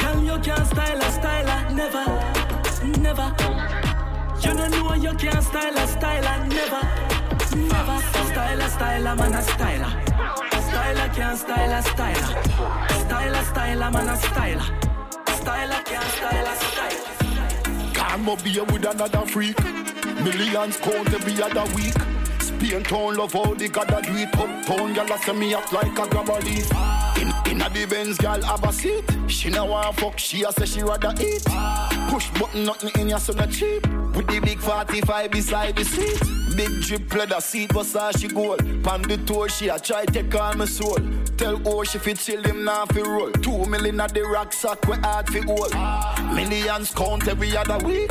[0.00, 2.04] Tell you can't style a styler, never,
[3.00, 3.34] never.
[4.40, 6.82] You don't know you can't style a styler, never,
[7.56, 8.00] never.
[8.32, 10.05] Style a styler, man a styler.
[10.86, 12.30] Styler can't style a styler.
[13.02, 14.66] Styler, styler, man a styler.
[15.40, 16.56] Styler can't styler.
[17.92, 19.58] Come up here with another freak.
[20.22, 22.05] Millions count every other week.
[22.66, 26.08] Spain town love how the gotta do it Uptown I send me up like a
[26.08, 26.68] grabber leaf.
[27.16, 29.04] In, in a the Benz girl have a seat.
[29.28, 31.44] She no want fuck, she a say she rather eat.
[32.10, 33.86] Push button nothing in your son a cheap.
[34.16, 36.20] With the big 45 beside the seat.
[36.56, 37.70] Big drip leather seat
[38.18, 38.58] she gold.
[38.82, 40.98] Pan the toe she a try take on my soul.
[41.36, 43.30] Tell oh she fit chill him now fi roll.
[43.30, 45.72] Two million at the rucksack we hard fi hold.
[46.34, 48.10] Millions count every other week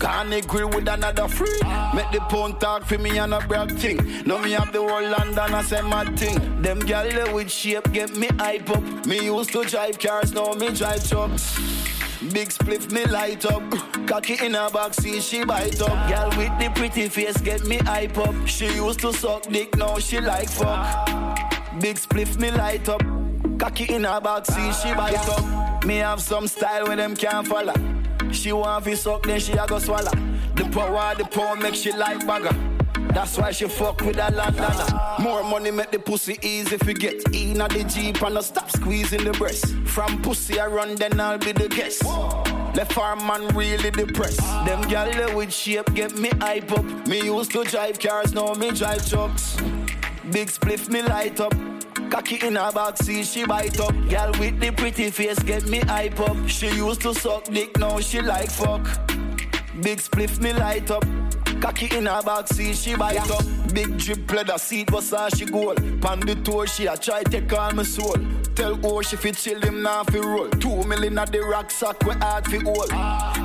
[0.00, 1.60] can't agree with another free.
[1.94, 3.98] Make the pound talk for me and a brag thing.
[4.24, 6.62] Now me have the whole London, I say my thing.
[6.62, 8.82] Them gal with shape get me hype up.
[9.06, 11.58] Me used to drive cars, now me drive trucks.
[12.32, 13.62] Big spliff me light up.
[14.06, 16.08] Cocky in her back, see she bite up.
[16.08, 18.34] Girl with the pretty face get me hype up.
[18.46, 21.08] She used to suck dick, now she like fuck.
[21.80, 23.02] Big spliff me light up.
[23.58, 25.84] Cocky in her back, see she bite up.
[25.84, 27.99] Me have some style where them can't follow.
[28.32, 30.12] She want fi suck, then she a go swallow.
[30.54, 32.56] The power, the power make she like bagger.
[33.12, 35.22] That's why she fuck with a Londoner.
[35.22, 37.34] More money make the pussy easy fi get.
[37.34, 39.74] In the jeep and no stop squeezing the breast.
[39.84, 42.04] From pussy I run, then I'll be the guest.
[42.76, 44.38] Left arm man really depressed.
[44.64, 46.84] Them gyal with shape get me hype up.
[47.08, 49.56] Me used to drive cars, now me drive trucks.
[50.30, 51.54] Big spliff me light up.
[52.10, 53.94] Cocky in her back, see she bite up.
[54.08, 56.36] Girl with the pretty face get me hype up.
[56.48, 58.82] She used to suck dick, now she like fuck.
[59.80, 61.04] Big spliff me light up.
[61.60, 63.34] Cocky in her back, see she bite yeah.
[63.34, 63.44] up.
[63.72, 65.76] Big drip leather seat, was how she goal.
[66.02, 68.16] Pan the tour, she a try take on my soul.
[68.56, 70.48] Tell oh she fit chill him now fi roll.
[70.50, 72.90] Two million at the rucksack, we hard fi hold.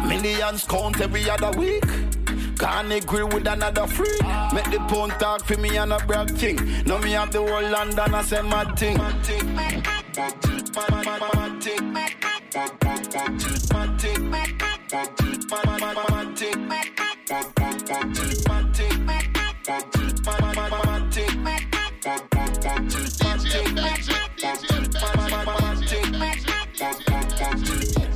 [0.09, 1.85] Millions count every other week.
[2.57, 4.19] Can't agree with another free.
[4.53, 6.57] Make the pound talk for me and a brag thing.
[6.85, 8.97] Now me have the whole London, I say mad thing.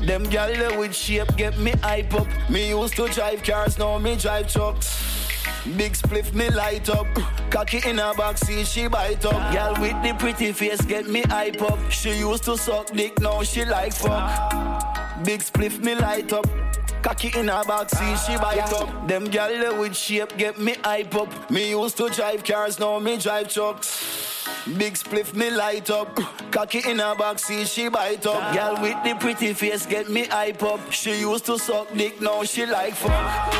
[0.09, 2.27] Them gyal with shape get me hype up.
[2.49, 5.29] Me used to drive cars, now me drive trucks.
[5.77, 7.05] Big spliff me light up.
[7.51, 9.53] Cocky in her back, see she bite up.
[9.53, 11.77] Girl with the pretty face get me hype up.
[11.91, 15.23] She used to suck dick, now she like fuck.
[15.23, 16.58] Big spliff me light up.
[17.01, 19.07] Cocky in her back, see she bite up.
[19.07, 21.49] Them gyal with shape get me hype up.
[21.49, 24.45] Me used to drive cars, now me drive trucks.
[24.77, 26.13] Big spliff me light up.
[26.51, 28.53] Cocky in her back, see she bite up.
[28.53, 30.91] Girl with the pretty face get me hype up.
[30.91, 33.53] She used to suck dick, now she like fuck.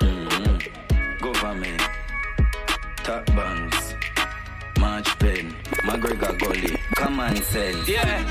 [0.00, 1.24] Mm-hmm.
[1.24, 1.82] Government,
[2.98, 3.94] top banks,
[4.78, 5.54] March Pen,
[5.86, 7.88] McGregor Gully, common sense.
[7.88, 8.22] Yeah,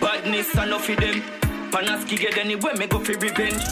[0.00, 1.45] badness enough of them.
[1.70, 3.62] Panaski get anywhere, me go for revenge.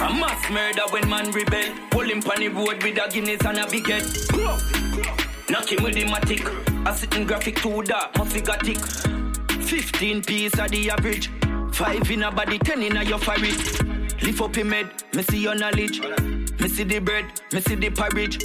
[0.00, 1.74] A mass murder when man rebel.
[1.90, 5.50] Pull him on the road with a Guinness and a baguette.
[5.50, 6.86] Knock him with the matic.
[6.86, 11.30] A sitting graphic too dark, must got 15 piece of the average.
[11.72, 13.56] Five in a body, ten in a your fabric.
[14.22, 16.00] Lift up your head, me see your knowledge.
[16.00, 18.38] Me see the bread, me see the porridge.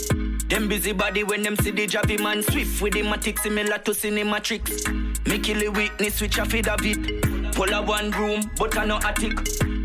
[0.48, 3.92] Them busy body when them see the javi man swift with the matic similar to
[3.92, 5.28] cinematrix.
[5.28, 7.35] Me kill the weakness which I feed of it.
[7.56, 9.40] Pull a one room, but I no attic.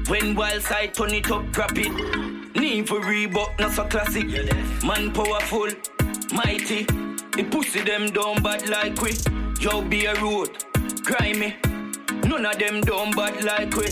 [0.08, 1.92] When wild side turn it up, grab it.
[2.56, 4.26] Need for Reebok, not so classic.
[4.84, 5.68] Man powerful,
[6.32, 6.82] mighty.
[6.82, 9.12] The pussy them down bad like we.
[9.60, 10.50] Yo be a road,
[11.04, 11.58] grimy.
[12.24, 13.86] None of them down bad like we.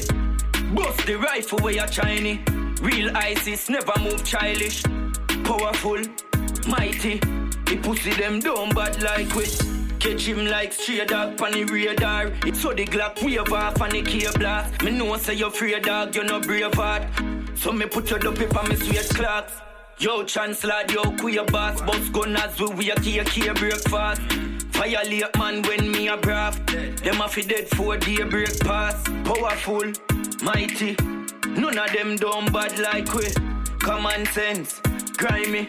[0.75, 2.43] Bust the rifle where you shiny.
[2.83, 4.83] Real ISIS never move childish.
[5.45, 6.03] Powerful,
[6.67, 7.21] mighty.
[7.67, 9.78] The pussy them down bad like we.
[10.01, 12.33] Catch him like stray dog on the radar.
[12.47, 14.83] It's so the Glock wave off on the key blast.
[14.83, 17.03] Me know say you're free dog, you're no brave heart.
[17.57, 19.55] So me put your dope on me sweet clocks.
[19.99, 24.23] Yo, Chancellor, yo, queer boss, boss gunners, we we a key, key breakfast.
[24.71, 26.65] Violate man when me a brav.
[26.67, 29.03] Them a fi dead for day break pass.
[29.25, 29.93] Powerful,
[30.41, 30.97] mighty.
[31.49, 33.27] None of them dumb bad like we.
[33.81, 34.81] Common sense,
[35.17, 35.69] grimy.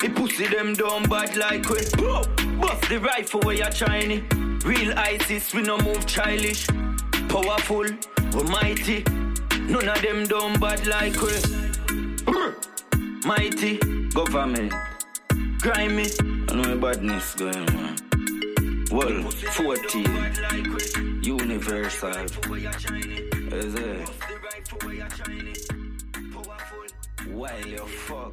[0.00, 2.49] The pussy them dumb bad like we.
[2.60, 4.24] Bust the rifle where you shiny.
[4.64, 6.66] Real ISIS, we no move childish.
[7.28, 7.86] Powerful,
[8.34, 9.04] we mighty.
[9.60, 11.30] None of them dumb bad like we.
[13.24, 13.78] Mighty
[14.08, 14.72] government.
[15.60, 16.06] Grimy.
[16.48, 17.96] I know badness going on.
[18.90, 21.22] Well, 14.
[21.22, 22.10] Universal.
[23.52, 24.08] Is it?
[27.28, 28.32] Why you fuck?